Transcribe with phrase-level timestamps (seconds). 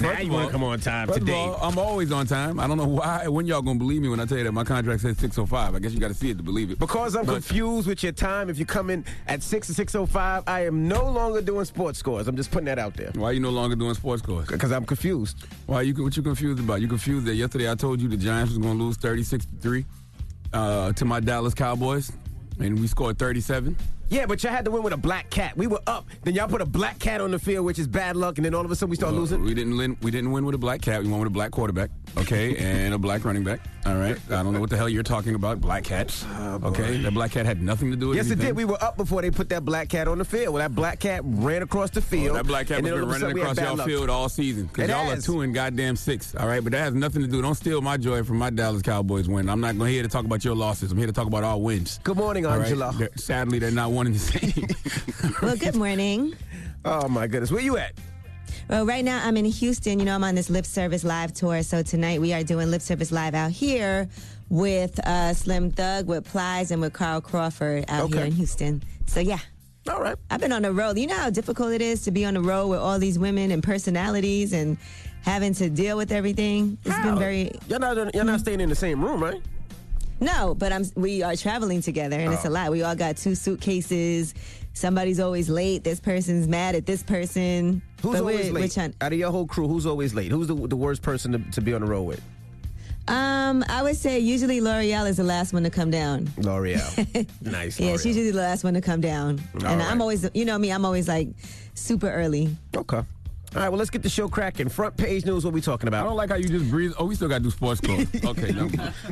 [0.00, 1.38] Now, now you want to come on time First of today.
[1.38, 2.58] all, I'm always on time.
[2.58, 3.28] I don't know why.
[3.28, 5.74] When y'all gonna believe me when I tell you that my contract says 6:05?
[5.74, 6.78] I guess you got to see it to believe it.
[6.78, 8.48] Because I'm But- confused with your time.
[8.48, 12.28] If you come in at 6 or 6.05, I am no longer doing sports scores.
[12.28, 13.10] I'm just putting that out there.
[13.14, 14.46] Why are you no longer doing sports scores?
[14.46, 15.36] Because I'm confused.
[15.66, 15.94] Why you?
[16.02, 16.80] What you confused about?
[16.80, 19.56] You confused that yesterday I told you the Giants was going to lose 36 to
[19.60, 19.84] three
[20.52, 22.10] uh, to my Dallas Cowboys,
[22.58, 23.76] and we scored 37.
[24.10, 25.56] Yeah, but y'all had to win with a black cat.
[25.56, 26.08] We were up.
[26.24, 28.38] Then y'all put a black cat on the field, which is bad luck.
[28.38, 29.42] And then all of a sudden we start Well, losing.
[29.42, 29.96] We didn't win.
[30.02, 31.00] We didn't win with a black cat.
[31.02, 31.90] We won with a black quarterback.
[32.18, 33.60] Okay, and a black running back.
[33.86, 34.16] All right.
[34.28, 35.60] I don't know what the hell you're talking about.
[35.60, 36.24] Black cats.
[36.28, 38.54] Ah, okay, that black cat had nothing to do with Yes, it did.
[38.54, 40.52] We were up before they put that black cat on the field.
[40.54, 42.36] Well, that black cat ran across the Oh, field.
[42.36, 43.76] that black cat and was been all of a running we had across bad y'all
[43.76, 43.86] luck.
[43.86, 45.18] field all season because y'all has.
[45.20, 46.34] are two and goddamn six.
[46.34, 47.40] All right, but that has nothing to do.
[47.40, 49.48] Don't steal my joy from my Dallas Cowboys win.
[49.48, 50.92] I'm not going here to talk about your losses.
[50.92, 52.00] I'm here to talk about our wins.
[52.02, 52.62] Good morning, All right?
[52.66, 52.92] Angela.
[52.98, 55.32] They're- Sadly, they're not one and the same.
[55.42, 56.34] Well, good morning.
[56.82, 57.50] Oh, my goodness.
[57.52, 57.92] Where you at?
[58.68, 59.98] Well, right now I'm in Houston.
[59.98, 61.62] You know, I'm on this Lip Service Live tour.
[61.62, 64.08] So tonight we are doing Lip Service Live out here
[64.48, 68.16] with uh, Slim Thug, with Plies, and with Carl Crawford out Okay.
[68.18, 68.82] here in Houston.
[69.06, 69.38] So, yeah.
[69.88, 70.16] All right.
[70.30, 70.98] I've been on the road.
[70.98, 73.50] You know how difficult it is to be on the road with all these women
[73.50, 74.76] and personalities and
[75.22, 76.78] having to deal with everything.
[76.84, 77.02] It's How?
[77.10, 78.14] been very You're not.
[78.14, 79.40] You're not staying in the same room, right?
[80.20, 80.84] No, but I'm.
[80.96, 82.52] We are traveling together, and it's a Oh.
[82.52, 82.70] lot.
[82.70, 84.34] We all got two suitcases.
[84.72, 85.84] Somebody's always late.
[85.84, 87.82] This person's mad at this person.
[88.02, 88.72] Who's But always late?
[88.72, 90.30] trying- Out of your whole crew, who's always late?
[90.30, 92.20] Who's the, the worst person to, to be on the road with?
[93.08, 96.30] um, I would say usually L'Oreal is the last one to come down.
[96.38, 97.26] L'Oreal.
[97.42, 97.80] nice.
[97.80, 98.02] Yeah, L'Oreal.
[98.02, 99.40] she's usually the last one to come down.
[99.54, 99.90] All and right.
[99.90, 101.28] I'm always, you know me, I'm always like
[101.74, 102.56] super early.
[102.76, 103.02] Okay.
[103.56, 104.68] All right, well, let's get the show cracking.
[104.68, 106.04] Front page news, what we talking about?
[106.04, 106.92] I don't like how you just breathe.
[106.98, 108.06] Oh, we still got to do sports scores.
[108.24, 108.70] Okay, no.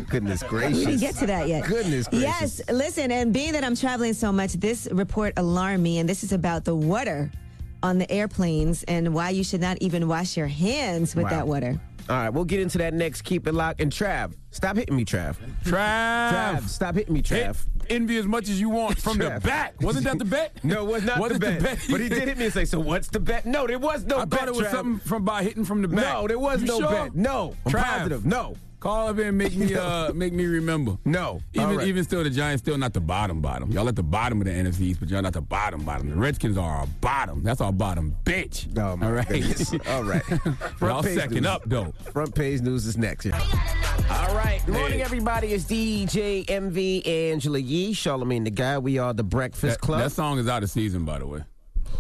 [0.09, 0.78] Goodness gracious.
[0.78, 1.65] We didn't get to that yet.
[1.66, 2.60] Goodness gracious.
[2.60, 6.22] Yes, listen, and being that I'm traveling so much, this report alarmed me, and this
[6.22, 7.32] is about the water
[7.82, 11.31] on the airplanes and why you should not even wash your hands with Wow.
[11.31, 11.81] that water.
[12.09, 13.22] All right, we'll get into that next.
[13.22, 13.81] Keep it locked.
[13.81, 15.37] And Trav, stop hitting me, Trav.
[15.65, 16.31] Trav.
[16.32, 17.66] Trav, stop hitting me, Hit Trav.
[17.91, 19.81] Envy as much as you want from the back.
[19.81, 20.53] Wasn't that the bet?
[20.65, 21.78] No, it was not the, it bet.
[21.91, 23.47] But he did hit me and say, so what's the bet?
[23.47, 24.21] No, there was no bet.
[24.21, 24.71] I bet, thought it was Trav.
[24.71, 26.12] something from by hitting from the back.
[26.15, 26.91] No, there was You no sure?
[26.91, 27.15] bet.
[27.15, 27.82] No, I'm Trav.
[27.84, 28.26] positive.
[28.26, 28.56] No.
[28.81, 30.97] Call up here and make me uh make me remember.
[31.05, 31.41] No.
[31.53, 31.87] Even All right.
[31.89, 33.71] even still, the Giants still not the bottom bottom.
[33.72, 36.11] Y'all at the bottom of the NFC East, but y'all not the bottom bottom.
[36.11, 37.43] The Redskins are our bottom.
[37.43, 38.69] That's our bottom bitch.
[38.78, 39.28] Oh, my All right.
[39.28, 39.72] goodness.
[39.88, 40.22] All right.
[40.81, 41.47] Y'all page second news.
[41.47, 41.93] up though.
[42.12, 43.25] Front page news is next.
[43.27, 43.37] Yeah.
[44.11, 44.62] All right.
[44.65, 45.05] Good morning, Hey.
[45.05, 45.49] everybody.
[45.49, 48.84] It's DJ Envy Angela Yee, Charlamagne the God.
[48.84, 50.00] We are the Breakfast That, Club.
[50.00, 51.41] that song is out of season, by the way.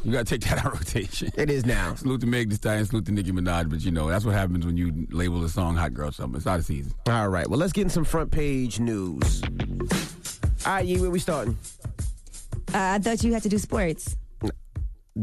[0.04, 1.30] You gotta take that out of rotation.
[1.36, 1.94] it is now.
[1.94, 4.64] Salute to Meg Thee Stallion, salute to Nicki Minaj, but you know that's what happens
[4.64, 6.36] when you label a song "Hot Girl" something.
[6.38, 6.92] It's out of season.
[7.08, 7.48] All right.
[7.48, 9.42] Well, let's get in some front page news.
[10.66, 11.56] All right, Yee, where we starting?
[12.74, 14.16] Uh, I thought you had to do sports.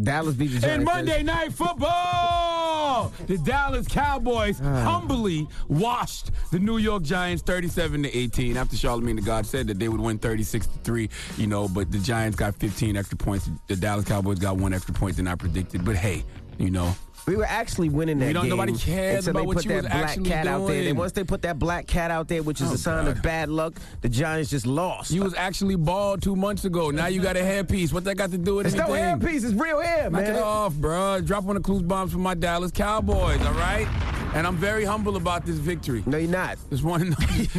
[0.03, 0.65] Dallas beat the Giants.
[0.65, 4.81] And Monday Night Football, the Dallas Cowboys ah.
[4.81, 9.79] humbly washed the New York Giants 37 to 18 after Charlamagne the God said that
[9.79, 13.49] they would win 36 to 3, you know, but the Giants got 15 extra points.
[13.67, 15.85] The Dallas Cowboys got one extra point than I predicted.
[15.85, 16.23] But hey,
[16.57, 16.95] you know,
[17.27, 18.49] We were actually winning that We don't- game.
[18.51, 20.75] nobody cares until about they what put you that black cat out there.
[20.75, 20.95] Then doing.
[20.97, 23.17] once they put that black cat out there, which is Oh, a sign God.
[23.17, 25.09] of bad luck, the Giants just lost.
[25.11, 26.91] you was actually bald two months ago.
[26.91, 27.91] Now you got a hairpiece.
[27.91, 29.19] What that got to do with it's no anything?
[29.41, 29.43] hairpiece.
[29.43, 30.35] It's real hair, Knock man.
[30.35, 31.19] it off, bro.
[31.21, 33.87] Drop one of clues bombs for my Dallas Cowboys, all right?
[34.35, 36.03] And I'm very humble about this victory.
[36.05, 36.57] No, you're not.
[36.69, 37.15] Just want to know,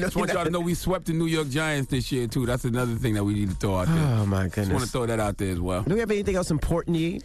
[0.06, 2.44] just want y'all to know we swept the New York Giants this year too.
[2.46, 3.96] That's another thing that we need to throw out there.
[4.20, 4.68] Oh my goodness.
[4.68, 5.82] Just want to throw that out there as well.
[5.82, 7.20] Do we have anything else important, Yee?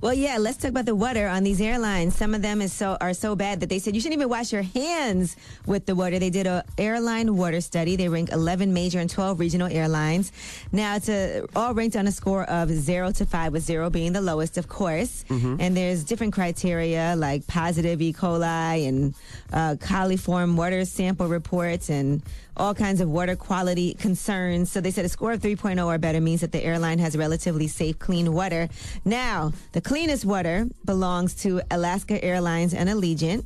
[0.00, 2.14] Well, yeah, let's talk about the water on these airlines.
[2.14, 4.52] Some of them is so are so bad that they said you shouldn't even wash
[4.52, 5.36] your hands
[5.66, 6.20] with the water.
[6.20, 7.96] They did a airline water study.
[7.96, 10.30] They ranked 11 major and 12 regional airlines.
[10.70, 14.12] Now it's a, all ranked on a score of zero to five, with zero being
[14.12, 15.24] the lowest, of course.
[15.60, 18.12] And there's different criteria like positive E.
[18.12, 19.14] coli, and
[19.52, 22.22] uh, coliform water sample reports and
[22.58, 24.70] all kinds of water quality concerns.
[24.70, 27.68] So they said a score of 3.0 or better means that the airline has relatively
[27.68, 28.68] safe, clean water.
[29.04, 33.44] Now, the cleanest water belongs to Alaska Airlines and Allegiant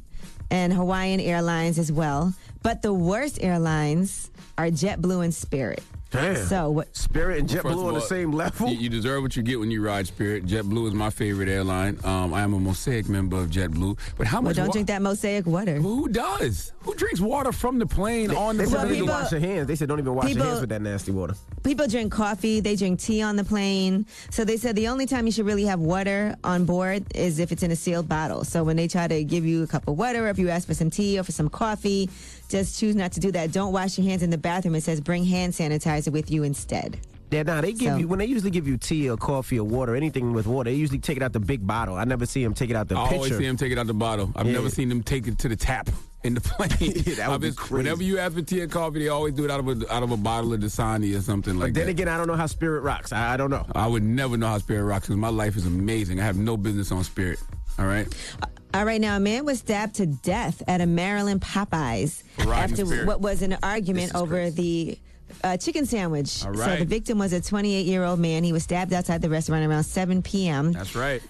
[0.50, 2.34] and Hawaiian Airlines as well.
[2.62, 5.82] But the worst airlines are JetBlue and Spirit.
[6.12, 6.36] Damn.
[6.46, 6.94] So what?
[6.96, 8.68] Spirit and First JetBlue of on the same level.
[8.68, 10.44] You, you deserve what you get when you ride Spirit.
[10.46, 11.98] JetBlue is my favorite airline.
[12.04, 13.98] Um, I am a Mosaic member of JetBlue.
[14.18, 14.56] But how Well, much?
[14.56, 15.76] don't wa- drink that mosaic water.
[15.76, 16.72] Who does?
[16.82, 18.94] Who drinks water from the plane on the They said don't plane?
[18.96, 19.66] even people- wash your hands.
[19.68, 21.34] They said don't even wash your hands with that nasty water.
[21.62, 24.04] People drink coffee, they drink tea on the plane.
[24.30, 27.52] So they said the only time you should really have water on board is if
[27.52, 28.44] it's in a sealed bottle.
[28.44, 30.66] So when they try to give you a cup of water, or if you ask
[30.66, 32.10] for some tea or for some coffee,
[32.52, 33.50] just choose not to do that.
[33.50, 34.74] Don't wash your hands in the bathroom.
[34.76, 36.98] It says bring hand sanitizer with you instead.
[37.30, 39.64] Yeah, nah, they give So- you when they usually give you tea or coffee or
[39.64, 40.70] water, anything with water.
[40.70, 41.96] They usually take it out the big bottle.
[41.96, 43.86] I never see them take it out the I always see them take it out
[43.86, 44.30] the bottle.
[44.36, 44.52] I've Yeah.
[44.52, 45.88] never seen them take it to the tap
[46.24, 46.68] in the plane.
[47.06, 47.74] Yeah, that would be been- crazy.
[47.74, 50.02] Whenever you have for tea and coffee, they always do it out of a out
[50.02, 51.72] of a bottle of Dasani or something like that.
[51.72, 51.90] but then that.
[51.92, 53.12] again, I don't know how Spirit rocks.
[53.12, 53.64] I, I don't know.
[53.74, 56.20] I would never know how Spirit rocks because my life is amazing.
[56.20, 57.38] I have no business on Spirit.
[57.78, 58.06] All right.
[58.42, 62.52] Uh, All right, now a man was stabbed to death at a Maryland Popeyes riding
[62.52, 63.06] after Spirit.
[63.06, 64.98] what was an argument over the
[65.44, 66.44] uh, chicken sandwich.
[66.44, 68.44] All So the victim was a 28 year old man.
[68.44, 70.72] He was stabbed outside the restaurant around 7 p.m.
[70.72, 71.22] That's right.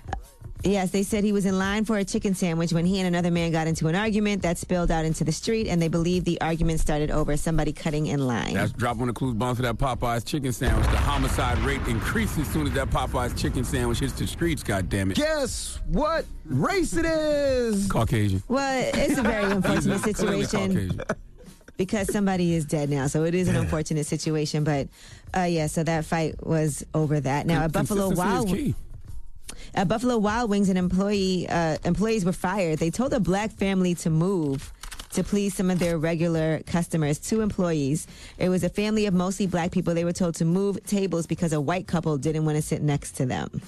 [0.64, 3.30] Yes, they said he was in line for a chicken sandwich when he and another
[3.32, 6.40] man got into an argument that spilled out into the street, and they believe the
[6.40, 8.54] argument started over somebody cutting in line.
[8.54, 10.86] That's drop one the clues bomb for that Popeyes chicken sandwich.
[10.86, 14.62] The homicide rate increases as soon as that Popeyes chicken sandwich hits the streets.
[14.62, 15.16] God damn it.
[15.16, 17.88] Guess what race it is?
[17.88, 18.42] Caucasian.
[18.46, 20.68] well, it's a very unfortunate situation.
[20.68, 21.00] Caucasian.
[21.76, 23.08] because somebody is dead now.
[23.08, 24.62] So it is an unfortunate situation.
[24.62, 24.86] But
[25.36, 27.46] uh, yeah, so that fight was over that.
[27.46, 28.74] Now at Buffalo Consistency is Wild key.
[29.74, 32.78] At Buffalo Wild Wings, an employee uh, employees were fired.
[32.78, 34.72] They told a black family to move
[35.12, 37.18] to please some of their regular customers.
[37.18, 38.06] Two employees.
[38.38, 39.94] It was a family of mostly black people.
[39.94, 43.12] They were told to move tables because a white couple didn't want to sit next
[43.12, 43.62] to them.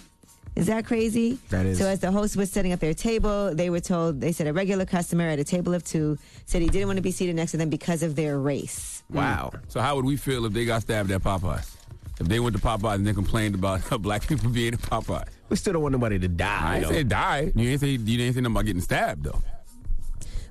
[0.57, 1.39] Is that crazy?
[1.51, 1.79] That is.
[1.79, 4.53] So as the host was setting up their table, they were told they said a
[4.53, 6.17] regular customer at a table of two
[6.47, 9.03] said he didn't want to be seated next to them because of their race.
[9.11, 9.53] Wow.
[9.69, 11.75] So how would we feel if they got stabbed at Popeyes?
[12.21, 15.29] If they went to Popeyes and they complained about black people being at Popeyes?
[15.49, 16.61] We still don't want nobody to die.
[16.63, 16.91] I ain't though.
[16.93, 17.53] say die.
[17.55, 19.41] You ain't say you didn't say nothing about getting stabbed though.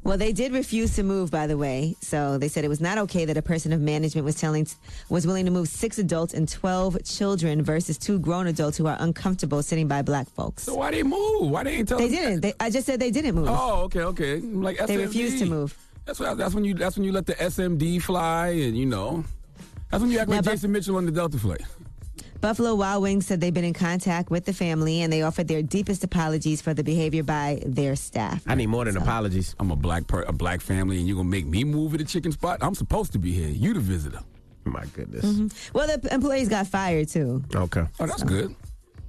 [0.06, 1.96] Well, they did refuse to move, by the way.
[2.02, 4.68] So they said it was not okay that a person of management was telling
[5.10, 8.98] was willing to move six adults and twelve children versus two grown adults who are
[9.00, 10.64] uncomfortable sitting by black folks.
[10.64, 11.50] So why they move?
[11.50, 12.42] Why they ain't tell They them didn't.
[12.42, 13.48] They, I just said they didn't move.
[13.50, 14.40] Oh, okay, okay.
[14.42, 15.78] Like They refused to move.
[16.06, 19.24] That's what, that's when you that's when you let the SMD fly and you know
[19.90, 21.62] that's when you act Now, like but- Jason Mitchell on the Delta flight.
[22.44, 25.62] Buffalo Wild Wings said they've been in contact with the family and they offered their
[25.62, 28.44] deepest apologies for the behavior by their staff.
[28.46, 29.56] I need more than apologies.
[29.62, 32.04] I'm a black per, a black family and you're gonna make me move at a
[32.04, 32.58] chicken spot?
[32.60, 33.48] I'm supposed to be here.
[33.48, 34.20] You the visitor.
[34.66, 35.24] My goodness.
[35.24, 35.78] Mm-hmm.
[35.78, 37.42] Well, the employees got fired too.
[37.56, 37.86] Okay.
[38.02, 38.54] Oh, that's good.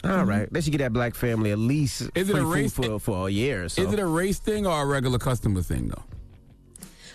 [0.04, 0.48] All right.
[0.52, 3.00] They should get that black family at least Is it free a food race- for,
[3.00, 3.82] for a year or so.
[3.82, 6.04] Is it a race thing or a regular customer thing though?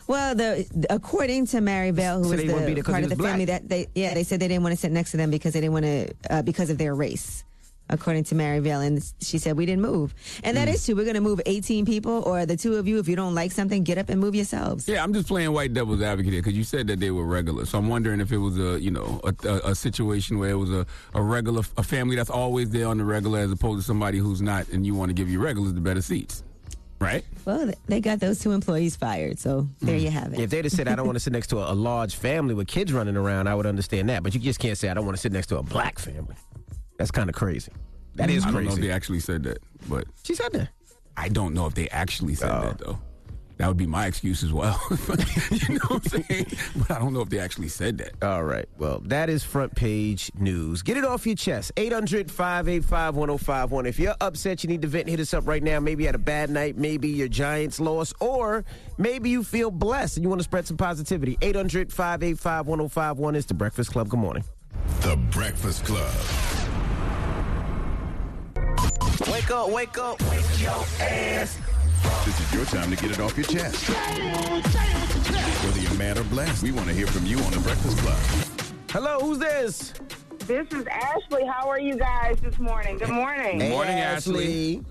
[0.10, 3.46] Well, the according to Mary Bell, who So was the part of the was family,
[3.46, 5.62] that they yeah they said they didn't want to sit next to them because they
[5.62, 7.44] didn't want to uh, because of their race.
[7.92, 10.14] According to Mary Bell, and she said we didn't move,
[10.44, 10.60] and Mm.
[10.60, 10.96] that is true.
[10.96, 13.00] We're going to move 18 people, or the two of you.
[13.00, 14.88] If you don't like something, get up and move yourselves.
[14.88, 17.66] Yeah, I'm just playing white devil's advocate here because you said that they were regular.
[17.66, 20.58] So I'm wondering if it was a you know a, a, a situation where it
[20.58, 20.86] was a,
[21.16, 24.42] a regular a family that's always there on the regular as opposed to somebody who's
[24.42, 26.44] not, and you want to give your regulars the better seats,
[27.00, 27.24] right?
[27.46, 30.02] Well, they got those two employees fired, so there Mm.
[30.02, 30.40] you have it.
[30.40, 32.54] If they'd have said, I don't want to sit next to a, a large family
[32.54, 34.24] with kids running around, I would understand that.
[34.24, 36.36] But you just can't say, I don't want to sit next to a black family.
[36.98, 37.72] That's kind of crazy.
[38.16, 38.82] That is I don't know if crazy.
[38.88, 40.70] they actually said that, but She said that.
[41.16, 42.62] I don't know if they actually said Oh.
[42.62, 43.00] that though.
[43.60, 44.80] That would be my excuse as well.
[45.52, 46.46] you know what I'm saying?
[46.78, 48.14] But I don't know if they actually said that.
[48.24, 48.70] All right.
[48.78, 50.82] Well, that is front page news.
[50.82, 51.74] Get it off your chest.
[51.76, 53.86] 800 585 1051.
[53.86, 55.82] If you're upset, you need to vent, hit us up right now.
[55.82, 56.78] Maybe you had a bad night.
[56.78, 58.14] Maybe your Giants lost.
[58.22, 58.64] Or
[58.98, 61.38] maybe you feel blessed and you want to spread some positivity.
[61.42, 64.08] 800 585 1051 is the Breakfast Club.
[64.08, 64.46] Good morning.
[65.02, 66.14] The Breakfast Club.
[69.30, 71.60] Wake up, wake up, wake your ass.
[72.26, 73.90] This is your time to get it off your chest.
[75.66, 78.18] Whether you're mad or blessed, we want to hear from you on The Breakfast Club.
[78.92, 79.94] Hello, who's this?
[80.46, 81.46] This is Ashley.
[81.46, 82.98] How are you guys this morning?
[82.98, 83.60] Good morning.
[83.60, 84.84] Good morning, Ashley.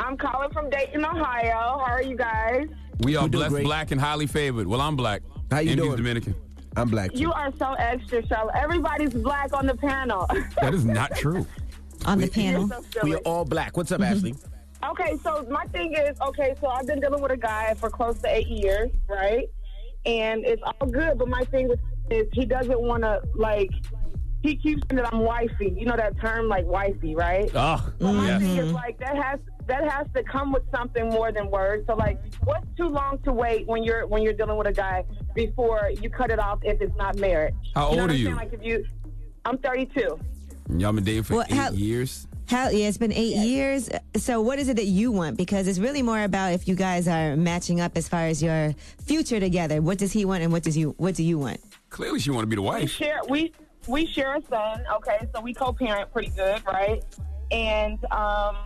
[0.00, 1.52] I'm calling from Dayton, Ohio.
[1.52, 2.68] How are you guys?
[3.00, 3.64] We are We do blessed, great.
[3.64, 4.66] black, and highly favored.
[4.66, 5.22] Well, I'm black.
[5.50, 5.96] How you Indy's doing?
[5.96, 6.34] Dominican.
[6.76, 7.12] I'm black.
[7.12, 7.20] Too.
[7.20, 8.56] You are so extra, Charlotte.
[8.56, 10.26] Everybody's black on the panel.
[10.60, 11.46] That is not true.
[12.06, 12.68] On the panel.
[12.68, 13.78] So We are all black.
[13.78, 14.34] What's up, Ashley?
[14.90, 18.18] Okay, so my thing is, okay, so I've been dealing with a guy for close
[18.22, 19.48] to eight years, right?
[20.04, 23.70] And it's all good, but my thing with is he doesn't want to like.
[24.42, 25.74] He keeps saying that I'm wifey.
[25.74, 27.50] You know that term, like wifey, right?
[27.54, 28.42] Ah, oh, But my yes.
[28.42, 28.74] thing is mm-hmm.
[28.74, 31.86] like that has that has to come with something more than words.
[31.86, 35.04] So like, what's too long to wait when you're when you're dealing with a guy
[35.34, 37.54] before you cut it off if it's not marriage?
[37.74, 38.24] How you know old what are I'm you?
[38.26, 38.36] saying?
[38.36, 38.84] Like if you,
[39.46, 40.18] I'm 32.
[40.76, 42.26] Y'all been dating for Well, eight how- years.
[42.46, 43.88] How, yeah, it's been eight years.
[44.16, 45.36] So, what is it that you want?
[45.36, 48.74] Because it's really more about if you guys are matching up as far as your
[49.02, 49.80] future together.
[49.80, 51.60] What does he want, and what does you what do you want?
[51.88, 52.90] Clearly, she want to be the we wife.
[52.90, 53.52] share we
[53.86, 57.04] we share a son okay so we co-parent pretty good right
[57.50, 58.56] and um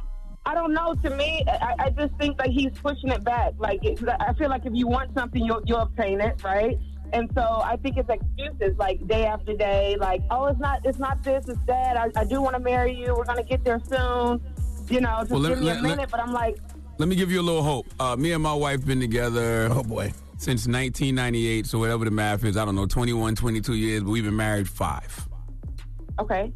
[0.47, 3.85] i don't know to me i, I just think that he's pushing it back like
[3.85, 6.79] it, i feel like if you want something you'll, you'll obtain it right
[7.13, 10.99] and so i think it's excuses like day after day like oh it's not it's
[10.99, 13.81] not this it's that i, I do want to marry you we're gonna get there
[13.81, 14.41] soon
[14.89, 16.57] you know just Well, let- give me let- a let- minute but i'm like
[16.99, 17.87] Let me give you a little hope.
[18.01, 19.69] Uh, me and my wife been together.
[19.71, 20.13] Oh, boy.
[20.37, 24.25] Since 1998, so whatever the math is, I don't know, 21, 22 years, but we've
[24.25, 25.29] been married five.
[26.19, 26.53] okay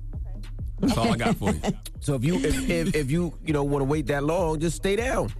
[0.80, 1.60] That's all I got for you.
[2.00, 4.74] So if you if, if, if you you know want to wait that long, just
[4.76, 5.32] stay down.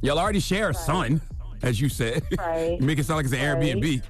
[0.00, 1.20] Y'all already share a son,
[1.62, 2.22] as you said.
[2.38, 2.80] Right.
[2.80, 3.76] you make it sound like it's an Right.
[3.76, 4.02] Airbnb.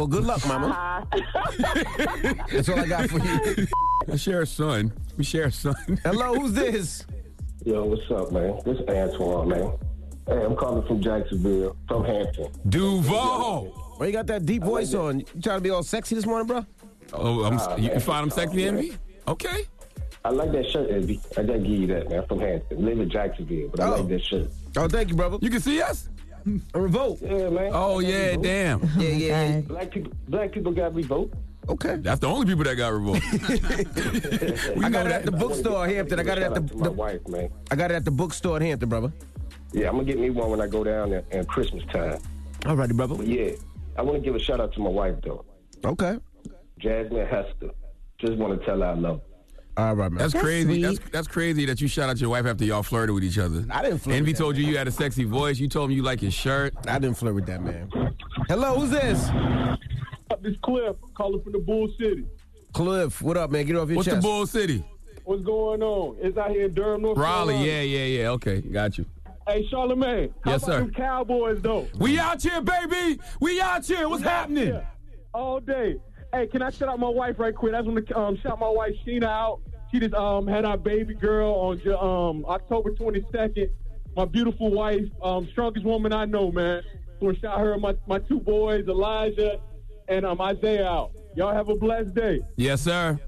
[0.00, 1.06] Well, good luck, mama.
[1.12, 1.18] uh,
[2.50, 3.66] That's all I got for you.
[4.10, 4.90] I share a son.
[5.18, 5.74] We share a son.
[6.02, 7.04] Hello, who's this?
[7.66, 8.58] Yo, what's up, man?
[8.64, 9.72] This is Antoine, man.
[10.26, 12.48] Hey, I'm calling from Jacksonville, from Hampton.
[12.70, 13.64] Duval.
[13.98, 15.18] Why you got that deep voice on?
[15.20, 16.64] You trying to be all sexy this morning, bro?
[17.12, 18.00] Oh, I'm, Ah, you, you man.
[18.00, 18.94] find him sexy, Oh, Envy?
[19.28, 19.66] Okay.
[20.24, 21.20] I like that shirt, Envy.
[21.36, 22.20] I gotta give you that, man.
[22.20, 22.86] I'm From Hampton.
[22.86, 23.96] Live in Jacksonville, but I Oh.
[23.96, 24.48] like that shirt.
[24.78, 25.36] Oh, thank you, brother.
[25.42, 26.08] You can see us?
[26.74, 27.18] A revolt.
[27.22, 27.70] Yeah, man.
[27.72, 28.80] Oh, yeah, damn.
[28.84, 29.52] Oh, yeah, yeah.
[29.60, 29.68] God.
[29.68, 31.32] Black people, black people got revolt.
[31.68, 31.96] Okay.
[31.96, 33.22] That's the only people that got revoked.
[34.76, 36.18] we I know got it at the bookstore in Hampton.
[36.18, 37.50] I got it at the, Shout out to my the wife, man.
[37.70, 39.12] I got it at the bookstore in Hampton, brother.
[39.72, 42.18] Yeah, I'm gonna get me one when I go down there at Christmas time.
[42.66, 43.14] All righty, brother.
[43.14, 43.52] But yeah,
[43.96, 45.44] I want to give a shout out to my wife though,
[45.84, 46.18] Okay.
[46.78, 47.70] Jasmine Hester.
[48.18, 49.29] Just want to tell her I love her.
[49.80, 50.18] All right, man.
[50.18, 50.64] That's, That's crazy.
[50.68, 50.82] sweet.
[50.82, 53.64] That's that's crazy that you shout out your wife after y'all flirted with each other.
[53.70, 55.58] I didn't flirt Envy with that, told you you had a sexy voice.
[55.58, 56.74] You told him you like his shirt.
[56.86, 57.90] I didn't flirt with that man.
[58.48, 59.28] Hello, who's this?
[60.42, 62.24] This Cliff calling from the Bull City.
[62.72, 63.20] Cliff.
[63.20, 63.66] What up, man?
[63.66, 64.16] Get off your What's the.
[64.16, 64.84] Bull City?
[65.24, 66.16] What's going on?
[66.20, 67.54] It's out here in Durham, North Raleigh.
[67.54, 67.72] Carolina.
[67.72, 68.28] Yeah, yeah, yeah.
[68.30, 69.04] Okay, got you.
[69.46, 70.32] Hey, Charlamagne.
[70.44, 70.78] How Yes, about sir.
[70.80, 71.88] them Cowboys, though?
[71.98, 73.20] We out here, baby.
[73.40, 74.08] We out here.
[74.08, 74.68] What's happening?
[74.68, 74.84] Yeah,
[75.34, 75.96] all day.
[76.32, 77.74] Hey, can I shout out my wife right quick?
[77.74, 79.60] I just want to um, shout my wife Sheena out.
[79.90, 83.70] She just um, had our baby girl on um, October 22nd.
[84.16, 86.82] My beautiful wife, um, strongest woman I know, man.
[87.20, 89.60] So shout her and my, my two boys, Elijah
[90.08, 91.12] and um, Isaiah out.
[91.36, 92.40] Y'all have a blessed day.
[92.56, 93.18] Yes, sir.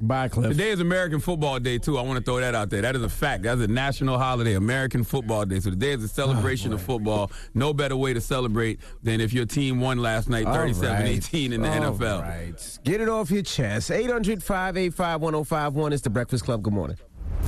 [0.00, 0.50] Bye, Cliff.
[0.50, 1.98] Today is American Football Day too.
[1.98, 2.80] I want to throw that out there.
[2.80, 3.42] That is a fact.
[3.42, 5.60] That's a national holiday, American Football Day.
[5.60, 7.30] So today is a oh, celebration of football.
[7.52, 11.62] No better way to celebrate than if your team won last night, All 37-18 in
[11.62, 12.22] the All NFL.
[12.22, 12.78] right.
[12.84, 13.90] Get it off your chest.
[13.90, 16.62] 800 585 1051 is the Breakfast Club.
[16.62, 16.96] Good morning.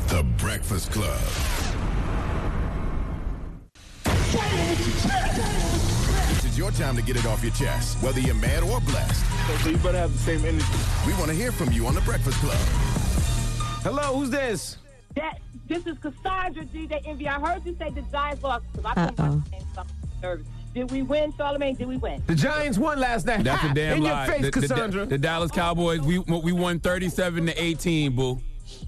[0.09, 1.21] The Breakfast Club.
[6.52, 9.25] This is your time to get it off your chest, whether you're mad or blessed.
[9.62, 10.66] So you better have the same energy.
[11.06, 12.59] We want to hear from you on the Breakfast Club.
[13.82, 14.76] Hello, who's this?
[15.16, 17.26] That this is Cassandra DJ Envy.
[17.26, 19.30] I heard you say the Giants lost I couldn't Uh-oh.
[19.37, 19.87] watch the game, so I'm
[20.21, 20.47] nervous.
[20.75, 21.78] Did we win, Charlamagne?
[21.78, 22.23] Did we win?
[22.26, 23.44] The Giants won last night.
[23.44, 23.71] That's Ha!
[23.71, 24.26] a damn In lie.
[24.26, 25.06] your face, the, the- Cassandra.
[25.06, 28.38] the Dallas Cowboys, we we won 37 to 18, boo.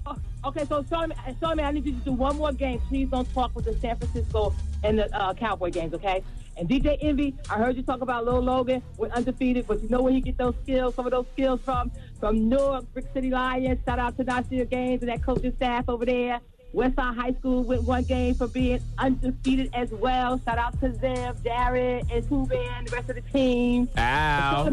[0.05, 2.79] Oh, okay, so Charlamagne, Charlamagne, I need you to do one more game.
[2.89, 4.53] Please don't talk with the San Francisco
[4.83, 6.23] and the uh, Cowboy games, okay?
[6.57, 8.81] And DJ Envy, I heard you talk about Lil Logan.
[8.97, 11.91] We're undefeated, but you know where he get those skills, some of those skills from?
[12.19, 13.79] From Newark, Brick City Lions.
[13.85, 16.39] Shout out to Nasir Games and that coaching staff over there.
[16.73, 20.41] Westside High School went one game for being undefeated as well.
[20.43, 23.89] Shout out to them, Jared and Tuban, the rest of the team.
[23.97, 24.69] Ow.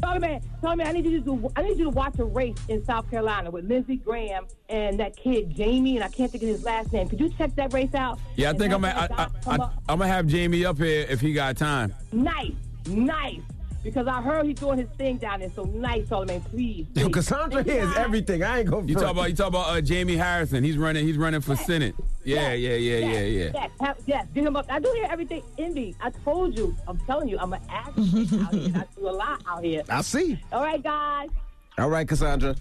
[0.00, 2.56] Solomon, Solomon, Solomon, I need you to do, I need you to watch a race
[2.68, 6.48] in South Carolina with Lindsey Graham and that kid Jamie, and I can't think of
[6.48, 7.08] his last name.
[7.08, 8.18] Could you check that race out?
[8.36, 11.20] Yeah, I think I'm gonna, I, I, I, I'm gonna have Jamie up here if
[11.20, 11.94] he got time.
[12.12, 12.52] nice,
[12.86, 13.40] nice.
[13.82, 15.50] Because I heard he's doing his thing down there.
[15.54, 16.86] So nice, Solomon, please.
[16.94, 17.14] Yo, please.
[17.14, 18.42] Cassandra Thank you, hears everything.
[18.42, 20.62] I ain't going You talk about you talk about uh, Jamie Harrison.
[20.62, 21.06] He's running.
[21.06, 21.94] He's running for Senate.
[22.22, 23.50] Yeah, yeah, yeah, yeah, Yes, yeah.
[23.54, 24.66] Yes, have, yes, get him up.
[24.68, 25.42] I do hear everything.
[25.56, 26.76] Envy, I told you.
[26.86, 28.72] I'm telling you, I'm an activist out here.
[28.76, 29.82] I do a lot out here.
[29.88, 30.38] I see.
[30.52, 31.30] All right, guys.
[31.78, 32.56] All right, Cassandra.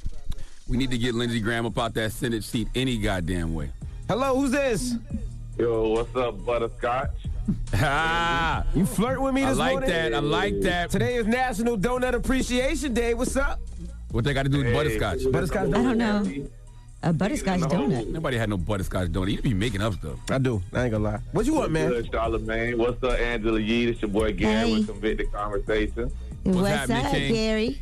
[0.69, 3.71] We need to get Lindsey Graham up out that Senate seat any goddamn way.
[4.07, 4.95] Hello, who's this?
[5.57, 7.09] Yo, what's up, Butterscotch?
[7.73, 9.89] Ah, You flirt with me I this like morning?
[9.89, 10.13] that.
[10.13, 10.89] I like that.
[10.89, 13.13] Today is National Donut Appreciation Day.
[13.13, 13.59] What's up?
[14.11, 15.19] What they got to do with butterscotch?
[15.31, 16.25] Butterscotch I don't know.
[17.01, 18.07] A butterscotch donut.
[18.09, 19.31] Nobody had no butterscotch donut.
[19.31, 20.19] You be making up stuff.
[20.29, 20.61] I do.
[20.73, 21.19] I ain't gonna lie.
[21.31, 21.89] What you want, man?
[21.89, 22.75] Good, Charlamagne.
[22.77, 23.87] What's up, Angela Yee?
[23.89, 24.73] It's your boy Gary Hey.
[24.73, 26.11] with Convicted Conversation.
[26.43, 27.33] What's, happening, up, King?
[27.33, 27.79] Gary?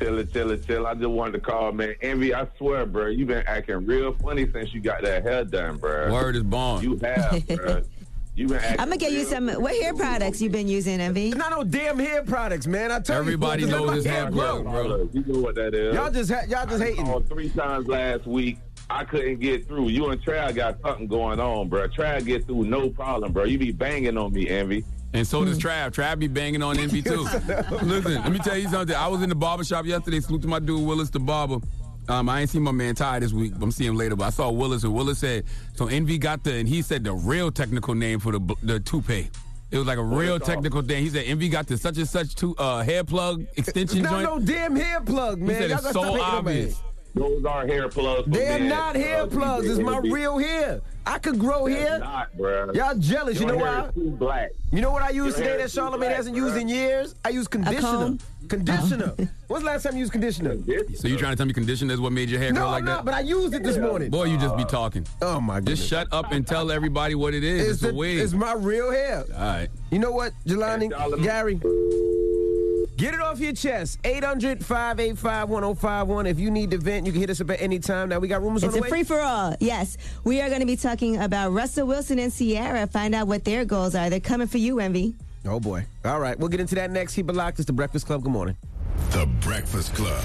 [0.00, 0.86] Chill it, chill it, chill.
[0.86, 1.94] I just wanted to call, man.
[2.02, 5.76] Envy, I swear, bro, you been acting real funny since you got that hair done,
[5.76, 6.12] bro.
[6.12, 6.82] Word is born.
[6.82, 7.82] You have, bro.
[8.36, 9.48] You been I'm gonna get you some.
[9.48, 11.30] What hair products you been using, Envy?
[11.30, 12.92] Not no damn hair products, man.
[12.92, 14.62] I tell Everybody you, knows my his hair grow.
[14.62, 15.08] bro.
[15.10, 15.94] You know what that is.
[15.94, 17.06] Y'all just ha- y'all just I hating.
[17.06, 18.58] called three times last week.
[18.90, 19.88] I couldn't get through.
[19.88, 21.88] You and Trav got something going on, bro.
[21.88, 23.44] Trav get through no problem, bro.
[23.44, 24.84] You be banging on me, Envy.
[25.14, 25.92] And so does Trav.
[25.92, 27.22] Trav be banging on Envy too.
[27.82, 28.94] Listen, let me tell you something.
[28.94, 30.20] I was in the barber shop yesterday.
[30.20, 31.56] Salute to my dude Willis the barber.
[32.08, 33.52] Um, I ain't seen my man Ty this week.
[33.60, 35.44] I'm seeing him later, but I saw Willis, and Willis said,
[35.74, 39.28] so Envy got the, and he said the real technical name for the the toupee.
[39.72, 41.02] It was like a real technical thing.
[41.02, 44.22] He said Envy got the such and such to uh, hair plug extension not joint.
[44.22, 45.56] no damn hair plug, he man.
[45.56, 46.80] said Y'all it's so obvious.
[47.16, 47.28] Hair.
[47.28, 48.28] Those are hair plugs.
[48.30, 49.68] They're men, not uh, hair plugs.
[49.68, 50.12] It's my Envy.
[50.12, 50.80] real hair.
[51.08, 51.98] I could grow They're hair.
[52.00, 52.72] Not, bro.
[52.72, 53.38] Y'all jealous.
[53.38, 53.88] You know hair why?
[53.88, 54.50] is Too black.
[54.72, 57.14] You know what I use today that that is Charlamagne black, hasn't used in years?
[57.24, 57.80] I use conditioner.
[57.82, 58.18] comb?
[58.48, 59.14] Conditioner.
[59.46, 60.56] When's the last time you used conditioner?
[60.96, 62.78] So you trying to tell me conditioner is what made your hair No, grow like
[62.80, 63.04] I'm not, that?
[63.04, 64.10] but I used it this morning.
[64.10, 65.06] Boy, you just be talking.
[65.22, 65.78] Oh my goodness.
[65.78, 67.60] Just shut up and tell everybody what it is.
[67.62, 68.18] It's, It's, a the- wig.
[68.18, 69.24] it's my real hair.
[69.32, 69.68] All right.
[69.92, 71.22] You know what, Jelani, Hey, Charlamagne.
[71.22, 71.60] Gary?
[72.96, 73.98] Get it off your chest.
[74.04, 76.26] 800 585 1051.
[76.26, 78.08] If you need to vent, you can hit us up at any time.
[78.08, 79.54] Now, we got rumors on It's a free for all.
[79.60, 82.86] Yes, we are going to be talking about Russell Wilson and Sierra.
[82.86, 84.08] Find out what their goals are.
[84.08, 85.14] They're coming for you, Envy.
[85.46, 85.84] oh, boy.
[86.06, 87.14] All right, we'll get into that next.
[87.14, 87.58] Keep it locked.
[87.58, 88.22] It's the Breakfast Club.
[88.22, 88.56] Good morning.
[89.10, 90.22] The Breakfast Club.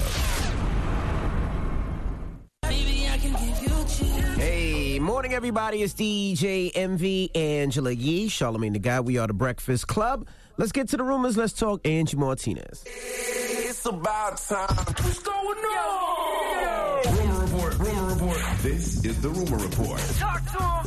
[4.38, 5.82] Hey, morning, everybody.
[5.82, 9.04] It's DJ Envy, Angela Yee, Charlamagne the God.
[9.04, 10.26] We are the Breakfast Club.
[10.62, 11.36] Let's get to the rumors.
[11.36, 12.84] Let's talk Angie Martinez.
[12.86, 14.68] It's about time.
[14.68, 17.16] What's going on?
[17.16, 17.78] Rumor report.
[17.80, 18.38] Rumor report.
[18.60, 20.00] This is the Rumor Report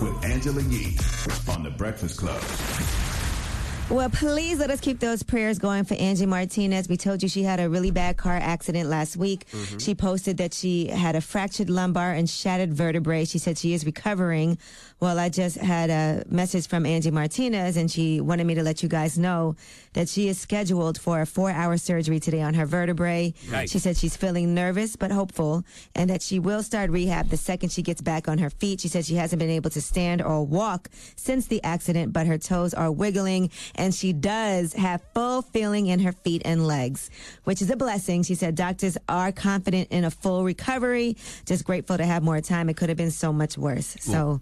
[0.01, 0.98] with Angela Yee
[1.53, 2.41] on the Breakfast Club.
[3.88, 6.89] Well, please let us keep those prayers going for Angie Martinez.
[6.89, 9.46] We told you she had a really bad car accident last week.
[9.51, 9.77] Mm-hmm.
[9.77, 13.25] She posted that she had a fractured lumbar and shattered vertebrae.
[13.25, 14.58] She said she is recovering.
[15.01, 18.81] Well, I just had a message from Angie Martinez, and she wanted me to let
[18.81, 19.57] you guys know
[19.91, 23.33] that she is scheduled for a four hour surgery today on her vertebrae.
[23.70, 25.63] She said she's feeling nervous but hopeful,
[25.96, 28.79] and that she will start rehab the second she gets back on her feet.
[28.79, 32.37] She said she hasn't been able to stand or walk since the accident, but her
[32.37, 37.09] toes are wiggling, and she does have full feeling in her feet and legs,
[37.43, 38.24] which is a blessing.
[38.24, 41.17] She said doctors are confident in a full recovery.
[41.46, 42.70] Just grateful to have more time.
[42.70, 43.98] It could have been so much worse.
[44.00, 44.39] So,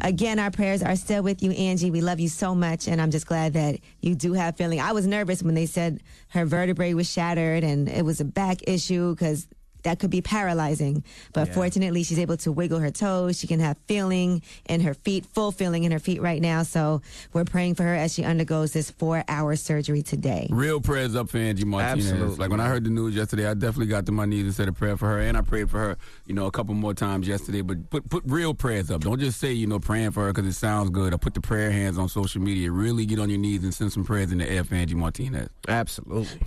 [0.00, 1.90] again, our prayers are still with you, Angie.
[1.90, 4.80] We love you so much, and I'm just glad that you do have feeling.
[4.80, 8.68] I was nervous when they said her vertebrae was shattered and it was a back
[8.68, 9.48] issue because
[9.82, 11.04] that could be paralyzing.
[11.32, 13.38] But fortunately, she's able to wiggle her toes.
[13.38, 16.62] She can have feeling in her feet, full feeling in her feet right now.
[16.62, 20.48] So we're praying for her as she undergoes this four hour surgery today.
[20.50, 22.10] Real prayers up for Angie Martinez.
[22.10, 22.36] Absolutely.
[22.36, 24.68] Like when I heard the news yesterday, I definitely got to my knees and said
[24.68, 27.28] a prayer for her, and I prayed for her, you know, a couple more times
[27.28, 27.62] yesterday.
[27.62, 29.02] But put put real prayers up.
[29.02, 31.12] Don't just say you know praying for her because it sounds good.
[31.12, 32.70] Or put the prayer hands on social media.
[32.70, 35.48] Really get on your knees and send some prayers in the air for Angie Martinez.
[35.68, 36.40] Absolutely.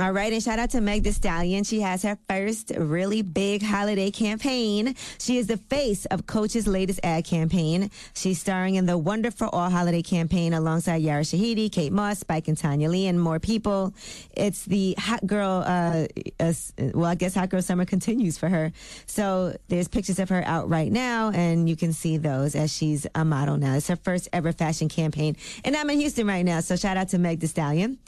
[0.00, 1.64] All right, and shout out to Meg Thee Stallion.
[1.64, 4.94] She has her first really big holiday campaign.
[5.18, 7.90] She is the face of Coach's latest ad campaign.
[8.14, 12.56] She's starring in the Wonderful All Holiday campaign alongside Yara Shahidi, Kate Moss, Spike and
[12.56, 13.92] Tanya Lee, and more people.
[14.36, 16.06] It's the Hot Girl, uh,
[16.38, 16.52] uh,
[16.94, 18.70] well, I guess Hot Girl Summer continues for her.
[19.06, 23.04] So there's pictures of her out right now, and you can see those as she's
[23.16, 23.74] a model now.
[23.74, 25.36] It's her first ever fashion campaign.
[25.64, 27.98] And I'm in Houston right now, so shout out to Meg Thee Stallion.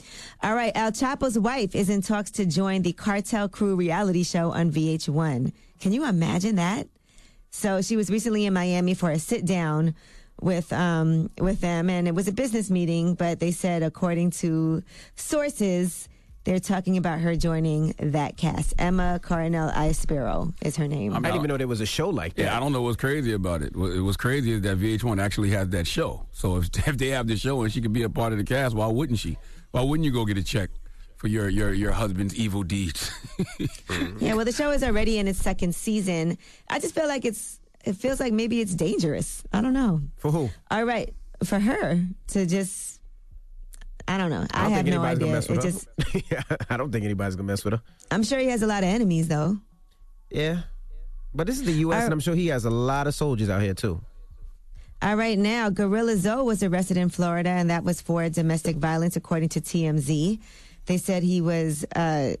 [0.41, 4.51] All right, El Chapo's wife is in talks to join the Cartel Crew reality show
[4.51, 5.51] on VH1.
[5.79, 6.87] Can you imagine that?
[7.49, 9.95] So she was recently in Miami for a sit down
[10.39, 14.83] with um with them and it was a business meeting, but they said according to
[15.15, 16.07] sources
[16.43, 18.75] they're talking about her joining that cast.
[18.77, 21.13] Emma Coronel Aispuro is her name.
[21.13, 22.43] I didn't even know there was a show like that.
[22.43, 23.75] Yeah, I don't know what's crazy about it.
[23.75, 26.27] What it was crazy is that VH1 actually has that show.
[26.31, 28.43] So if, if they have the show and she could be a part of the
[28.43, 29.37] cast, why wouldn't she?
[29.71, 30.69] Why wouldn't you go get a check
[31.21, 33.11] for your your your husband's evil deeds?
[34.19, 36.37] Yeah, well, the show is already in its second season.
[36.69, 39.43] I just feel like it's, it feels like maybe it's dangerous.
[39.51, 40.01] I don't know.
[40.17, 40.49] For who?
[40.69, 42.99] All right, for her to just,
[44.07, 44.45] I don't know.
[44.53, 45.27] I, don't have think no idea.
[45.27, 45.87] gonna It with just,
[46.31, 47.81] yeah, I don't think anybody's gonna mess with her.
[48.11, 49.57] I'm sure he has a lot of enemies though.
[50.29, 50.61] Yeah,
[51.33, 52.01] but this is the U.S.
[52.01, 54.01] Are- and I'm sure he has a lot of soldiers out here too.
[55.03, 59.15] All right, now Gorilla Zoe was arrested in Florida, and that was for domestic violence,
[59.15, 60.39] according to TMZ.
[60.85, 62.35] They said he was uh,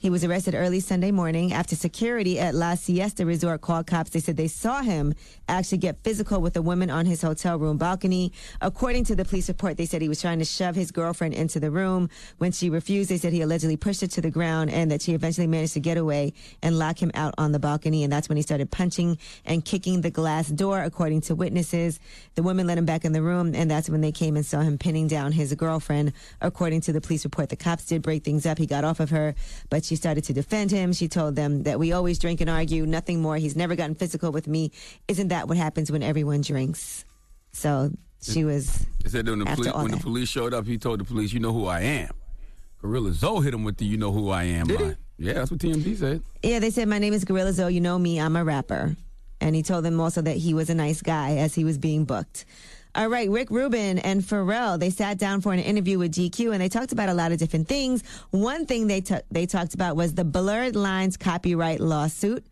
[0.00, 4.10] He was arrested early Sunday morning after security at La Siesta Resort called cops.
[4.10, 5.12] They said they saw him
[5.48, 8.32] actually get physical with a woman on his hotel room balcony.
[8.60, 11.58] According to the police report, they said he was trying to shove his girlfriend into
[11.58, 12.10] the room.
[12.38, 15.14] When she refused, they said he allegedly pushed her to the ground and that she
[15.14, 16.32] eventually managed to get away
[16.62, 18.04] and lock him out on the balcony.
[18.04, 21.98] And that's when he started punching and kicking the glass door, according to witnesses.
[22.36, 24.60] The woman let him back in the room, and that's when they came and saw
[24.60, 26.12] him pinning down his girlfriend.
[26.40, 28.58] According to the police report, the cops did break things up.
[28.58, 29.34] He got off of her,
[29.70, 30.92] but she started to defend him.
[30.92, 33.36] She told them that we always drink and argue, nothing more.
[33.36, 34.70] He's never gotten physical with me.
[35.08, 37.04] Isn't that what happens when everyone drinks?
[37.52, 37.90] So
[38.22, 38.86] she was.
[39.02, 41.04] They said when the, After police, all when the police showed up, he told the
[41.04, 42.10] police, "You know who I am."
[42.80, 44.94] Gorilla Zoe hit him with the "You know who I am." Did he?
[45.18, 46.22] Yeah, that's what TMZ said.
[46.42, 47.74] Yeah, they said, My name is Gorilla Zoe.
[47.74, 48.20] You know me.
[48.20, 48.96] I'm a rapper.
[49.40, 52.04] And he told them also that he was a nice guy as he was being
[52.04, 52.44] booked.
[52.98, 56.60] All right, Rick Rubin and Pharrell, they sat down for an interview with GQ and
[56.60, 58.02] they talked about a lot of different things.
[58.30, 62.44] One thing they, t- they talked about was the Blurred Lines copyright lawsuit.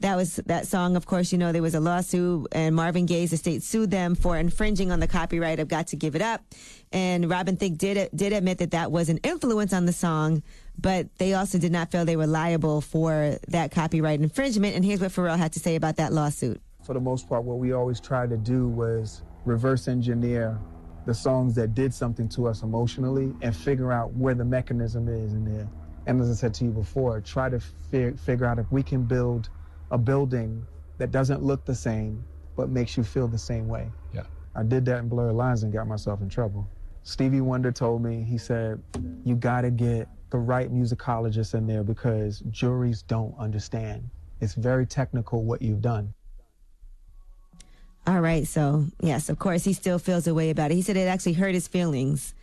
[0.00, 3.32] That was that song, of course, you know, there was a lawsuit and Marvin Gaye's
[3.32, 6.42] estate sued them for infringing on the copyright of Got to Give It Up.
[6.90, 10.42] And Robin Thicke did did admit that that was an influence on the song,
[10.76, 14.74] but they also did not feel they were liable for that copyright infringement.
[14.74, 16.60] And here's what Pharrell had to say about that lawsuit.
[16.82, 20.58] For the most part, what we always tried to do was reverse engineer
[21.04, 25.32] the songs that did something to us emotionally and figure out where the mechanism is
[25.32, 25.68] in there.
[26.06, 29.02] And as I said to you before, try to fi- figure out if we can
[29.02, 29.48] build
[29.90, 30.64] a building
[30.98, 32.24] that doesn't look the same
[32.56, 33.90] but makes you feel the same way.
[34.14, 34.24] Yeah.
[34.54, 36.68] I did that in Blurred Lines and got myself in trouble.
[37.02, 38.80] Stevie Wonder told me, he said,
[39.24, 44.08] you gotta get the right musicologist in there because juries don't understand.
[44.40, 46.14] It's very technical what you've done.
[48.06, 48.46] All right.
[48.46, 50.74] So, yes, of course, he still feels a way about it.
[50.74, 52.34] He said it actually hurt his feelings.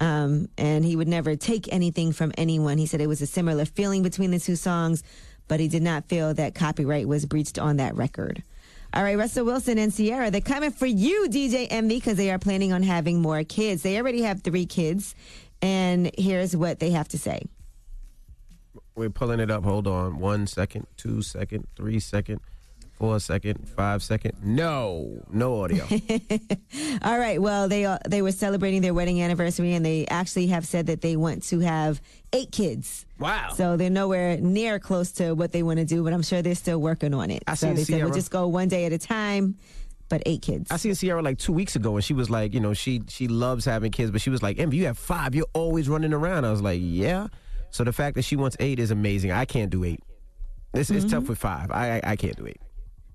[0.00, 2.78] Um, and he would never take anything from anyone.
[2.78, 5.02] He said it was a similar feeling between the two songs,
[5.48, 8.44] but he did not feel that copyright was breached on that record.
[8.94, 12.38] All right, Russell Wilson and Sierra, they're coming for you, DJ Envy, because they are
[12.38, 13.82] planning on having more kids.
[13.82, 15.14] They already have three kids,
[15.60, 17.42] and here's what they have to say.
[18.94, 19.64] We're pulling it up.
[19.64, 20.18] Hold on.
[20.18, 22.40] One second, two second, three second,
[22.98, 24.34] four second, five second.
[24.42, 25.86] No, no audio.
[27.02, 27.40] All right.
[27.40, 31.00] Well, they uh, they were celebrating their wedding anniversary, and they actually have said that
[31.00, 32.00] they want to have
[32.32, 33.06] eight kids.
[33.18, 33.50] Wow.
[33.54, 36.54] So they're nowhere near close to what they want to do, but I'm sure they're
[36.54, 37.42] still working on it.
[37.46, 39.56] I so they said we'll just go one day at a time,
[40.08, 40.70] but eight kids.
[40.70, 43.28] I seen Sierra like two weeks ago, and she was like, you know, she she
[43.28, 45.34] loves having kids, but she was like, Emma, you have five.
[45.34, 46.44] You're always running around.
[46.44, 47.28] I was like, yeah.
[47.70, 49.30] So the fact that she wants eight is amazing.
[49.30, 50.00] I can't do eight.
[50.72, 51.14] This is Mm-hmm.
[51.20, 51.70] tough with five.
[51.70, 52.60] I, I I can't do eight.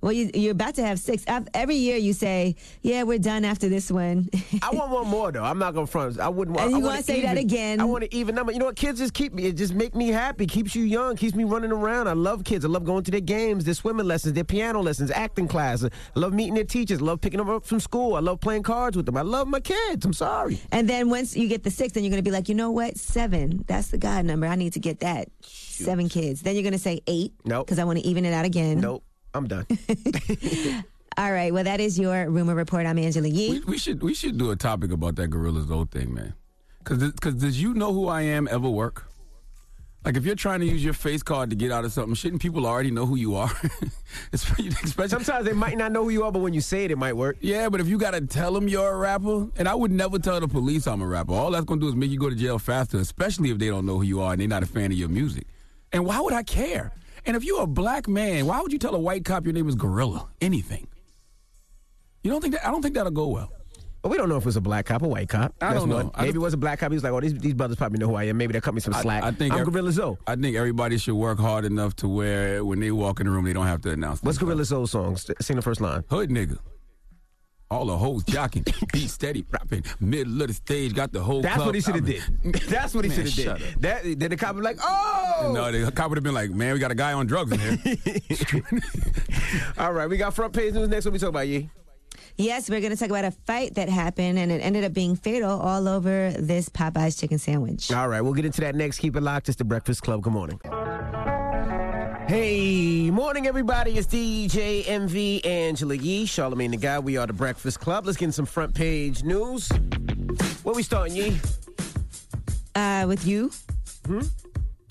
[0.04, 1.24] Well, you, you're about to have six.
[1.28, 4.28] Ev- Every year you say, "Yeah, we're done after this one."
[4.62, 5.46] I want one more though.
[5.46, 6.20] I'm not gonna front.
[6.20, 6.58] I wouldn't.
[6.58, 7.80] want And you want wanna say that again.
[7.80, 8.52] I want to even number.
[8.52, 8.76] You know what?
[8.76, 9.46] Kids just keep me.
[9.46, 10.46] It just make me happy.
[10.46, 11.16] Keeps you young.
[11.16, 12.10] Keeps me running around.
[12.10, 12.66] I love kids.
[12.66, 15.86] I love going to their games, their swimming lessons, their piano lessons, acting class.
[15.86, 17.00] I love meeting their teachers.
[17.00, 18.16] I love picking them up from school.
[18.16, 19.16] I love playing cards with them.
[19.16, 20.06] I love my kids.
[20.06, 20.60] I'm sorry.
[20.74, 22.72] and then once you get the six, then you're going to be like, you know
[22.72, 22.98] what?
[22.98, 23.64] Seven.
[23.68, 24.48] That's the God number.
[24.48, 25.30] I need to get that.
[25.44, 26.42] Seven kids.
[26.42, 27.32] Then you're going to say eight.
[27.46, 27.66] Nope.
[27.68, 28.82] Because I want to even it out again.
[28.82, 29.06] Nope.
[29.34, 29.66] I'm done.
[31.18, 31.54] All right.
[31.54, 32.86] Well, that is your rumor report.
[32.86, 33.52] I'm Angela Yee.
[33.52, 36.34] We, we should we should do a topic about that Gorilla Zoe thing, man.
[36.80, 39.06] Because because does you know who I am ever work?
[40.06, 42.42] Like if you're trying to use your face card to get out of something, shouldn't
[42.42, 43.50] people already know who you are?
[44.34, 44.72] Especially,
[45.08, 47.14] Sometimes they might not know who you are, but when you say it, it might
[47.16, 47.38] work.
[47.40, 50.42] Yeah, but if you gotta tell them you're a rapper, and I would never tell
[50.42, 51.34] the police I'm a rapper.
[51.34, 53.86] All that's gonna do is make you go to jail faster, especially if they don't
[53.86, 55.48] know who you are and they're not a fan of your music.
[55.94, 56.92] And why would I care?
[57.26, 59.68] And if you're a black man, why would you tell a white cop your name
[59.70, 60.28] is Gorilla?
[60.42, 60.88] Anything?
[62.24, 62.66] You don't think that?
[62.68, 63.52] I don't think that'll go well.
[64.02, 65.56] But we don't know if it was a black cop or white cop.
[65.62, 65.96] I That's don't know.
[65.96, 66.12] one.
[66.18, 66.92] Maybe it was a black cop.
[66.92, 68.36] He was like, "Oh, these, these brothers probably know who I am.
[68.36, 70.18] Maybe they'll cut me some I- slack." I, think I'm Gorilla Zoe.
[70.28, 73.46] I think everybody should work hard enough to where when they walk in the room,
[73.46, 74.22] they don't have to announce.
[74.22, 74.38] What's.
[74.38, 75.16] Gorilla Zoe song?
[75.16, 76.04] Sing the first line.
[76.10, 76.58] Hood nigga.
[77.74, 81.42] All the hoes jocking, beat steady, rapping, middle of the stage, got the whole.
[81.42, 82.22] That's club what he should have did.
[82.70, 83.48] That's what he should have did.
[83.48, 83.60] up.
[83.80, 86.74] That then the cop was like, "Oh." No, the cop would have been like, "Man,
[86.74, 88.62] we got a guy on drugs in here."
[89.80, 91.06] All right, we got front page news next.
[91.06, 91.68] What we talk about, Yee?
[92.38, 95.16] Yes, we're going to talk about a fight that happened and it ended up being
[95.16, 97.92] fatal all over this Popeye's chicken sandwich.
[97.92, 99.00] All right, we'll get into that next.
[99.00, 99.50] Keep it locked.
[99.50, 100.22] It's the Breakfast Club.
[100.22, 100.60] Good morning.
[102.28, 103.98] Hey, morning, everybody.
[103.98, 107.04] It's DJ Envy Angela Yee, Charlamagne the God.
[107.04, 108.06] We are the Breakfast Club.
[108.06, 109.70] Let's get in some front page news.
[110.64, 111.38] Where we starting, Yee?
[112.76, 113.52] Uh, with you?
[114.06, 114.22] Hmm?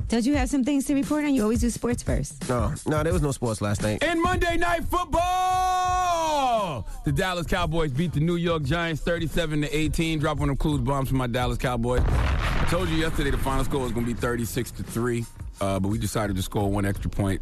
[0.09, 1.35] Don't you have some things to report on?
[1.35, 2.47] You always do sports first.
[2.51, 4.03] No, no, there was no sports last night.
[4.03, 10.18] In Monday Night Football, the Dallas Cowboys beat the New York Giants 37 to 18.
[10.18, 12.03] Drop one of them clues bombs for my Dallas Cowboys.
[12.07, 15.25] I told you yesterday the final score was going to be 36 to three.
[15.62, 17.40] Uh, but we decided to score one extra point.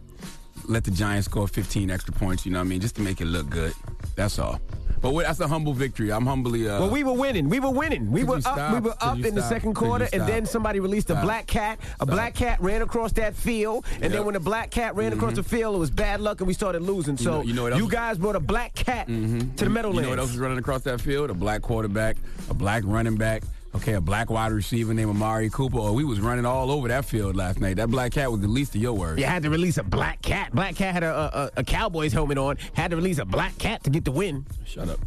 [0.68, 2.44] Let the Giants score 15 extra points.
[2.44, 2.80] You know what I mean?
[2.80, 3.72] Just to make it look good.
[4.14, 4.60] That's all.
[5.00, 6.12] But wait, that's a humble victory.
[6.12, 6.68] I'm humbly.
[6.68, 7.48] Uh, Well, we were winning.
[7.48, 8.12] We were winning.
[8.12, 8.42] We were up.
[8.42, 8.74] stop?
[8.74, 11.80] We were up you in the second quarter, and then somebody released a black cat.
[11.82, 12.08] A Stop.
[12.10, 15.36] black cat ran across that field, and then when the black cat ran across Mhm.
[15.36, 17.16] the field, it was bad luck, and we started losing.
[17.16, 19.96] You So know- you know what else- guys brought a black cat to the Meadowlands.
[19.96, 21.30] You know what else was running across that field?
[21.30, 22.18] A black quarterback,
[22.50, 23.42] a black running back,
[23.74, 25.78] okay, a black wide receiver named Amari Cooper.
[25.78, 27.76] Oh, we was running all over that field last night.
[27.76, 29.18] That black cat was the least of your worries.
[29.18, 30.52] You had to release a black cat.
[30.52, 32.56] Black cat had a, a, a Cowboys helmet on.
[32.74, 34.46] Had to release a black cat to get the win.
[34.64, 34.98] Shut up.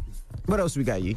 [0.46, 1.16] What else we got, Yee?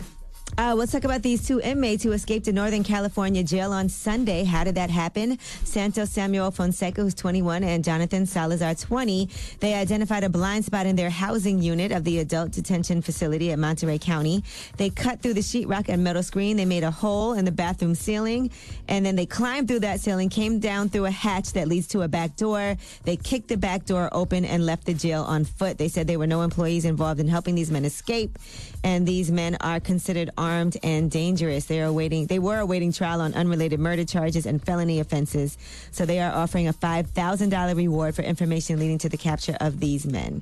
[0.56, 4.44] Uh, let's talk about these two inmates who escaped a Northern California jail on Sunday.
[4.44, 5.38] How did that happen?
[5.64, 9.30] Santos Samuel Fonseca, who's 21, and Jonathan Salazar, 20.
[9.60, 13.60] They identified a blind spot in their housing unit of the adult detention facility at
[13.60, 14.44] Monterey County.
[14.78, 16.58] They cut through the sheetrock and metal screen.
[16.58, 18.50] They made a hole in the bathroom ceiling,
[18.88, 22.02] and then they climbed through that ceiling, came down through a hatch that leads to
[22.02, 22.78] a back door.
[23.04, 25.78] They kicked the back door open and left the jail on foot.
[25.78, 28.40] They said there were no employees involved in helping these men escape,
[28.84, 31.66] and these men are considered armed and dangerous.
[31.66, 35.58] They are awaiting they were awaiting trial on unrelated murder charges and felony offenses.
[35.92, 39.58] So they are offering a five thousand dollar reward for information leading to the capture
[39.60, 40.42] of these men.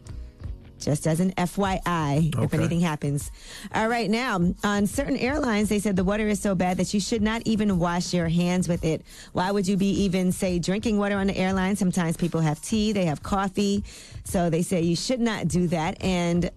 [0.80, 3.32] Just as an FYI, if anything happens.
[3.74, 7.00] All right, now, on certain airlines, they said the water is so bad that you
[7.00, 9.02] should not even wash your hands with it.
[9.32, 11.76] Why would you be even, say, drinking water on the airline?
[11.76, 13.84] Sometimes people have tea, they have coffee.
[14.26, 16.04] So they say you should not do that.
[16.04, 16.52] And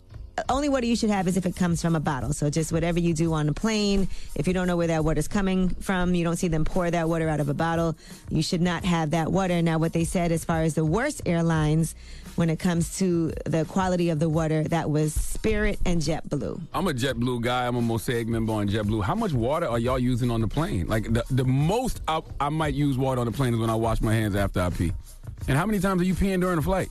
[0.48, 2.32] only water you should have is if it comes from a bottle.
[2.32, 5.18] So just whatever you do on a plane, if you don't know where that water
[5.18, 7.96] is coming from, you don't see them pour that water out of a bottle,
[8.30, 9.60] you should not have that water.
[9.62, 11.94] Now, what they said as far as the worst airlines
[12.36, 16.60] when it comes to the quality of the water, that was Spirit and JetBlue.
[16.72, 17.66] I'm a JetBlue guy.
[17.66, 19.02] I'm a Mosaic member on JetBlue.
[19.02, 20.86] How much water are y'all using on the plane?
[20.86, 23.74] Like the, the most I, I might use water on the plane is when I
[23.74, 24.92] wash my hands after I pee.
[25.48, 26.90] And how many times are you peeing during a flight?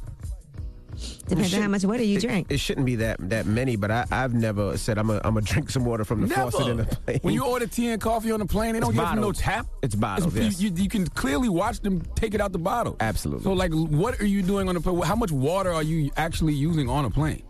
[1.27, 2.47] Depends on how much water you it, drink.
[2.49, 5.85] It shouldn't be that that many, but I, I've never said I'm gonna drink some
[5.85, 7.19] water from the faucet in the plane.
[7.21, 9.31] When you order tea and coffee on the plane, they don't It's give you no
[9.31, 9.67] tap.
[9.81, 10.61] It's bottled, It's- yes.
[10.61, 12.95] you, you can clearly watch them take it out the bottle.
[12.99, 13.43] Absolutely.
[13.43, 15.01] So, like, what are you doing on the plane?
[15.01, 17.43] How much water are you actually using on a plane?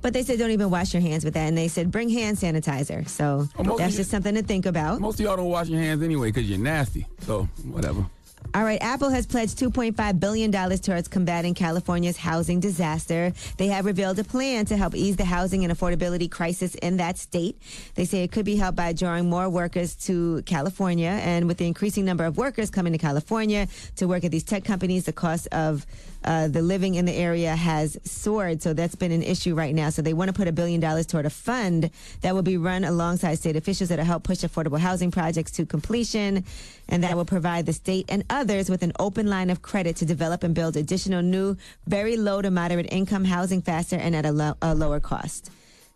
[0.00, 1.48] But they said don't even wash your hands with that.
[1.48, 3.08] And they said bring hand sanitizer.
[3.08, 5.00] So Oh, most that's of just something to think about.
[5.00, 7.06] Most of y'all don't wash your hands anyway because you're nasty.
[7.22, 8.06] So, whatever.
[8.54, 13.32] All right, Apple has pledged $2.5 billion towards combating California's housing disaster.
[13.58, 17.18] They have revealed a plan to help ease the housing and affordability crisis in that
[17.18, 17.60] state.
[17.94, 21.10] They say it could be helped by drawing more workers to California.
[21.22, 24.64] And with the increasing number of workers coming to California to work at these tech
[24.64, 25.84] companies, the cost of
[26.24, 28.62] uh, the living in the area has soared.
[28.62, 29.90] So that's been an issue right now.
[29.90, 31.90] So they want to put a billion dollars toward a fund
[32.22, 36.44] that will be run alongside state officials that'll help push affordable housing projects to completion.
[36.88, 40.04] And that will provide the state and others with an open line of credit to
[40.04, 44.32] develop and build additional new, very low to moderate income housing faster and at a,
[44.32, 45.50] lo- a lower cost.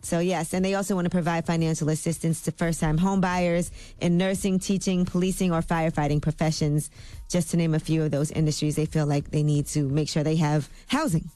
[0.04, 4.58] So yes, and they also want to provide financial assistance to first-time homebuyers in nursing,
[4.58, 6.90] teaching, policing, or firefighting professions,
[7.30, 10.08] just to name a few of those industries they feel like they need to make
[10.08, 11.30] sure they have housing.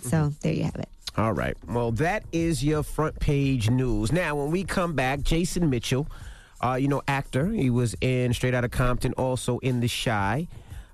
[0.00, 0.34] So mm-hmm.
[0.40, 0.88] there you have it.
[1.16, 1.56] All right.
[1.68, 4.10] Well, that is your front page news.
[4.10, 6.08] Now, when we come back, Jason Mitchell,
[6.62, 10.46] uh, you know, actor, he was in Straight Outta Compton, also in The Chi.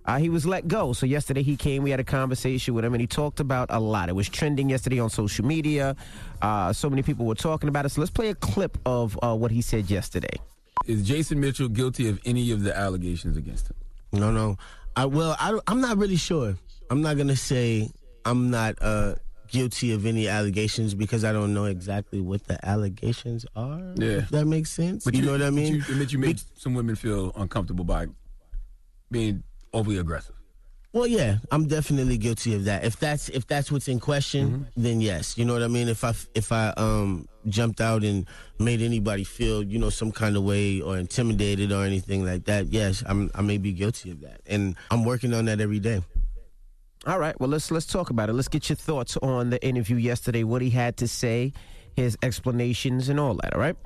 [0.07, 0.95] Uh, he was let go.
[0.95, 3.79] So yesterday he came, we had a conversation with him, and he talked about a
[3.79, 4.09] lot.
[4.09, 5.97] It was trending yesterday on social media.
[6.41, 7.91] Uh, so many people were talking about it.
[7.91, 10.37] So let's play a clip of uh, what he said yesterday.
[10.87, 13.77] Is Jason Mitchell guilty of any of the allegations against him?
[14.13, 14.57] No, no.
[14.97, 16.57] I well, I, don't- I'm not really sure.
[16.91, 17.91] I'm not gonna say
[18.25, 19.17] I'm not uh,
[19.49, 23.93] guilty of any allegations because I don't know exactly what the allegations are.
[23.97, 24.21] Yeah.
[24.31, 25.05] that makes sense.
[25.05, 25.81] But you, know what I mean?
[25.81, 28.07] But you, but you made some women feel uncomfortable by
[29.11, 30.35] being overly aggressive.
[30.93, 32.83] Well, yeah, I'm definitely guilty of that.
[32.83, 35.37] If that's if that's what's in question, then yes.
[35.37, 35.87] You know what I mean.
[35.87, 38.27] If I if I um jumped out and
[38.59, 42.73] made anybody feel you know some kind of way or intimidated or anything like that,
[42.73, 46.03] yes, I'm I may be guilty of that, and I'm working on that every day.
[47.09, 47.39] All right.
[47.41, 48.35] Well, let's let's talk about it.
[48.35, 51.55] Let's get your thoughts on the interview yesterday, what he had to say,
[51.97, 53.55] his explanations, and all that.
[53.55, 53.77] All right.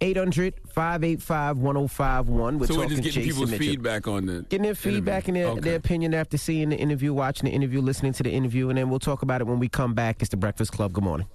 [0.00, 2.58] 800 585 1051.
[2.58, 3.66] We're so we're talking just getting Jason people's Mitchell.
[3.66, 5.60] feedback on the Getting their feedback and their, Okay.
[5.60, 8.90] their opinion after seeing the interview, watching the interview, listening to the interview, and then
[8.90, 10.20] we'll talk about it when we come back.
[10.20, 10.92] It's the Breakfast Club.
[10.92, 11.28] Good morning.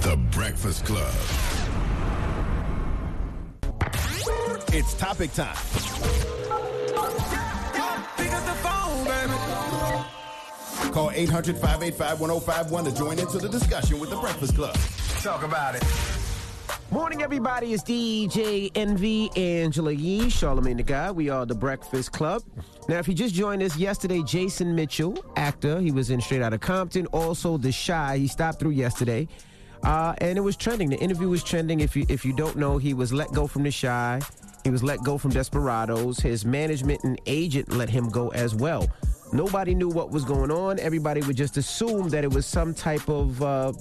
[0.00, 1.14] The Breakfast Club.
[4.72, 5.54] It's topic time.
[10.92, 14.76] Call 800 585 1051 to join into the discussion with the Breakfast Club.
[15.22, 15.84] Talk about it.
[16.90, 17.72] Morning, everybody.
[17.72, 21.16] It's DJ Envy, Angela Yee, Charlamagne the God.
[21.16, 22.42] We are the Breakfast Club.
[22.88, 26.58] Now, if you just joined us yesterday, Jason Mitchell, actor, he was in Straight Outta
[26.58, 27.06] Compton.
[27.06, 29.26] Also, The Chi, he stopped through yesterday,
[29.82, 30.88] uh, and it was trending.
[30.88, 31.80] The interview was trending.
[31.80, 34.20] If you if you don't know, he was let go from The Chi.
[34.62, 36.18] He was let go from Desperados.
[36.18, 38.88] His management and agent let him go as well.
[39.34, 40.78] Nobody knew what was going on.
[40.78, 43.72] Everybody would just assume that it was some type of uh,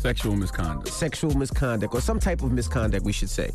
[0.00, 0.88] Sexual misconduct.
[0.88, 3.52] sexual misconduct or some type of misconduct, we should say.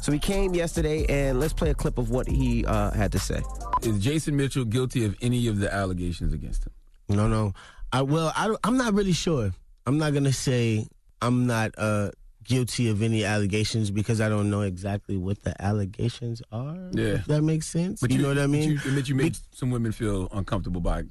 [0.00, 3.18] So he came yesterday, and let's play a clip of what he uh, had to
[3.18, 3.42] say.
[3.82, 6.72] Is Jason Mitchell guilty of any of the allegations against him?
[7.08, 7.52] No, no.
[7.92, 9.50] I well, I, I'm not really sure.
[9.86, 10.86] I'm not gonna say
[11.20, 12.10] I'm not uh,
[12.48, 16.76] guilty of any allegations because I don't know exactly what the allegations are.
[16.92, 17.14] Yeah.
[17.20, 18.00] if that makes sense.
[18.00, 18.70] But you, know what I but mean?
[18.70, 21.02] You admit you made some women feel uncomfortable by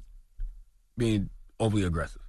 [0.96, 2.22] being overly aggressive.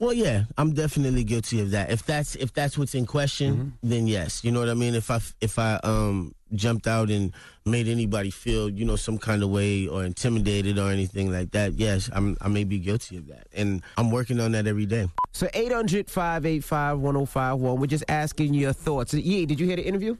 [0.00, 1.90] Well, yeah, I'm definitely guilty of that.
[1.90, 3.88] If that's if that's what's in question, Mm-hmm.
[3.90, 4.44] then yes.
[4.44, 4.94] You know what I mean.
[4.94, 7.32] If I if I um jumped out and
[7.64, 11.74] made anybody feel you know some kind of way or intimidated or anything like that,
[11.74, 15.08] yes, I'm I may be guilty of that, and I'm working on that every day.
[15.32, 17.80] So 800 585 1051.
[17.80, 19.14] We're just asking your thoughts.
[19.14, 20.16] Yee, did you hear the interview?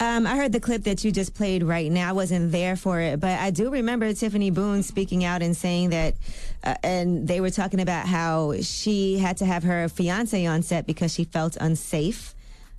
[0.00, 2.08] Um, I heard the clip that you just played right now.
[2.08, 5.90] I wasn't there for it, but I do remember Tiffany Boone speaking out and saying
[5.90, 6.14] that,
[6.64, 10.86] uh, and they were talking about how she had to have her fiance on set
[10.86, 12.34] because she felt unsafe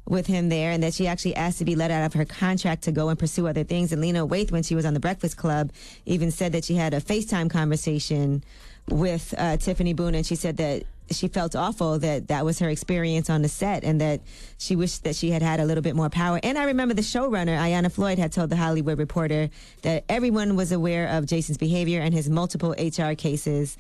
[0.08, 2.84] with him there, and that she actually asked to be let out of her contract
[2.84, 3.92] to go and pursue other things.
[3.92, 5.72] And Lena Waithe, when she was on the Breakfast Club,
[6.06, 8.44] even said that she had a FaceTime conversation
[8.90, 12.70] with uh, Tiffany Boone, and she said that she felt awful that that was her
[12.70, 14.22] experience on the set, and that
[14.58, 16.40] she wished that she had had a little bit more power.
[16.44, 19.50] And I remember the showrunner, Ayanna Floyd, had told the Hollywood Reporter
[19.84, 23.78] that everyone was aware of Jason's behavior and his multiple HR cases.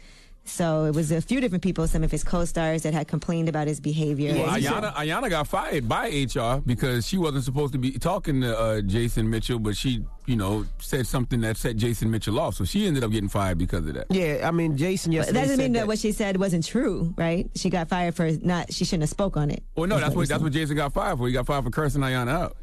[0.47, 3.67] So it was a few different people, some of his co-stars, that had complained about
[3.67, 4.33] his behavior.
[4.35, 8.41] Well, And Ayanna, Ayanna got fired by HR because she wasn't supposed to be talking
[8.41, 12.53] to uh, Jason Mitchell, but she, you know, said something that set Jason Mitchell off.
[12.55, 14.05] So she ended up getting fired because of that.
[14.11, 16.65] Yeah, I mean, Jason But yesterday that doesn't mean that, that- what she said wasn't
[16.65, 17.49] true, right?
[17.55, 18.71] She got fired for not.
[18.71, 19.63] She shouldn't have spoke on it.
[19.75, 21.25] Well, no, Is that's you're what that's what Jason got fired for.
[21.27, 22.57] He got fired for cursing Ayanna out.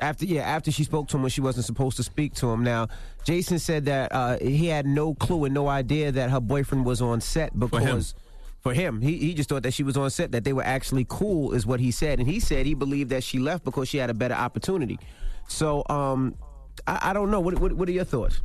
[0.00, 2.62] After yeah, after she spoke to him when she wasn't supposed to speak to him.
[2.62, 2.88] Now,
[3.24, 7.00] Jason said that uh, he had no clue and no idea that her boyfriend was
[7.00, 8.14] on set because
[8.60, 11.06] for him, he, he just thought that she was on set, that they were actually
[11.08, 12.18] cool, is what he said.
[12.18, 14.98] And he said he believed that she left because she had a better opportunity.
[15.48, 16.34] So um,
[16.86, 17.40] I, I don't know.
[17.40, 18.42] What, what what are your thoughts?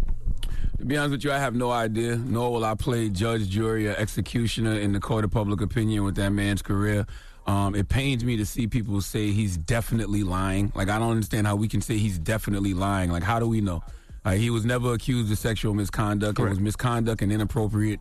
[0.80, 2.16] To be honest with you, I have no idea.
[2.16, 6.16] Nor will I play judge, jury, or executioner in the court of public opinion with
[6.16, 7.06] that man's career.
[7.48, 10.72] Um, it pains me to see people say he's definitely lying.
[10.76, 13.12] Like I don't understand how we can say he's definitely lying.
[13.12, 13.84] Like how do we know?
[14.24, 16.40] Uh, he was never accused of sexual misconduct.
[16.40, 18.00] It was misconduct and inappropriate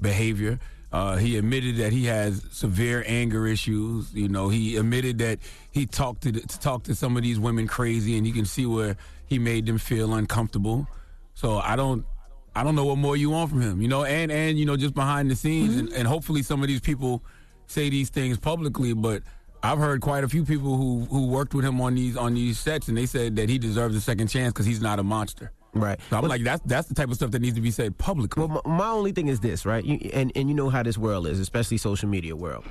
[0.00, 0.58] behavior.
[0.90, 4.14] Uh, he admitted that he has severe anger issues.
[4.14, 7.66] You know, he admitted that he talked to, to talk to some of these women
[7.66, 10.88] crazy, and you can see where he made them feel uncomfortable.
[11.34, 12.06] So I don't,
[12.54, 13.82] I don't know what more you want from him.
[13.82, 16.68] You know, and and you know, just behind the scenes, and, and hopefully some of
[16.68, 17.22] these people
[17.66, 18.92] say these things publicly.
[18.92, 19.22] But
[19.62, 22.58] I've heard quite a few people who who worked with him on these on these
[22.58, 25.52] sets, and they said that he deserves a second chance because he's not a monster.
[25.74, 26.00] Right.
[26.08, 28.44] So I'm like, that's that's the type of stuff that needs to be said publicly.
[28.44, 29.84] Well, my, my only thing is this, right?
[29.84, 32.64] You, and and you know how this world is, especially social media world.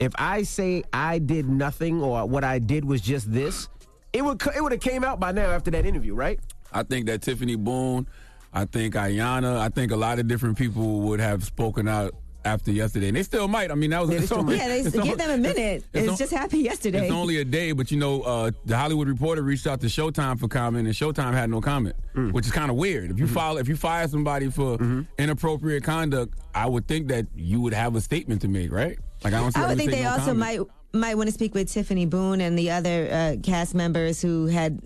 [0.00, 3.68] If I say I did nothing or what I did was just this,
[4.12, 6.40] it would it would have came out by now after that interview, right?
[6.72, 8.06] I think that Tiffany Boone,
[8.52, 12.70] I think Ayanna, I think a lot of different people would have spoken out after
[12.70, 13.70] yesterday, and they still might.
[13.70, 15.30] I mean, that was Yeah, they it's still only- Yeah, they- it's give only- them
[15.30, 15.84] a minute.
[15.92, 17.02] It's on- just happened yesterday.
[17.06, 20.38] It's only a day, but you know, uh, the Hollywood Reporter reached out to Showtime
[20.38, 22.32] for comment, and Showtime had no comment, Mm.
[22.32, 23.10] which is kind of weird.
[23.10, 23.34] If you Mm-hmm.
[23.34, 24.78] file, if you fire somebody for
[25.18, 28.98] inappropriate conduct, I would think that you would have a statement to make, right?
[29.24, 29.52] Like I don't.
[29.52, 30.38] See I would think they no also comment.
[30.38, 30.60] might
[30.94, 34.80] might want to speak with Tiffany Boone and the other uh, cast members who had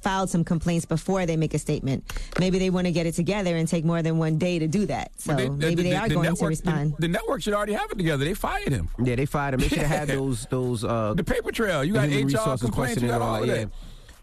[0.00, 2.04] filed some complaints before they make a statement.
[2.38, 4.86] Maybe they want to get it together and take more than one day to do
[4.86, 5.12] that.
[5.18, 6.94] So But they- maybe the- they are the going to respond.
[6.96, 8.24] The, the network should already have it together.
[8.24, 8.88] They fired him.
[9.02, 9.60] Yeah, they fired him.
[9.60, 11.84] They should have had those those uh The paper trail.
[11.84, 13.02] You got human HR resources complaints.
[13.02, 13.70] You got and all of that, that.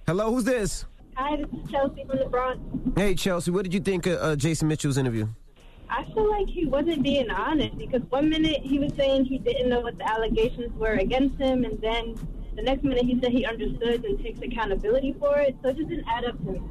[0.08, 0.86] Hello, who's this?
[1.16, 2.60] Hi, this is Chelsea from the Bronx.
[2.96, 5.28] Hey, Chelsea, what did you think of uh, Jason Mitchell's interview?
[5.90, 9.70] I feel like he wasn't being honest because one minute he was saying he didn't
[9.70, 12.16] know what the allegations were against him, and then
[12.58, 15.56] the next minute he said he understood and takes accountability for it.
[15.62, 16.62] So it just didn't add up to me.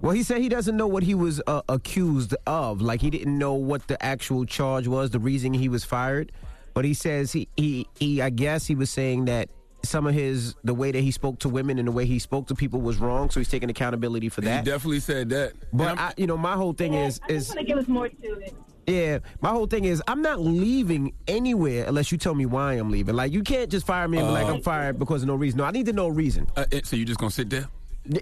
[0.00, 2.80] Well, he said he doesn't know what he was uh, accused of.
[2.80, 6.32] Like he didn't know what the actual charge was, the reason he was fired.
[6.72, 9.50] But he says he, he, he I guess he was saying that
[9.82, 12.46] some of his the way that he spoke to women and the way he spoke
[12.48, 13.30] to people was wrong.
[13.30, 14.64] So he's taking accountability for that.
[14.64, 15.52] He definitely said that.
[15.72, 17.88] But I, you know, my whole thing is I is just want to give us
[17.88, 18.54] more to it.
[18.86, 22.90] Yeah, my whole thing is I'm not leaving anywhere unless you tell me why I'm
[22.90, 23.14] leaving.
[23.14, 25.34] Like you can't just fire me and be like Uh, I'm fired because of no
[25.34, 25.58] reason.
[25.58, 26.46] No, I need to know a reason.
[26.56, 27.68] Uh, so you just gonna sit there?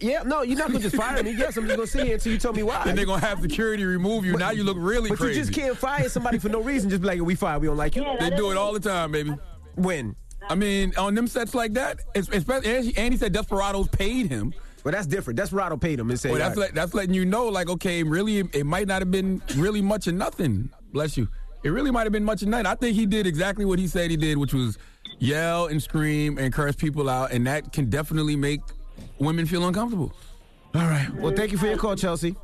[0.00, 1.32] Yeah, no, you're not gonna just fire me.
[1.36, 2.84] Yes, I'm just gonna sit here until you tell me why.
[2.84, 4.36] Then they're gonna have security remove you.
[4.36, 5.38] now you look really but crazy.
[5.40, 6.88] you just can't fire somebody for no reason.
[6.88, 7.60] Just be like, we fired.
[7.62, 8.04] We don't like you.
[8.20, 9.34] They do it all the time, baby.
[9.74, 10.14] When?
[10.48, 14.52] I mean, on them sets like that, it's- especially and he said Desperados paid him.
[14.85, 15.37] Well, that's different.
[15.37, 18.03] Desperado paid him and said, well, that's "All let, that's letting you know, like, okay,
[18.03, 20.70] really, it might not have been really much of nothing.
[20.93, 21.28] Bless you.
[21.62, 22.66] It really might have been much of nothing.
[22.66, 24.78] I think he did exactly what he said he did, which was
[25.20, 28.61] yell and scream and curse people out, and that can definitely make
[29.18, 30.12] women feel uncomfortable.
[30.74, 31.09] All right.
[31.14, 32.35] Well, thank you for your call, Chelsea.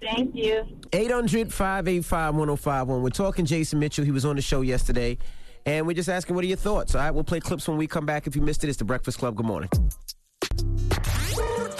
[0.00, 0.66] Thank you.
[0.92, 3.02] 800 585 1051.
[3.02, 4.04] We're talking Jason Mitchell.
[4.04, 5.18] He was on the show yesterday.
[5.66, 6.94] And we're just asking, what are your thoughts?
[6.94, 8.26] All right, we'll play clips when we come back.
[8.26, 9.36] If you missed it, it's The Breakfast Club.
[9.36, 9.68] Good morning.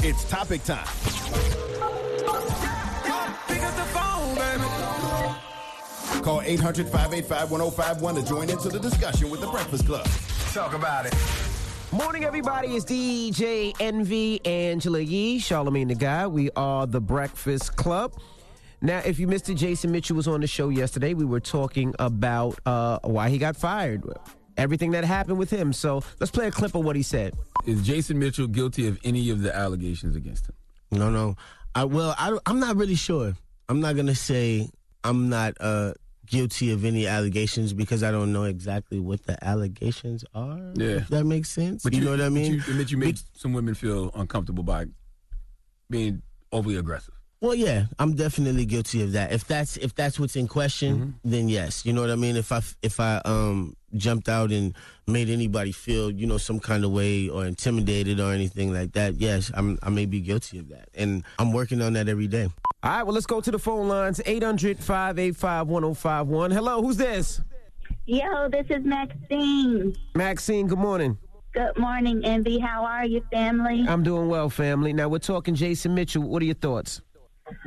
[0.08, 0.86] It's topic time.
[3.46, 4.64] Pick up the phone, baby.
[6.24, 10.06] Call 800 585 1051 to join into the discussion with the Breakfast Club.
[10.54, 11.14] Talk about it.
[11.92, 12.68] Morning, everybody.
[12.68, 16.32] It's DJ Envy, Angela Yee, Charlamagne the God.
[16.32, 18.14] We are The Breakfast Club.
[18.80, 21.12] Now, if you missed it, Jason Mitchell was on the show yesterday.
[21.12, 24.06] We were talking about uh, why he got fired,
[24.58, 25.72] everything that happened with him.
[25.72, 27.34] So let's play a clip of what he said.
[27.64, 30.54] Is Jason Mitchell guilty of any of the allegations against him?
[30.90, 31.36] No, no.
[31.74, 33.34] I well, I, I'm not really sure.
[33.68, 34.68] I'm not gonna say
[35.04, 35.92] I'm not uh,
[36.26, 40.72] guilty of any allegations because I don't know exactly what the allegations are.
[40.74, 40.96] Yeah.
[40.96, 41.82] if that makes sense.
[41.82, 42.58] But you, know what I mean?
[42.58, 44.86] But you, but you made some women feel uncomfortable by
[45.90, 47.14] being overly aggressive.
[47.40, 49.30] Well, yeah, I'm definitely guilty of that.
[49.32, 51.30] If that's if that's what's in question, Mm-hmm.
[51.30, 51.86] then yes.
[51.86, 52.34] You know what I mean.
[52.36, 54.74] If I if I um jumped out and
[55.06, 59.14] made anybody feel you know some kind of way or intimidated or anything like that,
[59.20, 62.48] yes, I'm I may be guilty of that, and I'm working on that every day.
[62.82, 66.50] All right, well, let's go to the phone lines 800 585 1051.
[66.50, 67.40] Hello, who's this?
[68.06, 69.94] Yo, this is Maxine.
[70.16, 71.16] Maxine, good morning.
[71.54, 72.58] Good morning, Envy.
[72.58, 73.84] How are you, family?
[73.88, 74.92] I'm doing well, family.
[74.92, 76.22] Now, we're talking Jason Mitchell.
[76.22, 77.00] What are your thoughts?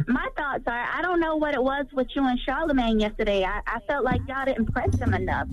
[0.07, 3.43] My thoughts are I don't know what it was with you and Charlamagne yesterday.
[3.43, 5.47] I, I felt like y'all didn't press him enough.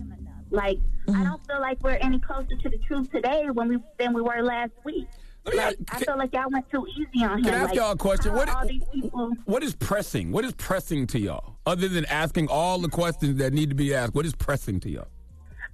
[0.51, 1.25] Like I mm-hmm.
[1.25, 4.43] don't feel like we're any closer to the truth today when we than we were
[4.43, 5.07] last week.
[5.55, 7.45] Like I feel like y'all went too easy on him.
[7.45, 8.35] Can I ask like, y'all a question?
[8.35, 10.31] What- all these people What is pressing?
[10.33, 11.57] What is pressing to y'all?
[11.67, 14.91] Other than asking all the questions that need to be asked, what is pressing to
[14.91, 15.09] y'all?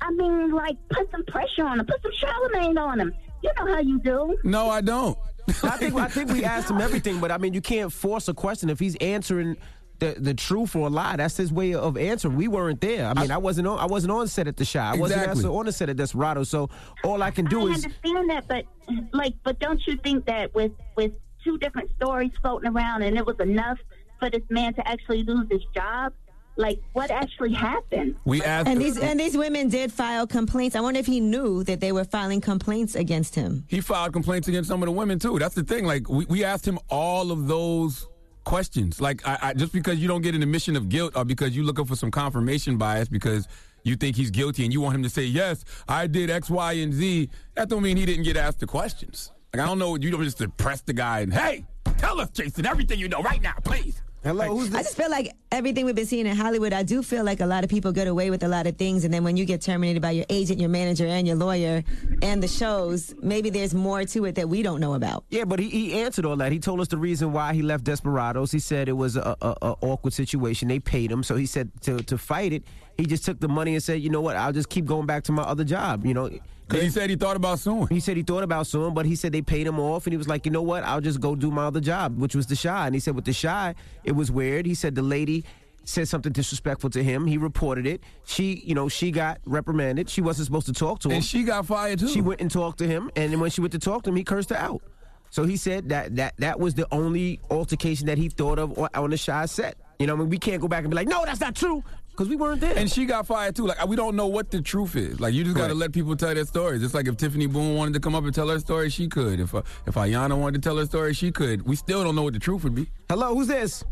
[0.00, 3.14] I mean, like put some pressure on him, put some Charlamagne on him.
[3.42, 4.36] You know how you do.
[4.44, 5.18] No, I don't.
[5.49, 8.34] I think I think we asked him everything, but I mean, you can't force a
[8.34, 9.57] question if he's answering
[9.99, 11.16] the the truth or a lie.
[11.16, 12.36] That's his way of answering.
[12.36, 13.07] We weren't there.
[13.07, 13.78] I mean, I, wasn't on.
[13.78, 14.95] I wasn't on set at the shot.
[14.97, 15.45] I wasn't Exactly.
[15.45, 16.45] on the set at Desperado.
[16.45, 16.70] So
[17.05, 18.64] all I can do I is understand that, but
[19.12, 23.24] like, but don't you think that with with two different stories floating around, and it
[23.26, 23.78] was enough
[24.18, 26.12] for this man to actually lose his job?
[26.57, 28.16] Like, what actually happened?
[28.24, 30.76] We asked And these and these women did file complaints.
[30.76, 33.64] I wonder if he knew that they were filing complaints against him.
[33.68, 35.38] He filed complaints against some of the women too.
[35.38, 35.84] That's the thing.
[35.84, 38.07] Like we, we asked him all of those
[38.44, 39.00] questions.
[39.00, 41.64] Like I, I, just because you don't get an admission of guilt or because you're
[41.64, 43.48] looking for some confirmation bias because
[43.82, 46.72] you think he's guilty and you want him to say yes, I did X, Y,
[46.74, 47.30] and Z.
[47.55, 49.32] That don't mean he didn't get asked the questions.
[49.52, 49.96] Like I don't know.
[49.96, 51.66] You don't just press the guy and hey,
[51.98, 54.00] tell us, Jason, everything you know right now, please.
[54.25, 57.25] Hello, who's I just feel like everything we've been seeing in Hollywood, I do feel
[57.25, 59.05] like a lot of people get away with a lot of things.
[59.05, 61.85] And then when you get terminated by your agent, your manager, and your lawyer,
[62.22, 65.25] and the shows, maybe there's more to it that we don't know about.
[65.29, 66.53] Yeah, but he, he answered all that.
[66.53, 68.51] He told us the reason why he left Desperados.
[68.51, 70.68] He said it was a, a, a awkward situation.
[70.68, 72.64] They paid him, so he said to to fight it,
[72.97, 75.24] he just took the money and said, you know what, I'll just keep going back
[75.24, 76.07] to my other job.
[76.07, 76.30] You know,
[76.66, 77.88] Because he said he thought about suing.
[77.88, 80.16] He said he thought about suing, but he said they paid him off, and he
[80.16, 82.57] was like, you know what, I'll just go do my other job, which was the
[82.57, 82.86] Chi.
[82.86, 83.74] And he said with the Chi,
[84.05, 84.66] it was weird.
[84.66, 85.45] He said the lady
[85.86, 87.26] said something disrespectful to him.
[87.26, 88.03] He reported it.
[88.24, 90.09] She, you know, she got reprimanded.
[90.09, 91.16] She wasn't supposed to talk to him.
[91.16, 92.09] And she got fired too.
[92.09, 94.24] She went and talked to him, and when she went to talk to him, he
[94.24, 94.80] cursed her out.
[95.28, 98.88] So he said that that that was the only altercation that he thought of on,
[98.95, 99.76] on the Chi set.
[99.99, 101.82] You know, I mean, we can't go back and be like, no, that's not true,
[102.15, 102.77] because we weren't there.
[102.77, 103.67] And she got fired too.
[103.67, 105.21] Like we don't know what the truth is.
[105.21, 106.83] Like you just got to let people tell their stories.
[106.83, 109.41] It's like if Tiffany Boone wanted to come up and tell her story, she could.
[109.41, 111.62] If uh, if Ayanna wanted to tell her story, she could.
[111.62, 112.89] We still don't know what the truth would be.
[113.09, 113.85] Hello, who's this?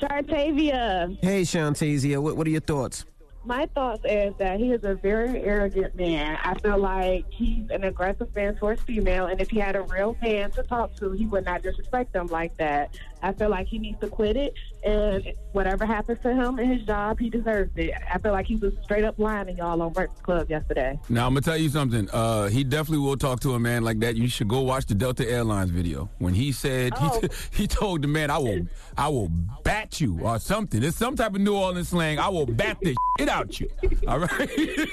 [0.00, 1.18] Shartavia.
[1.22, 3.04] Hey, Shantazia, what, what are your thoughts?
[3.46, 6.38] My thoughts is that he is a very arrogant man.
[6.42, 10.16] I feel like he's an aggressive man towards female, and if he had a real
[10.22, 12.96] man to talk to, he would not disrespect them like that.
[13.22, 16.82] I feel like he needs to quit it, and whatever happens to him in his
[16.86, 17.92] job, he deserves it.
[18.12, 20.98] I feel like he was straight up lying to y'all on Breakfast Club yesterday.
[21.08, 22.08] Now I'm gonna tell you something.
[22.12, 24.16] Uh, he definitely will talk to a man like that.
[24.16, 27.20] You should go watch the Delta Airlines video when he said Oh.
[27.20, 27.28] he,
[27.62, 28.66] he told the man, "I will,
[28.96, 29.28] I will
[29.62, 30.82] bat you" or something.
[30.82, 32.18] It's some type of New Orleans slang.
[32.18, 32.76] I will bat
[33.18, 33.68] shit out you.
[34.08, 34.50] All right.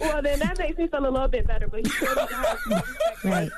[0.00, 3.18] Well, then that makes me feel a little bit better, but he still doesn't have
[3.24, 3.50] Right.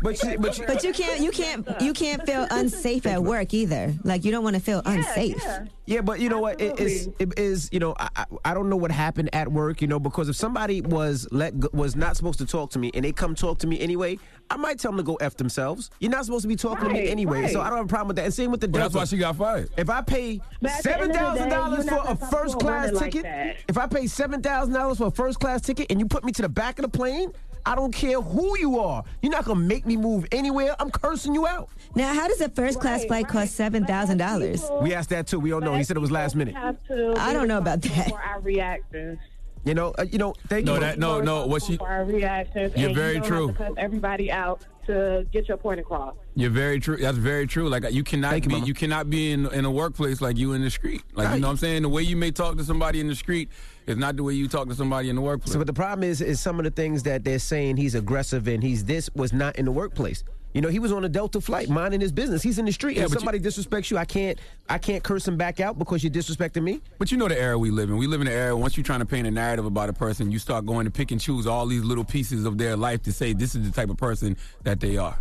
[0.00, 3.52] But you, but you, But you can't you can't you can't feel unsafe at work
[3.52, 3.92] either.
[4.04, 5.42] Like you don't want to feel unsafe.
[5.42, 5.64] Yeah,
[6.02, 6.60] but you know what?
[6.60, 9.80] It is it is you know I, I I don't know what happened at work.
[9.80, 12.90] You know because if somebody was let go, was not supposed to talk to me
[12.94, 14.18] and they come talk to me anyway,
[14.50, 15.90] I might tell them to go f themselves.
[16.00, 17.60] You're not supposed to be talking to me Right, anyway, so.
[17.60, 18.24] I don't have a problem with that.
[18.26, 19.70] And same with the Well, that's why she got fired.
[19.76, 22.16] If I pay But at the end seven of the thousand day, dollars for a
[22.16, 25.60] first class running like ticket, if I pay seven thousand dollars for a first class
[25.60, 27.32] ticket and you put me to the back of the plane,
[27.66, 29.02] I don't care who you are.
[29.22, 30.76] You're not gonna make me move anywhere.
[30.78, 31.68] I'm cursing you out.
[31.96, 34.64] Now, how does a first class flight cost seven thousand dollars?
[34.80, 35.40] We asked that too.
[35.40, 35.74] We don't know.
[35.74, 36.54] He said it was last minute.
[36.54, 38.10] have to I don't know about that.
[38.10, 39.18] For our reactions.
[39.64, 40.32] You know, uh, you know.
[40.46, 40.80] Thank No, you.
[40.80, 41.44] that no, no.
[41.48, 41.76] What she?
[41.76, 42.72] For our reactions.
[42.76, 43.46] You're and very you don't true.
[43.48, 46.14] Have to cuss everybody out to get your point across.
[46.36, 46.96] You're very true.
[46.98, 47.68] That's very true.
[47.68, 50.70] Like you cannot be, you, cannot be in in a workplace like you in the
[50.70, 51.02] street.
[51.14, 51.82] Like you know what I'm saying.
[51.82, 53.48] The way you may talk to somebody in the street
[53.86, 55.52] is not the way you talk to somebody in the workplace.
[55.52, 58.48] So, but the problem is, is some of the things that they're saying he's aggressive
[58.48, 60.24] and he's this was not in the workplace.
[60.54, 62.42] You know, he was on a Delta flight, minding his business.
[62.42, 62.96] He's in the street.
[62.96, 64.38] Yeah, if but you- somebody disrespects you, I can't,
[64.70, 66.80] I can't curse him back out because you're disrespecting me.
[66.98, 67.98] But you know the era we live in.
[67.98, 70.32] We live in an era once you're trying to paint a narrative about a person,
[70.32, 73.12] you start going to pick and choose all these little pieces of their life to
[73.12, 75.18] say this is the type of person that they are.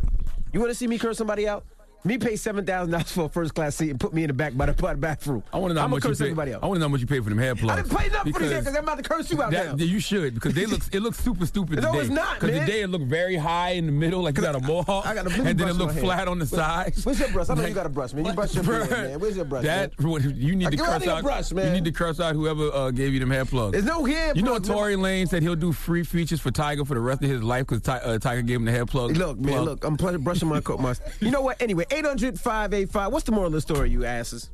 [0.54, 1.66] You want to see me curse somebody out?
[2.06, 4.34] Me pay seven thousand dollars for a first class seat and put me in the
[4.34, 5.42] back by the, by the bathroom.
[5.52, 6.26] I want to know how much you curse pay.
[6.26, 6.62] everybody else.
[6.62, 7.80] I want to know how much you pay for them hair plugs.
[7.80, 9.78] I didn't pay nothing for these Because because I'm about to curse you out that,
[9.78, 9.84] now.
[9.84, 10.82] you should because they look.
[10.94, 12.04] It looks super stupid No, today.
[12.04, 12.66] it's not, Because man.
[12.68, 15.26] today it looked very high in the middle, like you got a mohawk, I got
[15.26, 17.04] a and then it looked flat on the sides.
[17.06, 17.50] Where's your brush?
[17.50, 18.26] I know Like- you got a brush, man.
[18.26, 19.20] You brush your beard, man.
[19.20, 19.64] Where's your brush?
[19.64, 20.22] That man?
[20.36, 21.24] you need to curse out.
[21.24, 23.72] brush, You need to curse out whoever uh, gave you them hair plugs.
[23.72, 24.60] There's no hair You know.
[24.60, 27.68] Tory Lanez said he'll do free features for Tyga for the rest of his life
[27.68, 29.18] because uh, Tyga gave him the hair plug.
[29.18, 30.76] Look, man, look, I'm brushing my coat.
[31.20, 31.62] You know what?
[31.62, 33.12] Anyway, 800 585.
[33.12, 34.50] What's the moral of the story, you asses?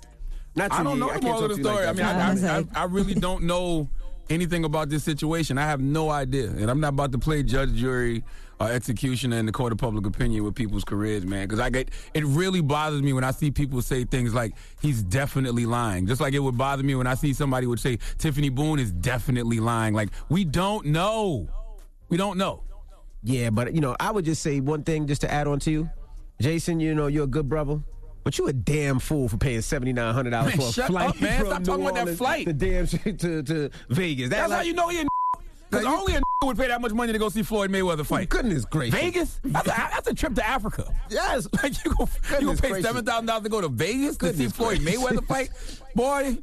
[0.56, 1.88] Not I don't know I the can't moral of the you like story.
[1.88, 3.90] I mean, I, I, I, I really don't know
[4.30, 5.58] anything about this situation.
[5.58, 8.24] I have no idea, and I'm not about to play judge, jury,
[8.60, 11.48] or executioner in the court of public opinion with people's careers, man.
[11.48, 15.02] Because I get it really bothers me when I see people say things like he's
[15.02, 16.06] definitely lying.
[16.06, 18.92] Just like it would bother me when I see somebody would say Tiffany Boone is
[18.92, 19.94] definitely lying.
[19.94, 21.50] Like we don't know.
[22.10, 22.64] We don't know.
[23.24, 25.72] Yeah, but you know, I would just say one thing just to add on to
[25.72, 25.90] you,
[26.42, 26.80] Jason.
[26.80, 27.80] You know, you're a good brother,
[28.24, 31.10] but you a damn fool for paying seventy nine hundred dollars for a shut flight
[31.10, 31.40] up, man.
[31.40, 32.46] from Stop New talking about that Orleans flight.
[32.48, 32.88] to damn
[33.18, 34.30] to to Vegas.
[34.30, 35.06] That That's like- how you know he a
[35.70, 38.28] because only a would pay that much money to go see Floyd Mayweather fight.
[38.28, 39.00] Goodness gracious.
[39.00, 39.40] Vegas?
[39.44, 40.92] That's a, that's a trip to Africa.
[41.10, 41.48] Yes.
[41.64, 44.34] Like you go, you Goodness gonna pay seven thousand dollars to go to Vegas to
[44.34, 45.02] see Floyd gracious.
[45.02, 45.50] Mayweather fight?
[45.96, 46.38] Boy,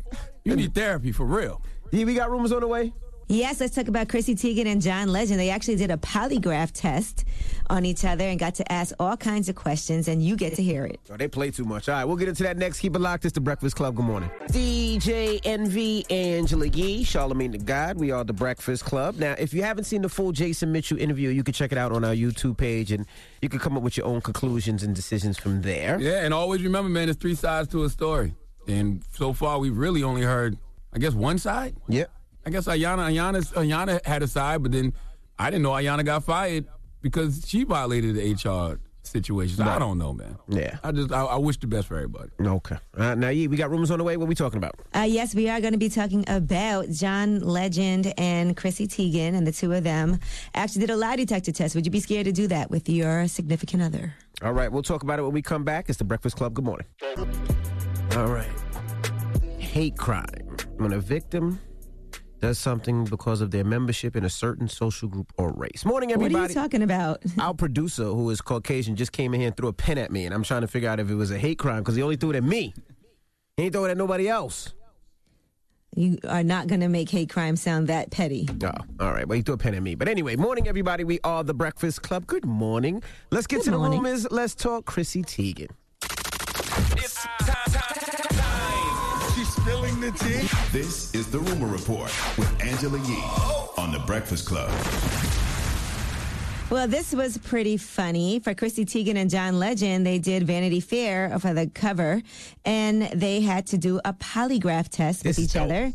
[0.45, 1.61] you need therapy for real.
[1.91, 2.93] Yeah, we got rumors on the way.
[3.31, 5.39] Yes, let's talk about Chrissy Teigen and John Legend.
[5.39, 7.27] They actually did a polygraph test
[7.69, 10.63] on each other and got to ask all kinds of questions, and you get to
[10.63, 10.99] hear it.
[11.11, 11.91] Oh, they play too much.
[11.91, 12.81] All right, we'll get into that next.
[12.81, 13.27] Keep it locked.
[13.27, 13.97] It's the Breakfast Club.
[13.97, 14.31] Good morning.
[14.47, 17.99] DJ Envy, Angela Yee, Charlamagne the God.
[17.99, 19.17] We are the Breakfast Club.
[19.17, 21.93] Now, if you haven't seen the full Jason Mitchell interview, you can check it out
[21.93, 23.05] on our YouTube page and
[23.43, 26.01] you can come up with your own conclusions and decisions from there.
[26.01, 28.35] Yeah, and always remember, man, there's three sides to a story.
[28.67, 30.57] And so far, we've really only heard,
[30.95, 31.77] I guess, one side.
[31.89, 32.11] Yep.
[32.49, 34.95] I guess Ayanna, Ayanna, Ayanna had a side, but then
[35.39, 36.65] I didn't know Ayanna got fired
[37.03, 39.59] because she violated the HR situation.
[39.59, 40.39] So I don't know, man.
[40.49, 40.79] Yeah.
[40.83, 42.31] I just, I, I wish the best for everybody.
[42.41, 42.79] Okay.
[42.97, 44.17] Uh, now, Yee, we got rumors on the way.
[44.17, 44.77] What we talking about?
[44.97, 49.47] Uh, yes, we are going to be talking about John Legend and Chrissy Teigen, and
[49.47, 50.19] the two of them
[50.55, 51.75] actually did a lie detector test.
[51.75, 54.15] Would you be scared to do that with your significant other?
[54.41, 55.91] All right, we'll talk about it when we come back.
[55.91, 56.55] It's the Breakfast Club.
[56.55, 56.87] Good morning.
[58.17, 58.49] All right.
[59.59, 60.57] Hate crime.
[60.79, 61.61] When a victim
[62.41, 65.85] does something because of their membership in a certain social group or race.
[65.85, 66.35] Morning, everybody.
[66.35, 67.23] What are you talking about?
[67.39, 70.25] Our producer, who is Caucasian, just came in here and threw a pen at me,
[70.25, 72.17] and I'm trying to figure out if it was a hate crime because he only
[72.17, 72.75] threw it at me.
[73.57, 74.73] He ain't throw it at nobody else.
[75.97, 78.47] You are not going to make hate crime sound that petty.
[78.63, 78.71] Oh,
[79.01, 79.27] all right.
[79.27, 79.95] Well, he threw a pen at me.
[79.97, 81.03] But anyway, morning, everybody.
[81.03, 82.27] We are the Breakfast Club.
[82.27, 83.03] Good morning.
[83.31, 84.03] Let's get Good to the morning.
[84.03, 84.31] rumors.
[84.31, 85.71] Let's talk Chrissy Teigen.
[89.35, 90.47] She's spilling the tea.
[90.73, 93.23] This is the Rumor Report with Angela Yee
[93.79, 94.71] on the Breakfast Club.
[96.71, 98.39] Well, this was pretty funny.
[98.41, 102.21] For Chrissy Teigen and John Legend, they did Vanity Fair for the cover,
[102.67, 105.65] and they had to do a polygraph test with This is each dope.
[105.65, 105.93] other.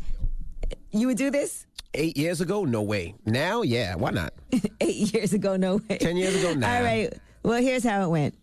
[0.90, 1.66] You would do this?
[1.94, 3.14] Eight years ago, no way.
[3.24, 4.34] Now, yeah, why not?
[4.80, 5.98] Eight years ago, no way.
[5.98, 6.76] Ten years ago, now.
[6.76, 7.12] All right.
[7.44, 8.34] Well, here's how it went.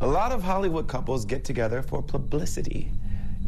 [0.00, 2.92] A lot of Hollywood couples get together for publicity.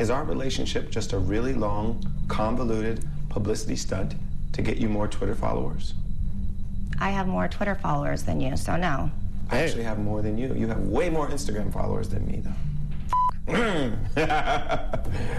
[0.03, 4.17] Is our relationship just a really long, convoluted publicity stunt
[4.53, 5.95] to get you more Twitter followers?
[6.99, 9.13] I have more Twitter followers than you, so no.
[9.49, 10.55] I actually have more than you.
[10.57, 12.43] You have way more Instagram followers than me,
[13.47, 13.93] though.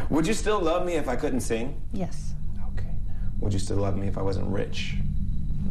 [0.10, 1.76] Would you still love me if I couldn't sing?
[1.92, 2.34] Yes.
[2.72, 2.96] Okay.
[3.42, 4.96] Would you still love me if I wasn't rich?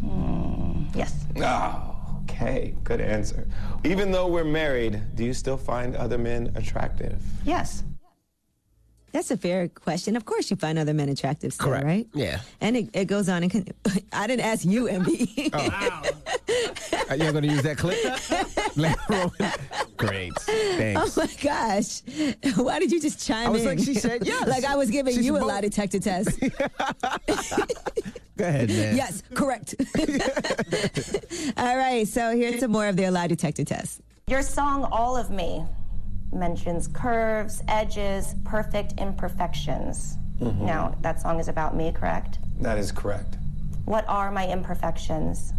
[0.04, 1.24] Mm, yes.
[1.38, 2.74] Oh, okay.
[2.84, 3.48] Good answer.
[3.84, 7.18] Even though we're married, do you still find other men attractive?
[7.46, 7.84] Yes.
[9.12, 10.16] That's a fair question.
[10.16, 11.84] Of course, you find other men attractive, still, Correct.
[11.84, 12.06] right?
[12.14, 12.40] Yeah.
[12.62, 13.66] And it, it goes on and con-
[14.12, 15.50] I didn't ask you, Envy.
[15.54, 15.68] Oh.
[15.68, 16.02] wow.
[17.10, 17.98] Are you going to use that clip?
[19.96, 20.32] Great.
[20.40, 21.18] Thanks.
[21.18, 22.02] Oh my gosh!
[22.56, 23.68] Why did you just chime I was in?
[23.68, 24.48] like, she said yes.
[24.48, 26.40] like I was giving She's you a both- lie detector test.
[26.40, 26.48] Go
[28.46, 28.96] ahead, man.
[28.96, 29.74] yes, correct.
[31.56, 34.00] All right, so here's some more of their lie detector tests.
[34.26, 35.64] Your song, All of Me,
[36.32, 40.16] mentions curves, edges, perfect imperfections.
[40.40, 40.60] Mhm.
[40.60, 42.38] Now, that song is about me, correct?
[42.60, 43.36] That is correct.
[43.84, 45.52] What are my imperfections?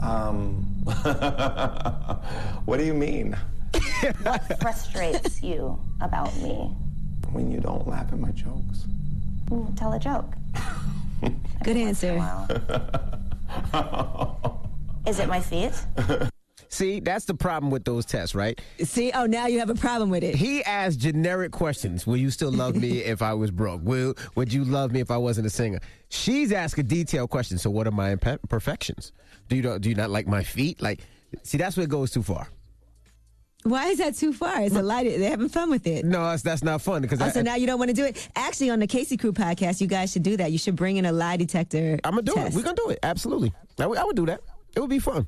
[0.00, 0.64] Um,
[2.64, 3.36] what do you mean?
[4.22, 6.70] What frustrates you about me?
[7.32, 8.86] When you don't laugh at my jokes.
[9.46, 10.32] Mm, tell a joke.
[11.62, 12.14] Good answer.
[15.06, 15.72] Is it my feet?
[16.72, 18.58] See, that's the problem with those tests, right?
[18.82, 20.34] See, oh, now you have a problem with it.
[20.34, 22.06] He asked generic questions.
[22.06, 23.82] Will you still love me if I was broke?
[23.84, 25.80] Will Would you love me if I wasn't a singer?
[26.08, 27.60] She's asking detailed questions.
[27.60, 29.12] So, what are my imperfections?
[29.48, 30.80] Do you do you not like my feet?
[30.80, 31.00] Like,
[31.42, 32.48] see, that's where it goes too far.
[33.64, 34.62] Why is that too far?
[34.62, 35.04] It's a lie.
[35.04, 36.06] They're having fun with it.
[36.06, 38.06] No, that's that's not fun because Oh, I, so now you don't want to do
[38.06, 38.30] it.
[38.34, 40.50] Actually, on the Casey Crew podcast, you guys should do that.
[40.50, 41.98] You should bring in a lie detector.
[42.02, 42.54] I'm gonna do it.
[42.54, 42.98] We're gonna do it.
[43.02, 43.52] Absolutely.
[43.78, 44.40] I would, I would do that.
[44.74, 45.26] It would be fun.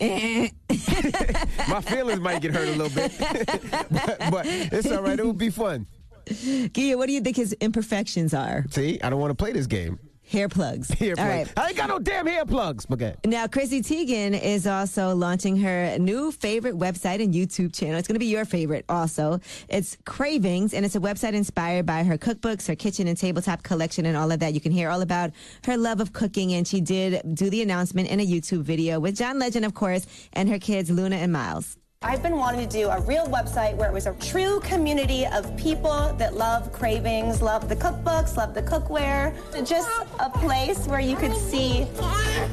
[1.68, 5.18] My feelings might get hurt a little bit, but, but it's all right.
[5.18, 5.86] It will be fun.
[6.26, 8.64] Gia, what do you think his imperfections are?
[8.70, 9.98] See, I don't want to play this game.
[10.32, 10.90] Hair plugs.
[10.98, 11.52] Hair All plugs.
[11.58, 12.86] I ain't got no damn hair plugs.
[12.90, 13.14] Okay.
[13.26, 17.98] Now, Chrissy Teigen is also launching her new favorite website and YouTube channel.
[17.98, 19.40] It's going to be your favorite also.
[19.68, 24.06] It's Cravings, and it's a website inspired by her cookbooks, her kitchen and tabletop collection,
[24.06, 24.54] and all of that.
[24.54, 25.32] You can hear all about
[25.66, 29.16] her love of cooking, and she did do the announcement in a YouTube video with
[29.16, 31.76] John Legend, of course, and her kids, Luna and Miles.
[32.04, 35.56] I've been wanting to do a real website where it was a true community of
[35.56, 39.32] people that love cravings, love the cookbooks, love the cookware.
[39.64, 39.88] Just
[40.18, 41.86] a place where you could see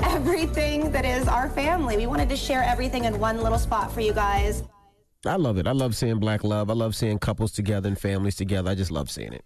[0.03, 1.97] everything that is our family.
[1.97, 4.63] We wanted to share everything in one little spot for you guys.
[5.25, 5.65] I love it.
[5.65, 6.69] I love seeing black love.
[6.69, 8.69] I love seeing couples together and families together.
[8.69, 9.43] I just love seeing it.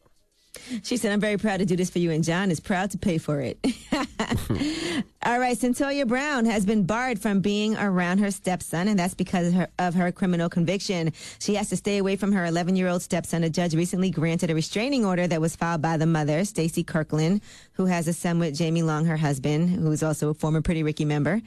[0.83, 2.97] She said, I'm very proud to do this for you, and John is proud to
[2.97, 3.57] pay for it.
[5.25, 9.47] All right, Cyntoia Brown has been barred from being around her stepson, and that's because
[9.47, 11.11] of her, of her criminal conviction.
[11.39, 13.43] She has to stay away from her 11 year old stepson.
[13.43, 17.41] A judge recently granted a restraining order that was filed by the mother, Stacy Kirkland,
[17.73, 21.05] who has a son with Jaime Long, her husband, who's also a former Pretty Ricky
[21.05, 21.41] member,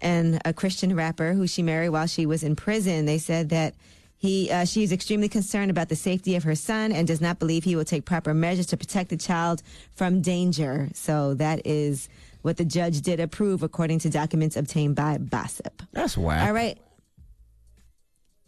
[0.00, 3.06] and a Christian rapper who she married while she was in prison.
[3.06, 3.74] They said that
[4.22, 7.40] he, uh, she is extremely concerned about the safety of her son and does not
[7.40, 9.64] believe he will take proper measures to protect the child
[9.96, 10.88] from danger.
[10.94, 12.08] So that is
[12.42, 15.82] what the judge did approve, according to documents obtained by Bossip.
[15.90, 16.46] That's whack.
[16.46, 16.78] All right.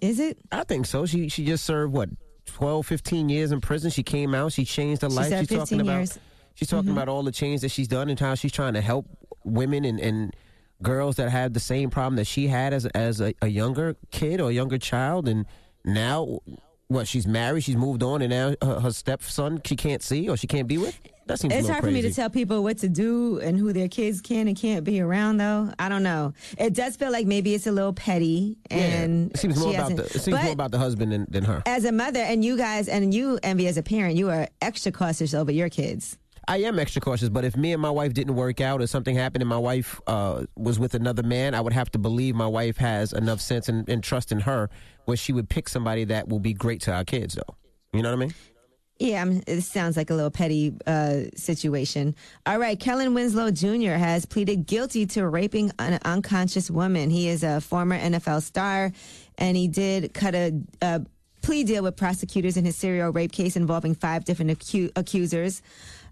[0.01, 0.39] Is it?
[0.53, 1.07] I think so.
[1.07, 2.09] She she just served what
[2.47, 3.91] 12, 15 years in prison.
[3.91, 4.53] She came out.
[4.53, 5.29] She changed her She life.
[5.31, 6.11] she's 15 talking years.
[6.12, 6.22] about
[6.55, 9.07] she's talking about all the change that she's done and how she's trying to help
[9.43, 10.37] women and, and
[10.83, 14.41] girls that have the same problem that she had as as a, a younger kid
[14.41, 15.27] or a younger child.
[15.27, 15.47] And
[15.85, 16.41] now,
[16.89, 17.09] what?
[17.09, 17.64] She's married.
[17.64, 20.78] She's moved on, and now her, her stepson she can't see or she can't be
[20.78, 20.99] with.
[21.26, 23.89] That seems It's hard for me to tell people what to do and who their
[23.89, 25.72] kids can and can't be around, though.
[25.78, 26.35] I don't know.
[26.59, 30.05] It does feel like maybe it's a little petty, and it seems more about the
[30.05, 31.62] it seems more about the husband than, than her.
[31.66, 34.93] as a mother, and you guys, and you, Envy, as a parent, you are extra
[34.93, 36.18] cautious over your kids.
[36.47, 39.16] I am extra cautious, but if me and my wife didn't work out or something
[39.16, 42.47] happened and my wife uh, was with another man, I would have to believe my
[42.47, 44.68] wife has enough sense and, and trust in her
[45.05, 47.55] where she would pick somebody that will be great to our kids, though.
[47.93, 48.35] You know what I mean?
[48.99, 52.15] Yeah, I mean, it sounds like a little petty uh, situation.
[52.47, 53.93] All right, Kellen Winslow Jr.
[53.93, 57.11] has pleaded guilty to raping an unconscious woman.
[57.11, 58.93] He is a former NFL star,
[59.37, 61.05] and he did cut a, a
[61.43, 65.61] plea deal with prosecutors in his serial rape case involving five different acu- accusers.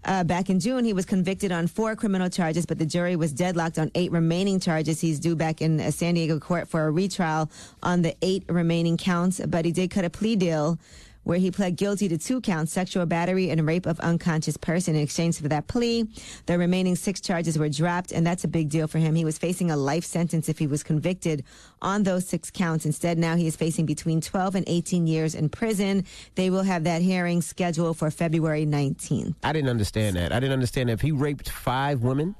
[0.05, 3.31] Uh, back in June, he was convicted on four criminal charges, but the jury was
[3.31, 4.99] deadlocked on eight remaining charges.
[4.99, 7.49] He's due back in a San Diego court for a retrial
[7.81, 10.77] on the eight remaining counts, but he did cut a plea deal
[11.23, 14.95] where he pled guilty to two counts, sexual battery and rape of unconscious person.
[14.95, 16.05] In exchange for that plea,
[16.45, 19.15] the remaining six charges were dropped, and that's a big deal for him.
[19.15, 21.43] He was facing a life sentence if he was convicted
[21.81, 22.85] on those six counts.
[22.85, 26.05] Instead, now he is facing between 12 and 18 years in prison.
[26.35, 29.35] They will have that hearing scheduled for February 19th.
[29.43, 30.31] I didn't understand that.
[30.31, 30.93] I didn't understand that.
[30.93, 32.35] If he raped five women,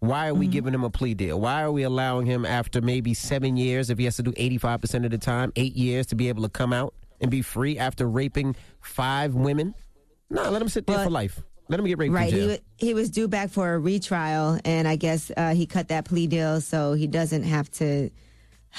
[0.00, 0.52] why are we Mm-hmm.
[0.52, 1.38] giving him a plea deal?
[1.40, 5.04] Why are we allowing him after maybe seven years, if he has to do 85%
[5.04, 8.08] of the time, eight years to be able to come out and be free after
[8.08, 9.74] raping five women?
[10.28, 11.42] No, let him sit there for life.
[11.68, 12.32] Let him get raped Right.
[12.32, 16.04] He, he was due back for a retrial, and I guess uh, he cut that
[16.04, 18.10] plea deal, so he doesn't have to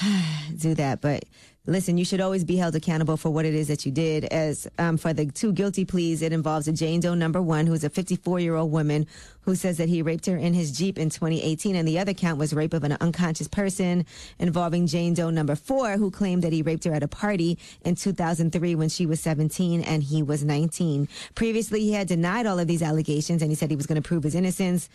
[0.58, 1.00] do that.
[1.00, 1.24] But
[1.66, 4.24] listen, you should always be held accountable for what it is that you did.
[4.24, 7.84] As um, for the two guilty pleas, it involves a Jane Doe number one, who's
[7.84, 9.06] a 54 year old woman
[9.42, 11.76] who says that he raped her in his Jeep in 2018.
[11.76, 14.06] And the other count was rape of an unconscious person
[14.38, 17.94] involving Jane Doe number four, who claimed that he raped her at a party in
[17.94, 21.08] 2003 when she was 17 and he was 19.
[21.34, 24.06] Previously, he had denied all of these allegations and he said he was going to
[24.06, 24.88] prove his innocence.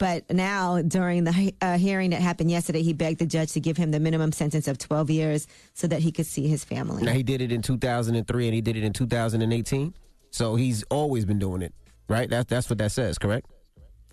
[0.00, 3.76] But now, during the uh, hearing that happened yesterday, he begged the judge to give
[3.76, 7.02] him the minimum sentence of 12 years so that he could see his family.
[7.02, 9.94] Now, he did it in 2003 and he did it in 2018.
[10.30, 11.74] So he's always been doing it,
[12.08, 12.30] right?
[12.30, 13.46] That, that's what that says, correct?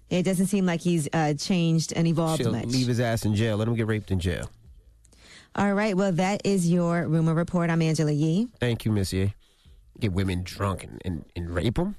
[0.10, 2.66] It doesn't seem like he's uh, changed and evolved She'll much.
[2.66, 3.56] leave his ass in jail.
[3.56, 4.50] Let him get raped in jail.
[5.56, 5.96] All right.
[5.96, 7.70] Well, that is your rumor report.
[7.70, 8.50] I'm Angela Yee.
[8.60, 9.34] Thank you, Miss Yee.
[10.02, 11.96] Get women drunk and, and, and rape them?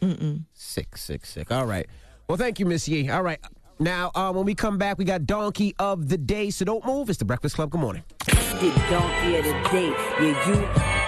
[0.00, 0.44] Mm-mm.
[0.54, 1.52] Sick, sick, sick.
[1.52, 1.86] All right.
[2.28, 3.10] Well, thank you, Miss Yee.
[3.10, 3.38] All right.
[3.78, 6.50] Now, uh, when we come back, we got Donkey of the Day.
[6.50, 7.10] So don't move.
[7.10, 7.70] It's the Breakfast Club.
[7.70, 8.04] Good morning.
[8.26, 9.88] Get donkey of the day.
[10.20, 10.54] Yeah, you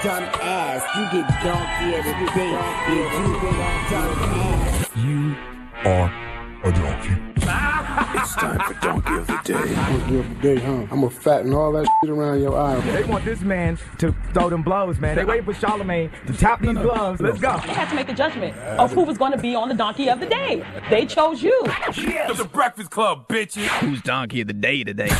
[0.03, 0.83] dumb ass.
[0.97, 2.51] You get donkey of the day.
[2.51, 3.33] Yeah, you
[3.91, 4.91] dumb ass.
[4.97, 5.37] You
[5.89, 6.34] are
[6.65, 7.11] a donkey.
[8.19, 9.75] it's time for Donkey of the Day.
[9.75, 10.73] Donkey of the day, huh?
[10.73, 12.81] I'm gonna fatten all that shit around your eye.
[12.81, 15.15] They want this man to throw them blows, man.
[15.15, 17.21] They waiting for Charlamagne to tap these gloves.
[17.21, 17.59] Let's go.
[17.67, 20.09] They had to make the judgment of who was going to be on the donkey
[20.09, 20.65] of the day.
[20.89, 21.61] They chose you.
[21.67, 23.67] It's the Breakfast Club, bitches.
[23.81, 25.11] Who's donkey of the day today?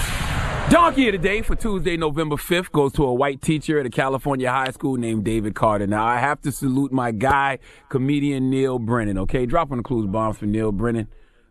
[0.71, 3.91] Donkey of the day for Tuesday, November 5th goes to a white teacher at a
[3.91, 5.87] California high school named David Carter.
[5.87, 7.59] Now, I have to salute my guy,
[7.91, 9.45] comedian Neal Brennan, okay?
[9.45, 11.07] Dropping the clues bombs for Neal Brennan.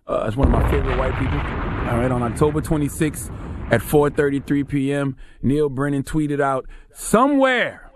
[0.05, 1.37] Uh, it's one of my favorite white people.
[1.37, 3.31] All right, on October 26th
[3.71, 7.91] at 4.33 p.m., Neal Brennan tweeted out, somewhere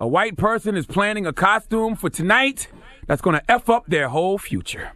[0.00, 2.68] a white person is planning a costume for tonight
[3.06, 4.92] that's going to F up their whole future.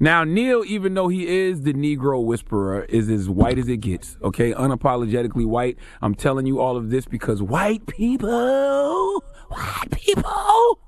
[0.00, 4.16] Now, Neal, even though he is the Negro whisperer, is as white as it gets,
[4.22, 4.54] okay?
[4.54, 5.76] Unapologetically white.
[6.00, 10.80] I'm telling you all of this because white people, white people,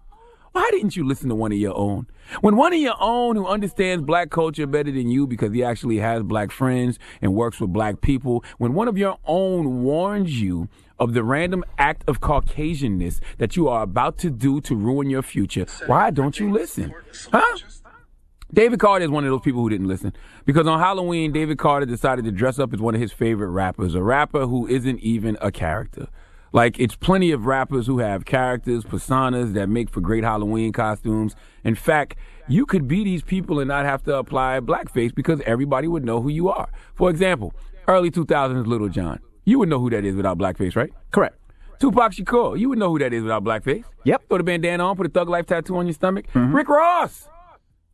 [0.53, 2.07] why didn't you listen to one of your own?
[2.41, 5.99] When one of your own who understands black culture better than you because he actually
[5.99, 10.68] has black friends and works with black people, when one of your own warns you
[10.99, 15.22] of the random act of Caucasianness that you are about to do to ruin your
[15.22, 16.95] future, why don't you listen?
[17.33, 17.59] Huh?
[18.53, 20.12] David Carter is one of those people who didn't listen
[20.45, 23.95] because on Halloween, David Carter decided to dress up as one of his favorite rappers,
[23.95, 26.09] a rapper who isn't even a character.
[26.53, 31.36] Like, it's plenty of rappers who have characters, personas that make for great Halloween costumes.
[31.62, 32.16] In fact,
[32.48, 36.20] you could be these people and not have to apply blackface because everybody would know
[36.20, 36.68] who you are.
[36.94, 37.55] For example,
[37.86, 39.20] early 2000s Lil Jon.
[39.44, 40.92] You would know who that is without blackface, right?
[41.12, 41.36] Correct.
[41.78, 43.84] Tupac Shakur, you would know who that is without blackface.
[44.05, 44.28] Yep.
[44.28, 46.26] Throw the bandana on, put a thug life tattoo on your stomach.
[46.34, 46.55] Mm-hmm.
[46.55, 47.28] Rick Ross.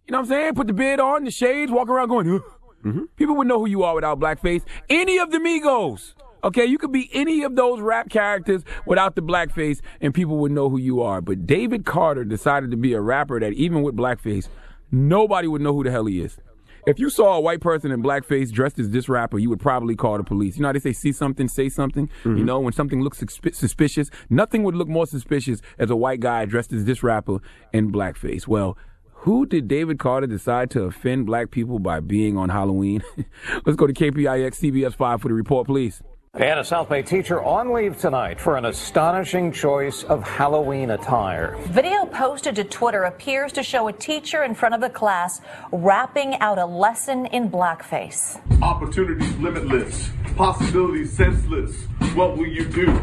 [0.07, 0.55] You know what I'm saying?
[0.55, 2.43] Put the beard on, the shades, walk around going, "Ugh."
[2.85, 3.05] Mm-hmm.
[3.17, 4.63] People would know who you are without blackface.
[4.89, 6.15] Any of the Migos.
[6.47, 10.53] Okay, you could be any of those rap characters without the blackface, and people would
[10.53, 11.21] know who you are.
[11.21, 14.47] But David Carter decided to be a rapper that, even with blackface,
[14.93, 16.39] nobody would know who the hell he is.
[16.87, 19.97] If you saw a white person in blackface dressed as this rapper, you would probably
[19.97, 20.55] call the police.
[20.55, 22.09] You know how they say, see something, say something?
[22.25, 22.45] You mm-hmm.
[22.45, 26.73] know, when something looks suspicious, nothing would look more suspicious as a white guy dressed
[26.73, 27.39] as this rapper
[27.73, 28.47] in blackface.
[28.47, 28.79] Well,
[29.11, 33.03] who did David Carter decide to offend black people by being on Halloween?
[33.67, 36.01] Let's go to KPIX CBS 5 for the report, please.
[36.39, 41.57] And a South Bay teacher on leave tonight for an astonishing choice of Halloween attire.
[41.69, 45.41] Video posted to Twitter appears to show a teacher in front of the class
[45.73, 48.39] rapping out a lesson in blackface.
[48.61, 51.75] Opportunities limitless, possibilities senseless.
[52.15, 53.03] What will you do?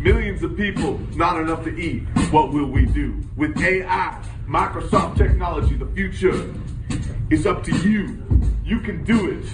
[0.00, 2.04] Millions of people, not enough to eat.
[2.30, 3.20] What will we do?
[3.36, 6.50] With AI, Microsoft technology, the future
[7.28, 8.22] is up to you.
[8.64, 9.44] You can do it.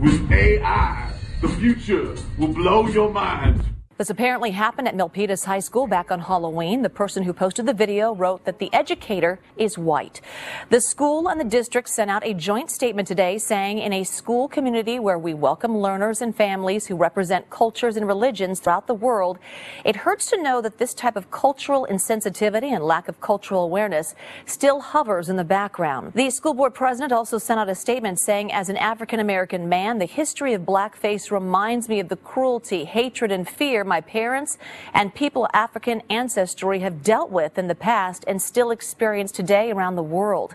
[0.00, 3.75] With AI, the future will blow your mind.
[3.98, 6.82] This apparently happened at Milpitas High School back on Halloween.
[6.82, 10.20] The person who posted the video wrote that the educator is white.
[10.68, 14.48] The school and the district sent out a joint statement today saying in a school
[14.48, 19.38] community where we welcome learners and families who represent cultures and religions throughout the world,
[19.82, 24.14] it hurts to know that this type of cultural insensitivity and lack of cultural awareness
[24.44, 26.12] still hovers in the background.
[26.14, 30.00] The school board president also sent out a statement saying, as an African American man,
[30.00, 34.58] the history of blackface reminds me of the cruelty, hatred, and fear my parents
[34.92, 39.70] and people of African ancestry have dealt with in the past and still experience today
[39.70, 40.54] around the world.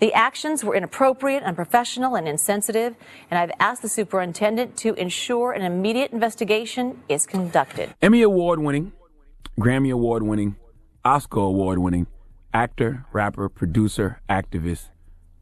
[0.00, 2.94] The actions were inappropriate, unprofessional, and insensitive,
[3.30, 7.94] and I've asked the superintendent to ensure an immediate investigation is conducted.
[8.00, 8.92] Emmy Award winning,
[9.58, 10.56] Grammy Award winning,
[11.04, 12.06] Oscar Award winning
[12.54, 14.88] actor, rapper, producer, activist,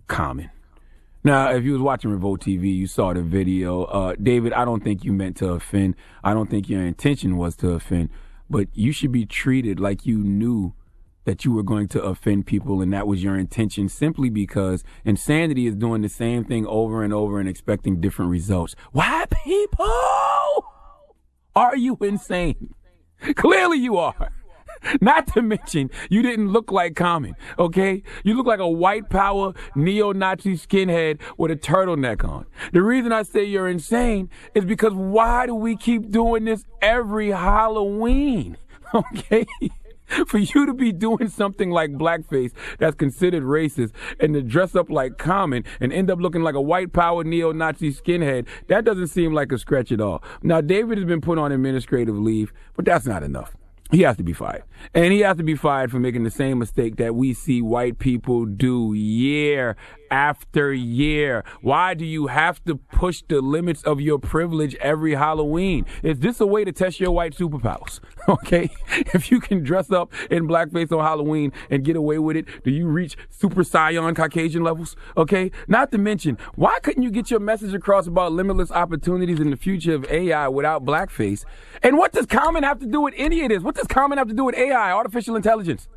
[0.08, 0.50] Common.
[1.26, 3.82] Now, if you was watching Revolt TV, you saw the video.
[3.82, 5.96] Uh, David, I don't think you meant to offend.
[6.22, 8.10] I don't think your intention was to offend,
[8.48, 10.74] but you should be treated like you knew
[11.24, 15.66] that you were going to offend people and that was your intention simply because insanity
[15.66, 18.76] is doing the same thing over and over and expecting different results.
[18.92, 20.64] Why people!
[21.56, 22.72] Are you insane?
[23.34, 24.30] Clearly you are.
[25.00, 28.02] Not to mention, you didn't look like Common, okay?
[28.24, 32.46] You look like a white power neo Nazi skinhead with a turtleneck on.
[32.72, 37.30] The reason I say you're insane is because why do we keep doing this every
[37.30, 38.56] Halloween,
[38.94, 39.46] okay?
[40.28, 44.88] For you to be doing something like blackface that's considered racist and to dress up
[44.88, 49.08] like Common and end up looking like a white power neo Nazi skinhead, that doesn't
[49.08, 50.22] seem like a stretch at all.
[50.42, 53.56] Now, David has been put on administrative leave, but that's not enough
[53.90, 54.64] he has to be fired.
[54.94, 57.98] And he has to be fired for making the same mistake that we see white
[57.98, 59.76] people do year
[60.10, 61.44] after year.
[61.60, 65.86] Why do you have to push the limits of your privilege every Halloween?
[66.02, 68.00] Is this a way to test your white superpowers?
[68.46, 68.70] Okay?
[69.14, 72.70] If you can dress up in blackface on Halloween and get away with it, do
[72.70, 74.96] you reach super Saiyan Caucasian levels?
[75.16, 75.50] Okay?
[75.68, 79.56] Not to mention, why couldn't you get your message across about limitless opportunities in the
[79.56, 81.44] future of AI without blackface?
[81.82, 83.62] And what does Common have to do with any of this?
[83.62, 85.88] What does Common have to do with AI, artificial intelligence?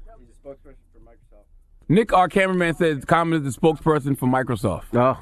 [1.87, 4.85] Nick, our cameraman, says Common is the spokesperson for Microsoft.
[4.93, 5.19] Oh.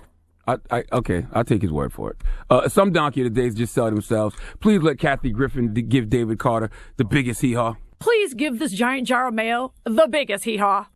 [0.47, 2.17] I, I, okay, I'll take his word for it.
[2.49, 4.35] Uh, some donkey of the days just sell themselves.
[4.61, 7.75] Please let Kathy Griffin d- give David Carter the biggest hee haw.
[7.99, 10.87] Please give this giant jar of mayo the biggest hee haw.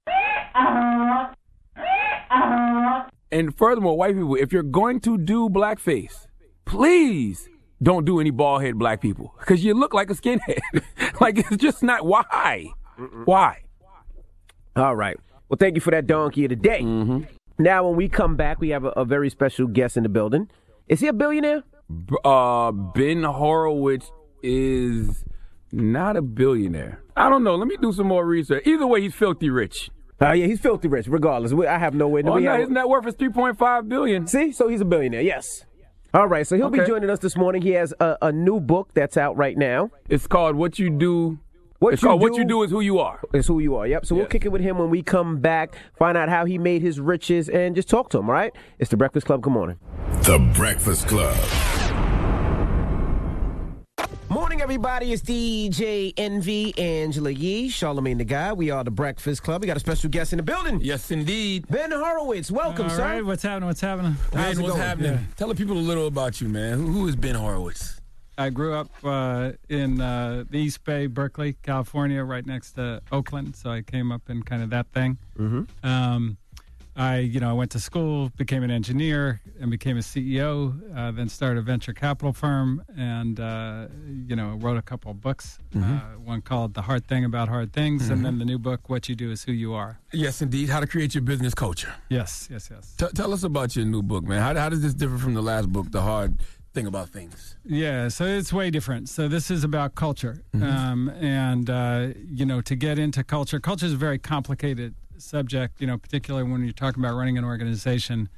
[3.31, 6.27] And furthermore, white people, if you're going to do blackface,
[6.65, 7.49] please
[7.81, 10.59] don't do any bald head black people because you look like a skinhead.
[11.21, 12.05] like it's just not.
[12.05, 12.67] Why?
[13.25, 13.63] Why?
[14.75, 15.17] All right.
[15.49, 16.81] Well, thank you for that donkey of the day.
[16.81, 17.23] Mm-hmm.
[17.61, 20.49] Now, when we come back, we have a, a very special guest in the building.
[20.87, 21.63] Is he a billionaire?
[21.89, 24.11] B- Uh, ben Horowitz
[24.43, 25.23] is
[25.71, 27.01] not a billionaire.
[27.15, 27.55] I don't know.
[27.55, 28.65] Let me do some more research.
[28.65, 29.89] Either way, he's filthy rich.
[30.21, 31.07] Uh, yeah, he's filthy rich.
[31.07, 32.21] Regardless, we, I have no way.
[32.25, 34.27] Oh, we no, his net worth is three point five billion.
[34.27, 35.21] See, so he's a billionaire.
[35.21, 35.65] Yes.
[36.13, 37.61] All right, so he'll be joining us this morning.
[37.61, 39.91] He has a, a new book that's out right now.
[40.09, 41.39] It's called "What You Do."
[41.81, 43.75] What it's you called do, "What You Do Is Who You Are." Is who you
[43.75, 43.87] are.
[43.87, 44.05] Yep.
[44.05, 45.73] So we'll kick it with him when we come back.
[45.97, 48.29] Find out how he made his riches and just talk to him.
[48.29, 48.53] All right.
[48.77, 49.41] It's the Breakfast Club.
[49.41, 49.77] Good morning.
[50.25, 51.35] The Breakfast Club.
[54.29, 55.11] Morning, everybody.
[55.11, 58.59] It's DJ Envy, Angela Yee, Charlamagne the God.
[58.59, 59.61] We are the Breakfast Club.
[59.61, 60.81] We got a special guest in the building.
[60.83, 61.67] Yes, indeed.
[61.67, 62.51] Ben Horowitz.
[62.51, 63.01] Welcome, All sir.
[63.03, 63.65] right, what's happening?
[63.67, 64.17] What's happening?
[64.35, 65.27] Man, what's happening?
[65.35, 66.77] Tell the people a little about you, man.
[66.77, 68.00] Who, who is Ben Horowitz?
[68.37, 73.55] I grew up uh, in uh, the East Bay, Berkeley, California, right next to Oakland.
[73.55, 75.17] So I came up in kind of that thing.
[75.37, 75.85] Mm-hmm.
[75.87, 76.37] Um,
[76.93, 80.75] I, you know, I went to school, became an engineer, and became a CEO.
[80.95, 83.87] Uh, then started a venture capital firm, and uh,
[84.27, 85.57] you know, wrote a couple of books.
[85.73, 85.79] Uh,
[86.23, 88.11] one called "The Hard Thing About Hard Things," Mhm.
[88.11, 90.67] and then the new book, "What You Do Is Who You Are." Yes, indeed.
[90.67, 91.93] How to create your business culture.
[92.09, 92.93] Yes, yes, yes.
[92.97, 94.41] T- tell us about your new book, man.
[94.41, 96.35] How, how does this differ from the last book, The Hard
[96.73, 97.55] Thing About Things?
[97.65, 99.09] Yeah, so it's way different.
[99.09, 100.63] So this is about culture, Mhm.
[100.63, 105.81] um, and uh, you know, to get into culture, culture is a very complicated subject.
[105.81, 108.29] You know, particularly when you're talking about running an organization,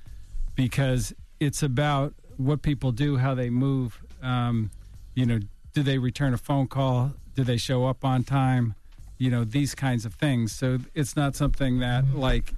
[0.56, 4.02] because it's about what people do, how they move.
[4.22, 4.72] Um,
[5.14, 5.40] you know,
[5.74, 7.14] do they return a phone call?
[7.36, 8.74] Do they show up on time?
[9.20, 10.52] You know, these kinds of things.
[10.52, 12.56] So it's not something that like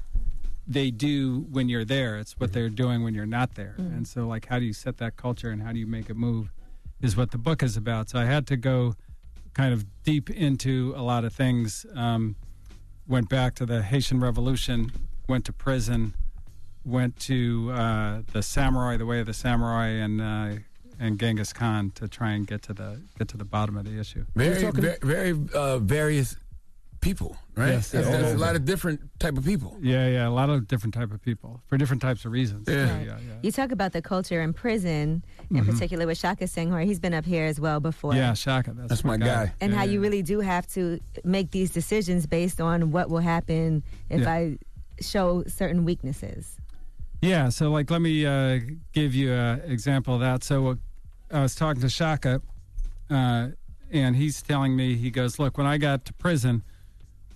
[0.67, 2.17] they do when you're there.
[2.17, 3.75] It's what they're doing when you're not there.
[3.77, 3.97] Mm.
[3.97, 6.15] And so, like, how do you set that culture and how do you make it
[6.15, 6.51] move
[7.01, 8.09] is what the book is about.
[8.09, 8.95] So I had to go
[9.53, 11.85] kind of deep into a lot of things.
[11.95, 12.35] Um,
[13.07, 14.91] went back to the Haitian Revolution,
[15.29, 16.13] went to prison,
[16.83, 20.61] went to uh, the samurai, the way of the samurai, and uh,
[20.97, 23.99] and Genghis Khan to try and get to the get to the bottom of the
[23.99, 24.25] issue.
[24.35, 26.37] Very, very, very uh, various
[27.05, 27.73] people, right?
[27.73, 29.77] Yes, There's- all there's a lot of different type of people.
[29.79, 32.67] Yeah, yeah, a lot of different type of people for different types of reasons.
[32.67, 32.85] Yeah.
[32.99, 33.17] yeah, yeah.
[33.43, 35.69] You talk about the culture in prison, in Mhm.
[35.71, 36.83] particular with Shaka Senghor.
[36.83, 38.15] He's been up here as well before.
[38.15, 38.73] Yeah, Shaka.
[38.73, 39.53] That's, That's my guy.
[39.61, 39.91] And Yeah, how yeah.
[39.91, 44.31] you really do have to make these decisions based on what will happen if Yeah.
[44.33, 44.57] I
[44.99, 46.57] show certain weaknesses.
[47.21, 48.59] Yeah, so like let me uh,
[48.93, 50.43] give you an example of that.
[50.43, 50.75] So uh,
[51.31, 52.41] I was talking to Shaka,
[53.09, 53.49] uh,
[53.91, 56.63] and he's telling me he goes, "Look, when I got to prison,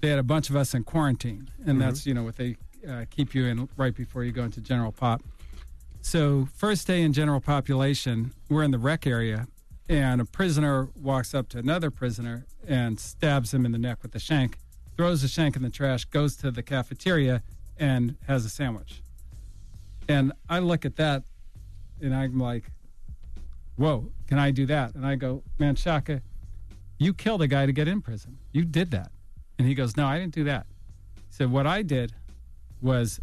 [0.01, 1.81] they had a bunch of us in quarantine, and Mhm.
[1.81, 4.91] that's you know what they uh, keep you in right before you go into general
[4.91, 5.21] pop."
[6.01, 9.47] So first day in general population, we're in the rec area,
[9.89, 14.15] and a prisoner walks up to another prisoner and stabs him in the neck with
[14.15, 14.57] a shank,
[14.95, 17.43] throws the shank in the trash, goes to the cafeteria,
[17.77, 19.01] and has a sandwich.
[20.07, 21.23] And I look at that
[22.01, 22.71] and I'm like,
[23.75, 24.95] whoa, can I do that?
[24.95, 26.21] And I go, man, Shaka,
[26.97, 28.37] you killed a guy to get in prison.
[28.51, 29.11] You did that.
[29.59, 30.65] And he goes, no, I didn't do that.
[31.15, 32.13] He said, what I did
[32.81, 33.19] was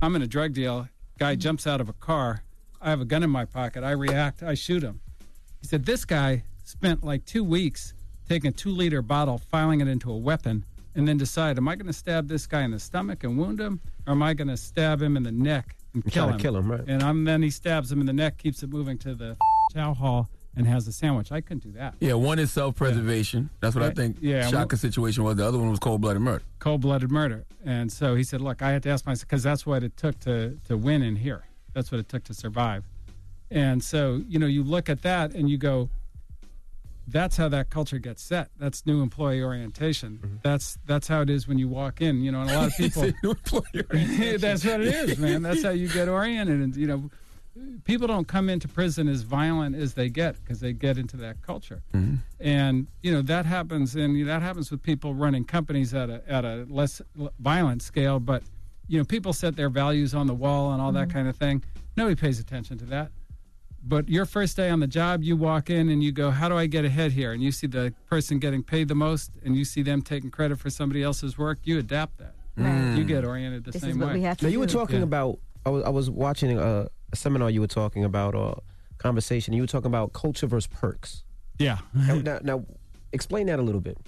[0.00, 0.88] I'm in a drug deal.
[1.18, 2.44] Guy jumps out of a car.
[2.80, 3.84] I have a gun in my pocket.
[3.84, 4.42] I react.
[4.42, 5.00] I shoot him.
[5.60, 7.94] He said, this guy spent like two weeks
[8.28, 10.64] taking a two liter bottle, filing it into a weapon,
[10.94, 13.60] and then decide, am I going to stab this guy in the stomach and wound
[13.60, 16.38] him, or am I going to stab him in the neck and kill him?
[16.38, 16.84] kill him, right.
[16.86, 19.36] And I'm, then he stabs him in the neck, keeps it moving to the
[19.72, 21.32] chow hall, and has a sandwich.
[21.32, 21.94] I couldn't do that.
[22.00, 23.50] Yeah, one is self-preservation.
[23.60, 25.36] That's what I think Yeah, Shaka's situation was.
[25.36, 26.42] The other one was cold-blooded murder.
[26.58, 27.44] cold-blooded murder.
[27.64, 30.18] And so he said, "Look, I had to ask myself because that's what it took
[30.20, 31.44] to to win in here.
[31.74, 32.84] That's what it took to survive."
[33.50, 35.88] And so you know, you look at that and you go,
[37.08, 38.50] "That's how that culture gets set.
[38.58, 40.18] That's new employee orientation.
[40.22, 40.36] Mm-hmm.
[40.42, 42.22] That's that's how it is when you walk in.
[42.22, 43.02] You know, and a lot of people.
[43.22, 43.52] that's
[44.64, 45.42] what it is, man.
[45.42, 46.60] That's how you get oriented.
[46.60, 47.10] And you know,
[47.84, 51.42] people don't come into prison as violent as they get because they get into that
[51.42, 51.82] culture.
[51.92, 52.16] Mm-hmm.
[52.40, 56.44] And you know that happens and that happens with people running companies at a at
[56.44, 57.02] a less
[57.38, 58.42] violent scale but
[58.88, 61.18] you know people set their values on the wall and all that mm-hmm.
[61.18, 61.62] kind of thing.
[61.96, 63.10] Nobody pays attention to that.
[63.84, 66.56] But your first day on the job you walk in and you go how do
[66.56, 67.32] i get ahead here?
[67.32, 70.58] And you see the person getting paid the most and you see them taking credit
[70.58, 72.34] for somebody else's work you adapt that.
[72.56, 72.96] Right.
[72.96, 73.08] you mm.
[73.08, 74.14] get oriented the This is same what way.
[74.14, 75.04] we have to Now you were talking Yeah.
[75.04, 75.38] about.
[75.64, 77.50] I was I was watching a, a seminar.
[77.50, 78.60] You were talking about a
[78.98, 79.54] conversation.
[79.54, 81.24] You were talking about culture versus perks.
[81.58, 82.64] yeah now, now, now,
[83.12, 83.98] explain that a little bit.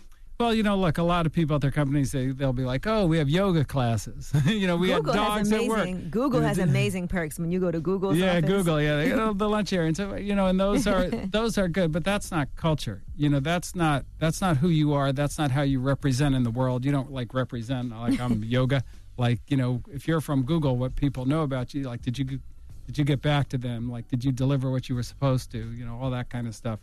[0.40, 2.88] Well, you know, look, a lot of people at their companies, they, they'll be like,
[2.88, 4.32] oh, we have yoga classes.
[4.46, 5.82] you know, we Google have dogs has at work.
[5.82, 6.10] amazing.
[6.10, 8.50] Google has amazing perks when you go to Google's yeah, office.
[8.50, 8.82] Google.
[8.82, 11.68] Yeah, they got the lunch area, and so you know, and those are those are
[11.68, 13.04] good, but that's not culture.
[13.16, 15.12] You know, that's not that's not who you are.
[15.12, 16.84] That's not how you represent in the world.
[16.84, 18.82] You don't like represent like I'm yoga.
[19.16, 22.40] Like you know, if you're from Google, what people know about you, like did you
[22.86, 23.90] did you get back to them?
[23.90, 25.58] Like did you deliver what you were supposed to?
[25.58, 26.80] You know, all that kind of stuff.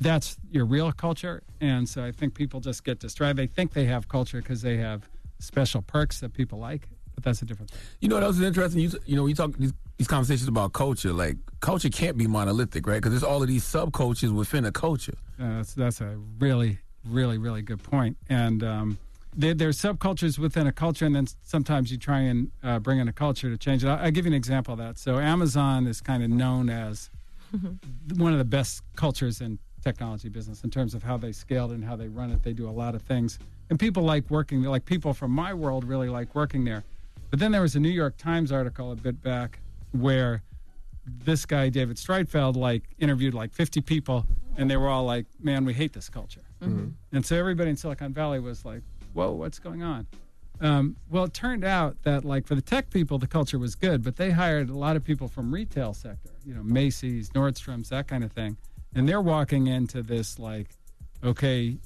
[0.00, 3.36] That's your real culture, and so I think people just get distracted.
[3.36, 5.08] They think they have culture because they have
[5.40, 7.80] special perks that people like, but that's a different thing.
[8.00, 8.80] You know what else is interesting?
[8.80, 11.12] You, you know, you talk these, these conversations about culture.
[11.12, 12.96] Like culture can't be monolithic, right?
[12.96, 15.14] Because there's all of these subcultures within a culture.
[15.40, 18.16] Uh, that's that's a really, really, really good point.
[18.28, 18.98] And um,
[19.36, 23.08] there, there's subcultures within a culture, and then sometimes you try and uh, bring in
[23.08, 23.88] a culture to change it.
[23.88, 24.98] I'll, I'll give you an example of that.
[24.98, 27.10] So Amazon is kind of known as
[28.16, 31.84] one of the best cultures in technology business in terms of how they scaled and
[31.84, 32.42] how they run it.
[32.42, 33.38] They do a lot of things,
[33.70, 34.62] and people like working.
[34.62, 34.70] there.
[34.70, 36.84] Like people from my world really like working there.
[37.30, 39.58] But then there was a New York Times article a bit back
[39.92, 40.42] where
[41.06, 44.26] this guy David Streitfeld like interviewed like 50 people,
[44.56, 46.40] and they were all like, "Man, we hate this culture."
[47.12, 48.80] And so everybody in Silicon Valley was like,
[49.14, 50.06] "Whoa, what's going on?"
[50.60, 54.04] Um, well, it turned out that like for the tech people, the culture was good,
[54.04, 58.06] but they hired a lot of people from retail sector, you know, Macy's, Nordstrom's, that
[58.06, 58.56] kind of thing,
[58.94, 60.68] and they're walking into this like,
[61.24, 61.76] okay,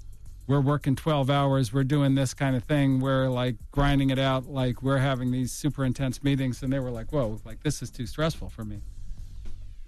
[0.46, 4.46] we're working 12 hours, we're doing this kind of thing, we're like grinding it out,
[4.46, 7.90] like we're having these super intense meetings, and they were like, whoa, like this is
[7.90, 8.82] too stressful for me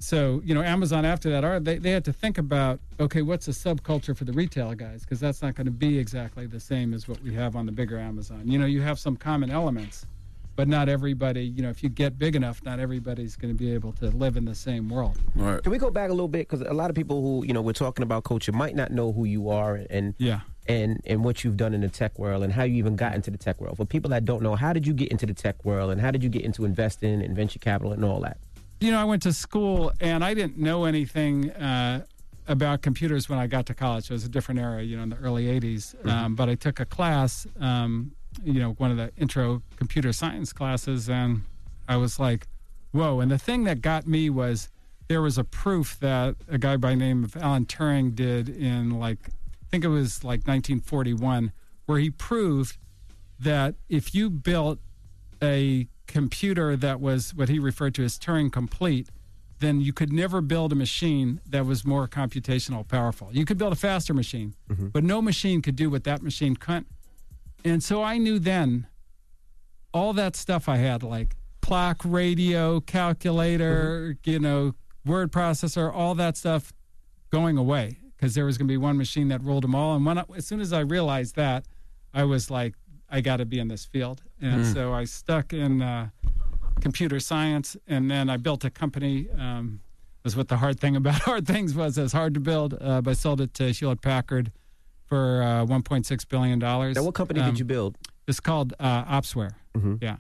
[0.03, 3.47] so you know amazon after that are they, they had to think about okay what's
[3.49, 6.95] a subculture for the retail guys because that's not going to be exactly the same
[6.95, 10.07] as what we have on the bigger amazon you know you have some common elements
[10.57, 13.73] but not everybody you know if you get big enough not everybody's going to be
[13.73, 15.63] able to live in the same world Right.
[15.63, 17.61] Can we go back a little bit because a lot of people who you know
[17.63, 21.43] we're talking about culture might not know who you are and yeah and and what
[21.45, 23.77] you've done in the tech world and how you even got into the tech world.
[23.77, 26.11] For people that don't know, how did you get into the tech world and how
[26.11, 28.37] did you get into investing and venture capital and all that?
[28.81, 32.05] You know i went to school and i didn't know anything uh,
[32.49, 34.11] about computers when i got to college.
[34.11, 36.81] It was a different era you know in the early 80s um, but i took
[36.81, 38.13] a class um,
[38.45, 41.43] you know one of the intro computer science classes and
[41.89, 42.47] i was like
[42.93, 43.21] whoa.
[43.21, 44.69] And the thing that got me was
[45.09, 48.99] there was a proof that a guy by the name of Alan Turing did in
[48.99, 51.53] like I think it was like 1941,
[51.87, 52.77] where he proved
[53.39, 54.79] that if you built
[55.43, 59.09] a computer that was what he referred to as Turing complete,
[59.61, 63.29] then you could never build a machine that was more computational powerful.
[63.33, 64.89] You could build a faster machine, mm-hmm.
[64.89, 66.89] but no machine could do what that machine couldn't.
[67.65, 68.87] And so I knew then
[69.93, 74.31] all that stuff I had, like clock, radio, calculator, mm-hmm.
[74.31, 76.73] you know, word processor, all that stuff
[77.31, 79.95] going away because there was going to be one machine that ruled them all.
[79.95, 81.65] And when I, as soon as I realized that,
[82.13, 82.75] I was like,
[83.11, 84.23] I got to be in this field.
[84.41, 84.73] And Mm.
[84.75, 86.11] so I stuck in uh,
[86.81, 89.29] computer science, and then I built a company.
[89.39, 89.81] Um,
[90.25, 91.97] was what the hard thing about hard things was.
[91.99, 94.53] It was hard to build, uh, but I sold it to Hewlett Packard
[95.07, 96.97] for uh, 1.6 billion dollars.
[96.97, 97.97] Now, what company did you build?
[98.29, 99.55] It's called uh, Opsware.
[100.01, 100.17] Yeah.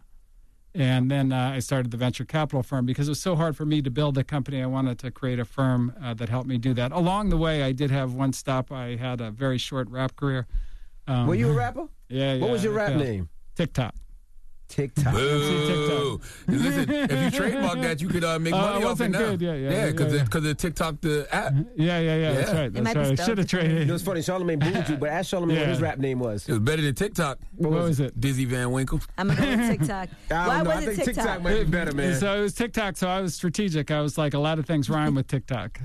[0.74, 3.64] And then uh, I started the venture capital firm because it was so hard for
[3.66, 4.62] me to build a company.
[4.62, 6.92] I wanted to create a firm uh, that helped me do that.
[6.92, 8.70] Along the way, I did have one stop.
[8.72, 10.46] I had a very short rap career.
[11.10, 11.86] Um, Were you a rapper?
[12.08, 12.40] Yeah, yeah.
[12.42, 13.02] What was your rap failed.
[13.02, 13.28] name?
[13.56, 13.94] TikTok.
[14.68, 15.12] TikTok.
[15.12, 16.20] Boo.
[16.46, 19.12] Listen, if you trademark that, you could uh, make Oh, money it off it wasn't
[19.14, 19.18] now.
[19.18, 19.40] good.
[19.42, 20.24] Yeah, yeah, Yeah, because yeah, yeah.
[20.24, 21.52] because of TikTok, the app.
[21.74, 22.32] Yeah, yeah, yeah.
[22.34, 22.72] That's right.
[22.72, 23.20] That's right.
[23.20, 23.88] I should have traded.
[23.90, 24.20] It was funny.
[24.20, 26.48] Charlamagne booed you, but ask Charlamagne what his rap name was.
[26.48, 27.38] It was better than TikTok.
[27.56, 28.20] What was it?
[28.20, 29.00] Dizzy Van Winkle.
[29.18, 30.08] I'm gonna go with TikTok.
[30.30, 30.70] I Why don't know.
[30.70, 31.14] I was it TikTok?
[31.16, 32.20] TikTok might be better, man.
[32.20, 32.96] So it was TikTok.
[32.96, 33.90] So I was strategic.
[33.90, 35.80] I was like, a lot of things rhyme with TikTok.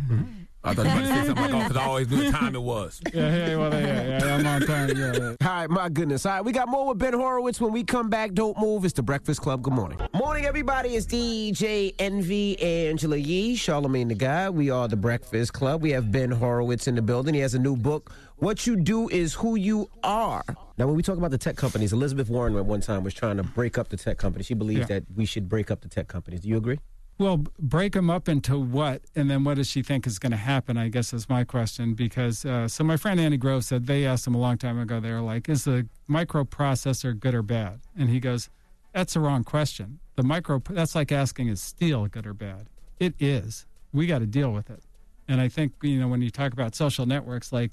[0.66, 2.34] I thought you were about to say something like, oh, because I always knew what
[2.34, 3.02] time it was.
[3.14, 4.90] Yeah, yeah, well, yeah, yeah, I'm on time.
[4.90, 5.22] Yeah, yeah.
[5.48, 6.26] All right, my goodness.
[6.26, 8.34] All right, we got more with Ben Horowitz when we come back.
[8.34, 8.84] Don't move.
[8.84, 9.62] It's the Breakfast Club.
[9.62, 10.00] Good morning.
[10.14, 10.96] Morning, everybody.
[10.96, 14.56] It's DJ Envy Angela Yee, Charlamagne the God.
[14.56, 15.82] We are the Breakfast Club.
[15.82, 17.36] We have Ben Horowitz in the building.
[17.36, 18.12] He has a new book.
[18.38, 20.44] What you do is who you are.
[20.78, 23.38] Now, when we talk about the tech companies, Elizabeth Warren at one time was trying
[23.38, 24.46] to break up the tech companies.
[24.48, 25.00] She believes Yeah.
[25.00, 26.42] that we should break up the tech companies.
[26.42, 26.80] Do you agree?
[27.18, 30.38] Well, break them up into what, and then what does she think is going to
[30.38, 30.76] happen?
[30.76, 31.94] I guess is my question.
[31.94, 35.00] Because uh, so my friend Andy Grove said they asked him a long time ago.
[35.00, 38.50] They were like, "Is the microprocessor good or bad?" And he goes,
[38.94, 40.00] "That's the wrong question.
[40.18, 42.68] The micro that's like asking is steel good or bad?
[43.00, 43.66] It is.
[43.94, 44.84] We got to deal with it."
[45.28, 47.72] And I think you know when you talk about social networks, like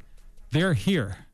[0.53, 1.26] they're here.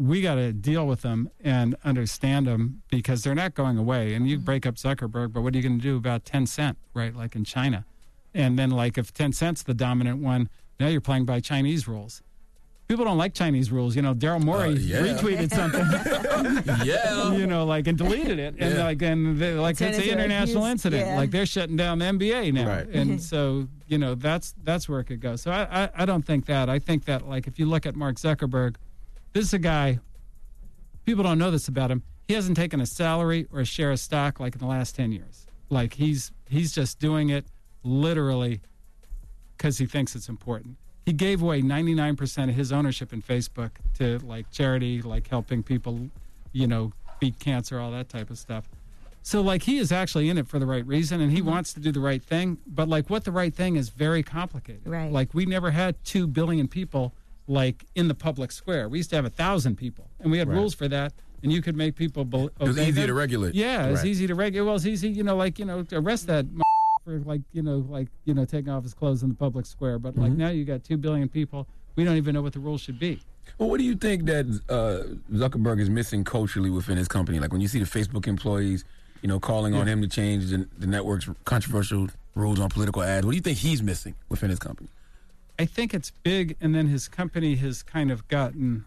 [0.00, 4.14] We got to deal with them and understand them because they're not going away.
[4.14, 4.44] And you mm-hmm.
[4.46, 7.14] break up Zuckerberg, but what are you going to do about Tencent, right?
[7.14, 7.84] Like in China.
[8.32, 10.48] And then, like, if Tencent's the dominant one,
[10.78, 12.22] now you're playing by Chinese rules.
[12.88, 13.94] People don't like Chinese rules.
[13.94, 15.00] You know, Daryl Morey uh, yeah.
[15.02, 15.84] retweeted something.
[16.84, 17.32] Yeah.
[17.32, 18.84] you know, like and deleted it, and Yeah.
[18.84, 21.06] like and they, like Turn it's into an international huge- incident.
[21.06, 21.16] yeah.
[21.16, 22.88] Like they're shutting down the NBA now, Right.
[22.88, 25.36] and so you know that's that's where it could go.
[25.36, 26.68] So I, I I don't think that.
[26.70, 28.76] I think that like if you look at Mark Zuckerberg,
[29.32, 29.98] this is a guy.
[31.04, 32.02] People don't know this about him.
[32.28, 35.12] He hasn't taken a salary or a share of stock like in the last ten
[35.12, 35.46] years.
[35.68, 37.44] Like he's he's just doing it
[37.82, 38.60] literally
[39.56, 40.76] because he thinks it's important.
[41.06, 46.08] He gave away 99% of his ownership in Facebook to like charity, like helping people,
[46.52, 48.68] you know, beat cancer, all that type of stuff.
[49.22, 51.50] So like he is actually in it for the right reason and he mm-hmm.
[51.50, 54.86] wants to do the right thing, but like what the right thing is very complicated.
[54.86, 55.12] Right.
[55.12, 57.12] Like we never had 2 billion people
[57.50, 58.88] like in the public square.
[58.88, 60.54] We used to have a 1000 people and we had Right.
[60.56, 63.08] rules for that and you could make people be- It was easy them.
[63.08, 63.54] to regulate.
[63.54, 64.06] Yeah, it's Right.
[64.06, 64.66] easy to regulate.
[64.66, 66.46] Well, it's easy, you know, like, you know, to arrest that
[67.04, 69.98] for like, you know, like, you know, taking off his clothes in the public square.
[69.98, 71.66] But like now you got 2 billion people.
[71.96, 73.20] We don't even know what the rules should be.
[73.58, 77.40] Well, what do you think that uh, Zuckerberg is missing culturally within his company?
[77.40, 78.84] Like when you see the Facebook employees,
[79.22, 83.26] you know, calling on him to change the, the network's controversial rules on political ads.
[83.26, 84.88] What do you think he's missing within his company?
[85.60, 88.84] I think it's big, and then his company has kind of gotten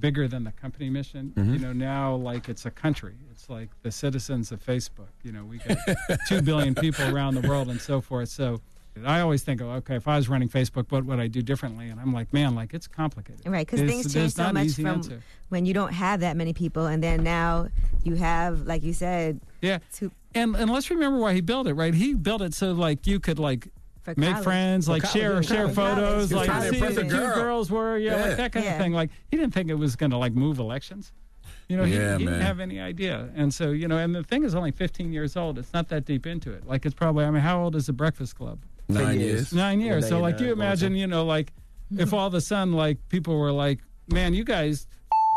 [0.00, 1.32] bigger than the company mission.
[1.36, 1.52] Mhm.
[1.52, 3.14] You know, now like it's a country.
[3.30, 5.12] It's like the citizens of Facebook.
[5.22, 5.76] You know, we got
[6.28, 8.30] two billion people around the world and so forth.
[8.30, 8.60] So
[9.04, 11.90] I always think, oh, okay, if I was running Facebook, what would I do differently?
[11.90, 13.46] And I'm like, man, like it's complicated.
[13.46, 15.22] Right, because things change so much from answer.
[15.50, 17.68] when you don't have that many people, and then now
[18.02, 19.78] you have, like you said, Yeah.
[19.92, 20.10] two.
[20.34, 21.94] And and let's remember why he built it, right?
[21.94, 23.68] He built it so like you could like
[24.04, 24.44] For make college.
[24.44, 25.74] friends, like college, share share college.
[25.74, 27.34] photos, like see impress the two girl.
[27.34, 28.24] girls were, yeah, Yeah.
[28.26, 28.72] like that kind Yeah.
[28.72, 28.92] of thing.
[28.92, 31.12] Like he didn't think it was going to like move elections.
[31.68, 33.30] You know, he, Yeah, he didn't have any idea.
[33.34, 35.58] And so, you know, and the thing is only 15 years old.
[35.58, 36.66] It's not that deep into it.
[36.66, 38.58] Like it's probably, I mean, how old is the Breakfast Club?
[38.88, 39.32] Nine years.
[39.32, 39.52] years.
[39.54, 40.02] Nine years.
[40.02, 41.54] Well, So, like, you imagine, you know, like
[41.96, 43.80] if all of a sudden, like, people were like,
[44.12, 44.86] man, you guys,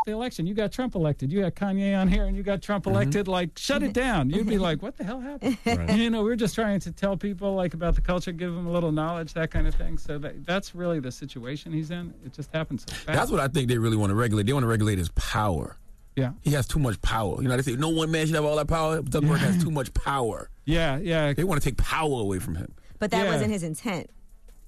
[0.08, 1.30] the election, you got Trump elected.
[1.30, 2.94] You got Kanye on here and you got Trump mm-hmm.
[2.94, 3.28] elected.
[3.28, 4.30] Like, shut it down.
[4.30, 5.20] You'd be like, what the hell
[5.64, 5.98] happened?
[5.98, 8.70] You know, we're just trying to tell people, like, about the culture, give them a
[8.70, 9.98] little knowledge, that kind of thing.
[9.98, 12.14] So that, that's really the situation he's in.
[12.24, 13.06] It just happens so fast.
[13.06, 14.46] That's what I think they really want to regulate.
[14.46, 15.76] They want to regulate his power.
[16.16, 16.32] Yeah.
[16.40, 17.40] He has too much power.
[17.40, 19.00] You know, they say no one man should have all that power.
[19.02, 20.50] Zuckerberg has too much power.
[20.64, 21.32] Yeah, yeah.
[21.32, 22.74] They want to take power away from him.
[22.98, 23.32] But that Yeah.
[23.32, 24.10] wasn't his intent.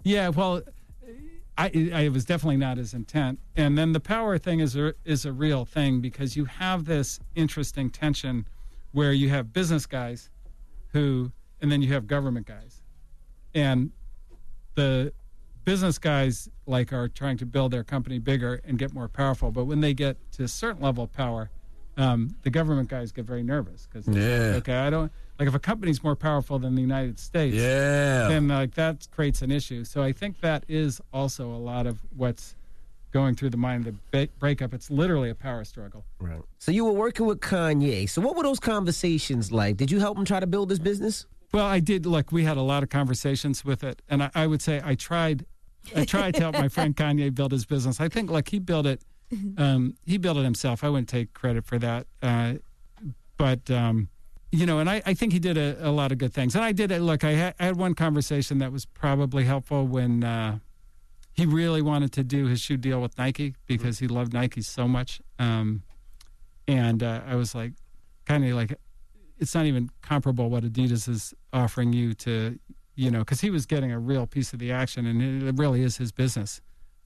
[0.04, 0.62] Yeah, well,
[1.60, 3.38] I, I it was definitely not his intent.
[3.56, 7.20] And then the power thing is a, is a real thing because you have this
[7.34, 8.46] interesting tension
[8.92, 10.30] where you have business guys
[10.92, 11.30] who,
[11.60, 12.82] and then you have government guys,
[13.54, 13.90] and
[14.74, 15.12] the
[15.64, 19.50] business guys like are trying to build their company bigger and get more powerful.
[19.50, 21.50] But when they get to a certain level of power,
[21.96, 24.54] um, the government guys get very nervous because Yeah.
[24.56, 28.28] okay, I don't like if a company's more powerful than the United States, Yeah.
[28.28, 29.84] then like that creates an issue.
[29.84, 32.54] So I think that is also a lot of what's
[33.10, 34.74] going through the mind of the ba- breakup.
[34.74, 36.04] It's literally a power struggle.
[36.20, 36.42] Right.
[36.58, 38.08] So you were working with Kanye.
[38.08, 39.78] So what were those conversations like?
[39.78, 41.24] Did you help him try to build his business?
[41.52, 42.04] Well, I did.
[42.06, 44.94] Look, we had a lot of conversations with it, and I, I would say I
[44.94, 45.46] tried.
[45.96, 47.98] I tried to help my friend Kanye build his business.
[48.00, 49.00] I think like he built it.
[49.56, 50.84] Um, he built it himself.
[50.84, 52.06] I wouldn't take credit for that.
[52.22, 52.54] Uh,
[53.38, 54.08] but um,
[54.52, 56.54] you know, and I, I think he did a, a lot of good things.
[56.54, 57.00] And I did it.
[57.00, 60.58] Look, I had, I had one conversation that was probably helpful when uh,
[61.32, 64.88] he really wanted to do his shoe deal with Nike because he loved Nike so
[64.88, 65.20] much.
[65.38, 65.82] Um,
[66.66, 67.72] and uh, I was like,
[68.26, 68.74] kind of like,
[69.38, 72.58] it's not even comparable what Adidas is offering you to,
[72.94, 75.82] you know, because he was getting a real piece of the action, and it really
[75.82, 76.60] is his business,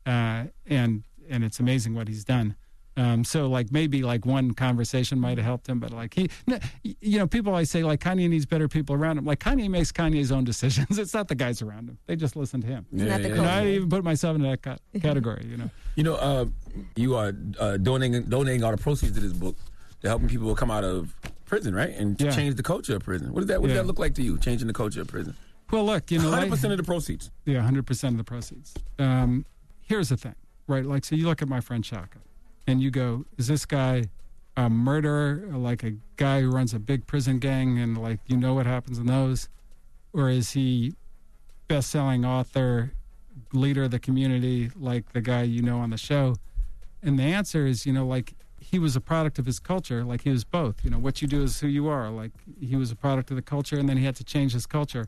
[0.05, 2.57] uh, and and it's amazing what he's done.
[2.97, 6.29] Um, so like maybe like one conversation might have helped him, but like he,
[7.01, 9.25] you know, people always say like Kanye needs better people around him.
[9.25, 10.99] Like Kanye makes Kanye's own decisions.
[11.05, 11.99] It's not the guys around him.
[12.07, 12.87] They just listen to him.
[12.93, 15.45] It's not the You I even put myself in that ca- category.
[15.51, 15.71] You know.
[15.97, 16.47] You know, uh,
[16.97, 19.57] you are uh, donating donating all the proceeds to this book
[20.03, 21.15] to helping people come out of
[21.45, 22.31] prison, right, and to Yeah.
[22.33, 23.33] change the culture of prison.
[23.33, 24.37] What does that What does that look like to you?
[24.39, 25.37] Changing the culture of prison.
[25.71, 27.31] Well, look, you know, hundred percent of the proceeds.
[27.47, 28.75] Yeah, hundred percent of the proceeds.
[28.99, 29.47] Um,
[29.83, 30.35] here's the thing,
[30.67, 30.85] right?
[30.85, 32.19] Like, so you look at my friend Shaka,
[32.67, 34.05] and you go, "Is this guy
[34.57, 38.55] a murderer, like a guy who runs a big prison gang, and like you know
[38.55, 39.49] what happens in those,
[40.13, 40.95] or is he
[41.69, 42.93] best-selling author,
[43.53, 46.37] leader of the community, like the guy you know on the show?"
[47.03, 50.23] And the answer is, you know, like he was a product of his culture, like
[50.23, 50.83] he was both.
[50.83, 52.09] You know, what you do is who you are.
[52.09, 54.67] Like he was a product of the culture, and then he had to change his
[54.67, 55.07] culture.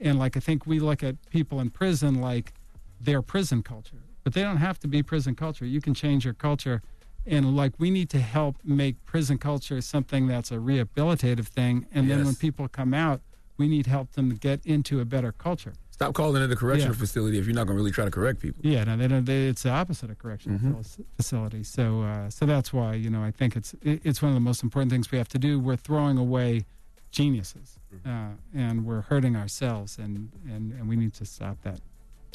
[0.00, 2.52] And like I think we look at people in prison like
[3.00, 5.66] their prison culture, but they don't have to be prison culture.
[5.66, 6.82] You can change your culture,
[7.26, 11.86] and like we need to help make prison culture something that's a rehabilitative thing.
[11.92, 13.20] And then when people come out,
[13.58, 15.74] we need help them to get into a better culture.
[15.90, 16.98] Stop calling it a correctional Yeah.
[16.98, 18.60] facility if you're not going to really try to correct people.
[18.64, 19.24] Yeah, no, they don't.
[19.24, 21.04] They, it's the opposite of correctional Mhm.
[21.16, 21.62] facility.
[21.62, 24.40] So, uh, so that's why you know I think it's it, it's one of the
[24.40, 25.60] most important things we have to do.
[25.60, 26.64] We're throwing away
[27.12, 31.80] geniuses, uh, and we're hurting ourselves, and, and and we need to stop that.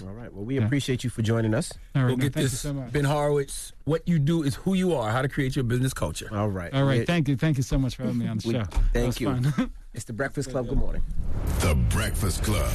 [0.03, 0.32] All right.
[0.32, 0.65] Well, we Yeah.
[0.65, 1.72] appreciate you for joining us.
[1.95, 2.91] All right, Go no, get thank you this, so much.
[2.91, 3.74] Ben Horowitz.
[3.86, 5.11] What you do is who you are.
[5.11, 6.30] How to create your business culture.
[6.32, 6.72] All right.
[6.74, 8.64] All right, thank you, thank you so much for having me on the We- show.
[8.94, 9.36] thank you.
[9.94, 10.68] It's the Breakfast Club.
[10.69, 11.02] Good morning.
[11.61, 12.69] The Breakfast Club.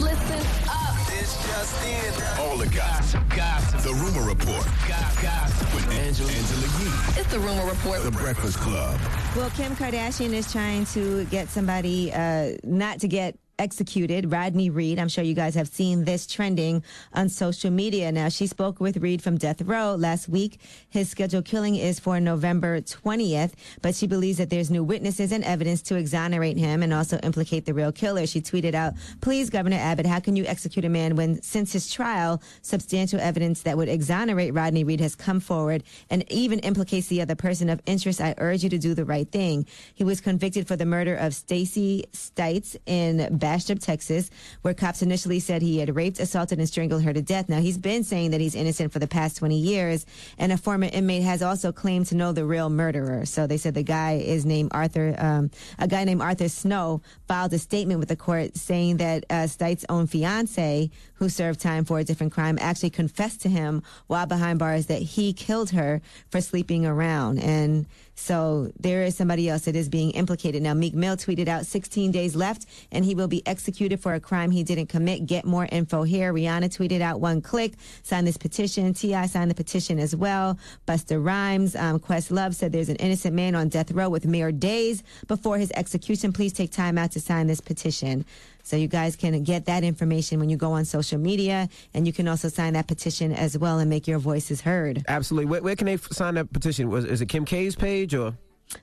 [0.00, 1.06] Listen up.
[1.08, 2.40] This just in.
[2.40, 3.20] All the gossip.
[3.34, 3.80] Gossip.
[3.80, 4.64] The Rumor Report.
[4.86, 5.74] Gossip.
[5.74, 7.20] With Angela, Angela Yee.
[7.20, 8.02] It's the rumor report.
[8.04, 9.00] The Breakfast Club.
[9.36, 14.98] Well, Kim Kardashian is trying to get somebody uh, not to get executed, Rodney Reed.
[14.98, 16.82] I'm sure you guys have seen this trending
[17.12, 18.10] on social media.
[18.12, 20.60] Now, she spoke with Reed from Death Row last week.
[20.88, 23.52] His scheduled killing is for November 20th,
[23.82, 27.66] but she believes that there's new witnesses and evidence to exonerate him and also implicate
[27.66, 28.26] the real killer.
[28.26, 31.92] She tweeted out, Please, Governor Abbott, how can you execute a man when, since his
[31.92, 37.20] trial, substantial evidence that would exonerate Rodney Reed has come forward and even implicates the
[37.20, 38.20] other person of interest?
[38.20, 39.66] I urge you to do the right thing.
[39.94, 44.30] He was convicted for the murder of Stacy Stites in Bastrop, Texas,
[44.60, 47.48] where cops initially said he had raped, assaulted, and strangled her to death.
[47.48, 50.04] Now, he's been saying that he's innocent for the past 20 years,
[50.36, 53.24] and a former inmate has also claimed to know the real murderer.
[53.24, 57.54] So they said the guy is named Arthur, um, a guy named Arthur Snow filed
[57.54, 61.98] a statement with the court saying that uh, Stites' own fiance, who served time for
[61.98, 66.42] a different crime, actually confessed to him while behind bars that he killed her for
[66.42, 67.38] sleeping around.
[67.38, 67.86] And
[68.18, 70.60] so there is somebody else that is being implicated.
[70.60, 74.20] Now, Meek Mill tweeted out 16 days left and he will be executed for a
[74.20, 75.24] crime he didn't commit.
[75.24, 76.32] Get more info here.
[76.32, 78.92] Rihanna tweeted out one click, sign this petition.
[78.92, 79.26] T.I.
[79.26, 80.58] signed the petition as well.
[80.86, 85.04] Busta Rhymes, um, Questlove said there's an innocent man on death row with mere days
[85.28, 86.32] before his execution.
[86.32, 88.24] Please take time out to sign this petition.
[88.62, 92.12] So you guys can get that information when you go on social media, and you
[92.12, 95.02] can also sign that petition as well and make your voices heard.
[95.08, 95.46] Absolutely.
[95.50, 96.90] Where, where can they f- sign that petition?
[96.90, 98.34] Was is it Kim K's page or?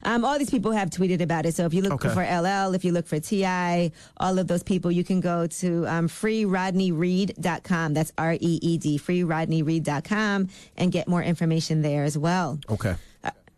[0.01, 1.53] Um, all these people have tweeted about it.
[1.53, 2.09] So if you look Okay.
[2.11, 5.85] for LL, if you look for TI, all of those people, you can go to
[5.87, 7.93] um, freerodneyreed.com.
[7.93, 12.59] That's R E E D, freerodneyreed.com, and get more information there as well.
[12.69, 12.95] Okay.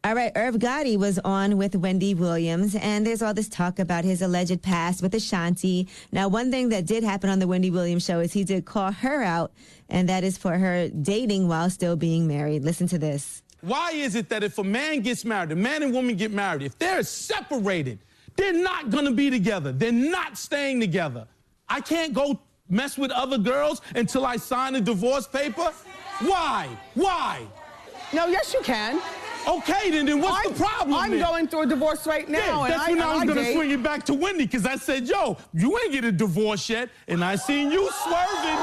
[0.08, 4.06] All right, Irv Gotti was on with Wendy Williams, and there's all this talk about
[4.06, 5.90] his alleged past with Ashanti.
[6.14, 8.94] Now, one thing that did happen on the Wendy Williams show is he did call
[8.94, 9.52] her out,
[9.90, 12.64] and that is for her dating while still being married.
[12.64, 13.44] Listen to this.
[13.60, 16.62] Why is it that if a man gets married, a man and woman get married,
[16.62, 18.00] if they're separated,
[18.38, 19.74] they're not gonna be together.
[19.74, 21.28] They're not staying together.
[21.68, 22.40] I can't go
[22.70, 25.74] mess with other girls until I sign a divorce paper?
[26.22, 26.70] Why?
[26.94, 27.46] Why?
[28.14, 29.02] No, yes, you can.
[29.48, 30.96] Okay, then, then what's I'm- the problem?
[30.96, 31.20] I'm then?
[31.22, 33.54] going through a divorce right now, Yeah, and that's I- when I, and was gonna
[33.54, 36.90] swing it back to Wendy, because I said, yo, you ain't get a divorce yet,
[37.08, 38.60] and I seen you swerving.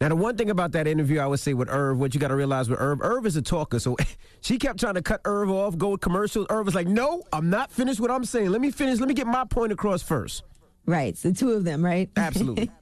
[0.00, 2.28] Now, the one thing about that interview, I would say with Irv, what you got
[2.28, 3.80] to realize with Irv, Irv is a talker.
[3.80, 3.96] So
[4.40, 6.46] she kept trying to cut Irv off, go with commercials.
[6.50, 8.50] Irv was like, no, I'm not finished what I'm saying.
[8.50, 9.00] Let me finish.
[9.00, 10.44] Let me get my point across first.
[10.86, 12.08] Right, it's the two of them, right?
[12.16, 12.70] Absolutely.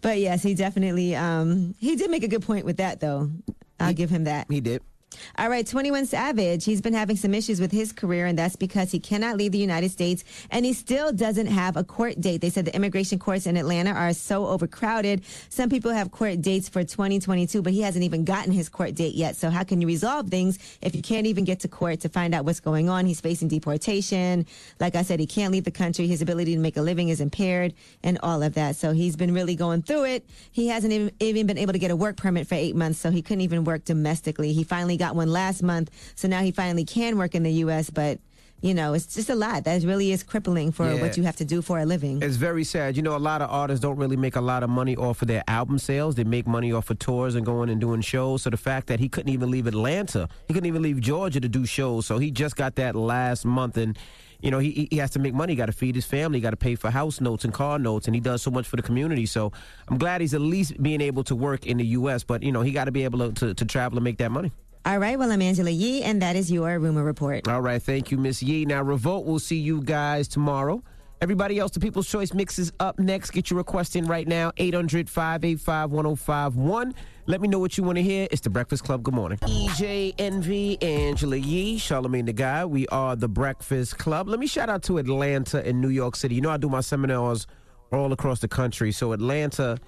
[0.00, 3.30] But yes, he definitely um, he did make a good point with that, though.
[3.78, 4.48] I'll give him that.
[4.50, 4.82] He did.
[5.38, 6.64] All right, 21 Savage.
[6.64, 9.58] He's been having some issues with his career, and that's because he cannot leave the
[9.58, 12.40] United States and he still doesn't have a court date.
[12.40, 15.22] They said the immigration courts in Atlanta are so overcrowded.
[15.48, 19.14] Some people have court dates for 2022, but he hasn't even gotten his court date
[19.14, 19.36] yet.
[19.36, 22.34] So, how can you resolve things if you can't even get to court to find
[22.34, 23.06] out what's going on?
[23.06, 24.46] He's facing deportation.
[24.80, 26.06] Like I said, he can't leave the country.
[26.06, 28.76] His ability to make a living is impaired, and all of that.
[28.76, 30.26] So, he's been really going through it.
[30.52, 33.22] He hasn't even, been able to get a work permit for eight months, so he
[33.22, 34.52] couldn't even work domestically.
[34.52, 37.90] He finally got one last month, so now he finally can work in the U.S.,
[37.90, 38.18] but
[38.60, 39.62] you know, it's just a lot.
[39.62, 41.00] That really is crippling for Yeah.
[41.00, 42.20] what you have to do for a living.
[42.20, 42.96] It's very sad.
[42.96, 45.28] You know, a lot of artists don't really make a lot of money off of
[45.28, 46.16] their album sales.
[46.16, 48.42] They make money off of tours and going and doing shows.
[48.42, 51.48] So the fact that he couldn't even leave Atlanta, he couldn't even leave Georgia to
[51.48, 52.04] do shows.
[52.06, 53.96] So he just got that last month and.
[54.40, 55.54] You know, he, he has to make money.
[55.54, 56.38] He got to feed his family.
[56.38, 58.68] He got to pay for house notes and car notes, and he does so much
[58.68, 59.26] for the community.
[59.26, 59.50] So
[59.88, 62.22] I'm glad he's at least being able to work in the U.S.
[62.22, 64.30] But you know, he got to be able to, to to travel and make that
[64.30, 64.52] money.
[64.86, 67.46] All right, well, I'm Angela Yee, and that is your rumor report.
[67.46, 68.64] All right, thank you, Miss Yee.
[68.64, 70.82] Now, Revolt, we'll see you guys tomorrow.
[71.20, 73.32] Everybody else, the People's Choice Mix is up next.
[73.32, 76.94] Get your request in right now, 800 585 1051.
[77.26, 78.28] Let me know what you want to hear.
[78.30, 79.02] It's The Breakfast Club.
[79.02, 79.38] Good morning.
[79.38, 82.66] DJ Envy, Angela Yee, Charlamagne the God.
[82.66, 84.28] We are The Breakfast Club.
[84.28, 86.36] Let me shout out to Atlanta and New York City.
[86.36, 87.46] You know, I do my seminars
[87.92, 88.92] all across the country.
[88.92, 89.78] So, Atlanta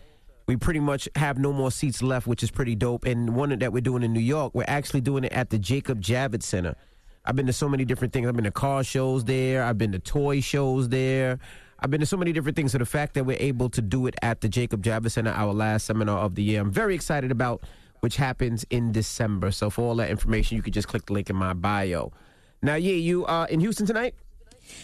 [0.46, 3.04] we pretty much have no more seats left, which is pretty dope.
[3.04, 6.00] And one that we're doing in New York, we're actually doing it at the Jacob
[6.02, 6.74] Javits Center.
[7.24, 8.26] I've been to so many different things.
[8.26, 9.62] I've been to car shows there.
[9.62, 11.38] I've been to toy shows there.
[11.78, 12.72] I've been to so many different things.
[12.72, 15.52] So the fact that we're able to do it at the Jacob Javits Center, our
[15.52, 17.62] last seminar of the year, I'm very excited about,
[18.00, 19.50] which happens in December.
[19.50, 22.12] So for all that information, you can just click the link in my bio.
[22.62, 24.14] Now, yeah, you are in Houston tonight?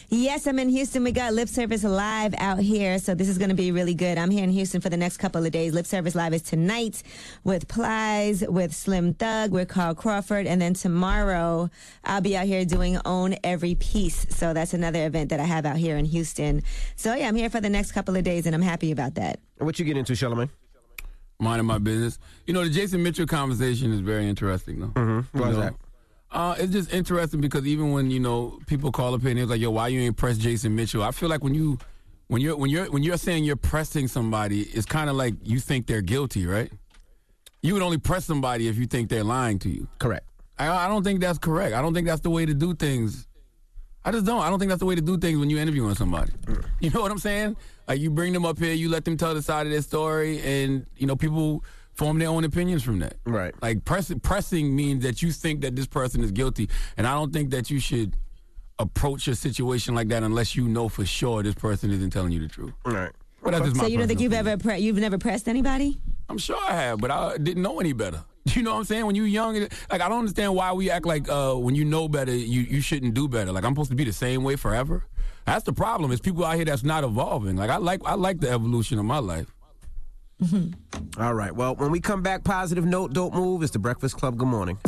[0.09, 1.03] Yes, I'm in Houston.
[1.05, 4.19] We got Lip Service Live out here, so this is going to be really good.
[4.19, 5.73] I'm here in Houston for the next couple of days.
[5.73, 7.03] Lip Service Live is tonight
[7.45, 11.71] with Plies, with Slim Thug, with Carl Crawford, and then tomorrow
[12.05, 14.27] I'll be out here doing Own Every Piece.
[14.31, 16.63] So that's another event that I have out here in Houston.
[16.95, 19.41] So yeah, I'm here for the next couple of days, and I'm happy about that.
[19.59, 20.51] What you get into, Charlamagne?
[21.39, 22.19] Minding my business.
[22.47, 24.87] You know, the Jason Mitchell conversation is very interesting, though.
[24.87, 25.39] Mm-hmm.
[25.39, 25.63] Why is know?
[25.63, 25.75] that?
[26.31, 29.61] Uh, it's just interesting because even when you know people call up and it's like,
[29.61, 31.79] "Yo, why you ain't press Jason Mitchell?" I feel like when you
[32.29, 35.61] when you're when you're when you're saying you're pressing somebody, it's kind of like you
[35.61, 36.71] think they're guilty, right?
[37.63, 39.89] You would only press somebody if you think they're lying to you.
[39.99, 40.27] Correct.
[40.59, 41.75] I, I don't think that's correct.
[41.75, 43.27] I don't think that's the way to do things.
[44.05, 44.41] I just don't.
[44.41, 46.33] I don't think that's the way to do things when you're interviewing somebody.
[46.81, 47.57] You know what I'm saying?
[47.89, 50.41] Like you bring them up here, you let them tell the side of their story,
[50.43, 51.65] and you know people
[51.97, 53.17] form their own opinions from that.
[53.25, 53.55] Right.
[53.63, 57.33] Like press, pressing means that you think that this person is guilty, and I don't
[57.33, 58.15] think that you should
[58.79, 62.41] approach a situation like that unless you know for sure this person isn't telling you
[62.41, 62.75] the truth.
[62.85, 63.11] Right.
[63.43, 66.01] But that's just so you don't think you've ever pre- you've never pressed anybody?
[66.29, 68.25] I'm sure I have, but I didn't know any better.
[68.55, 69.07] You know what I'm saying?
[69.07, 69.59] When you're young,
[69.91, 72.81] like I don't understand why we act like uh, when you know better, you, you
[72.81, 73.51] shouldn't do better.
[73.51, 75.05] Like I'm supposed to be the same way forever.
[75.47, 76.13] That's the problem.
[76.13, 77.57] Is people out here that's not evolving.
[77.57, 79.53] Like I like I like the evolution of my life.
[81.19, 81.55] All right.
[81.55, 83.63] Well, when we come back, positive note, don't move.
[83.63, 84.37] It's the Breakfast Club.
[84.37, 84.79] Good morning.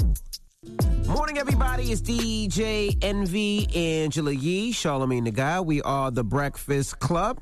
[1.06, 1.90] Morning, everybody.
[1.90, 5.66] It's DJ Envy, Angela Yee, Charlamagne the God.
[5.66, 7.40] We are the Breakfast Club.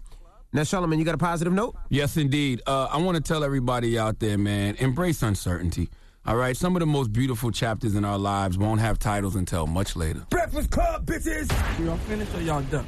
[0.52, 1.74] Now, Charlamagne, you got a positive note?
[1.88, 2.62] Yes, indeed.
[2.66, 5.88] Uh, I want to tell everybody out there, man, embrace uncertainty.
[6.24, 9.66] All right, some of the most beautiful chapters in our lives won't have titles until
[9.66, 10.24] much later.
[10.30, 11.50] Breakfast Club, bitches.
[11.84, 12.86] Y'all finished or y'all done?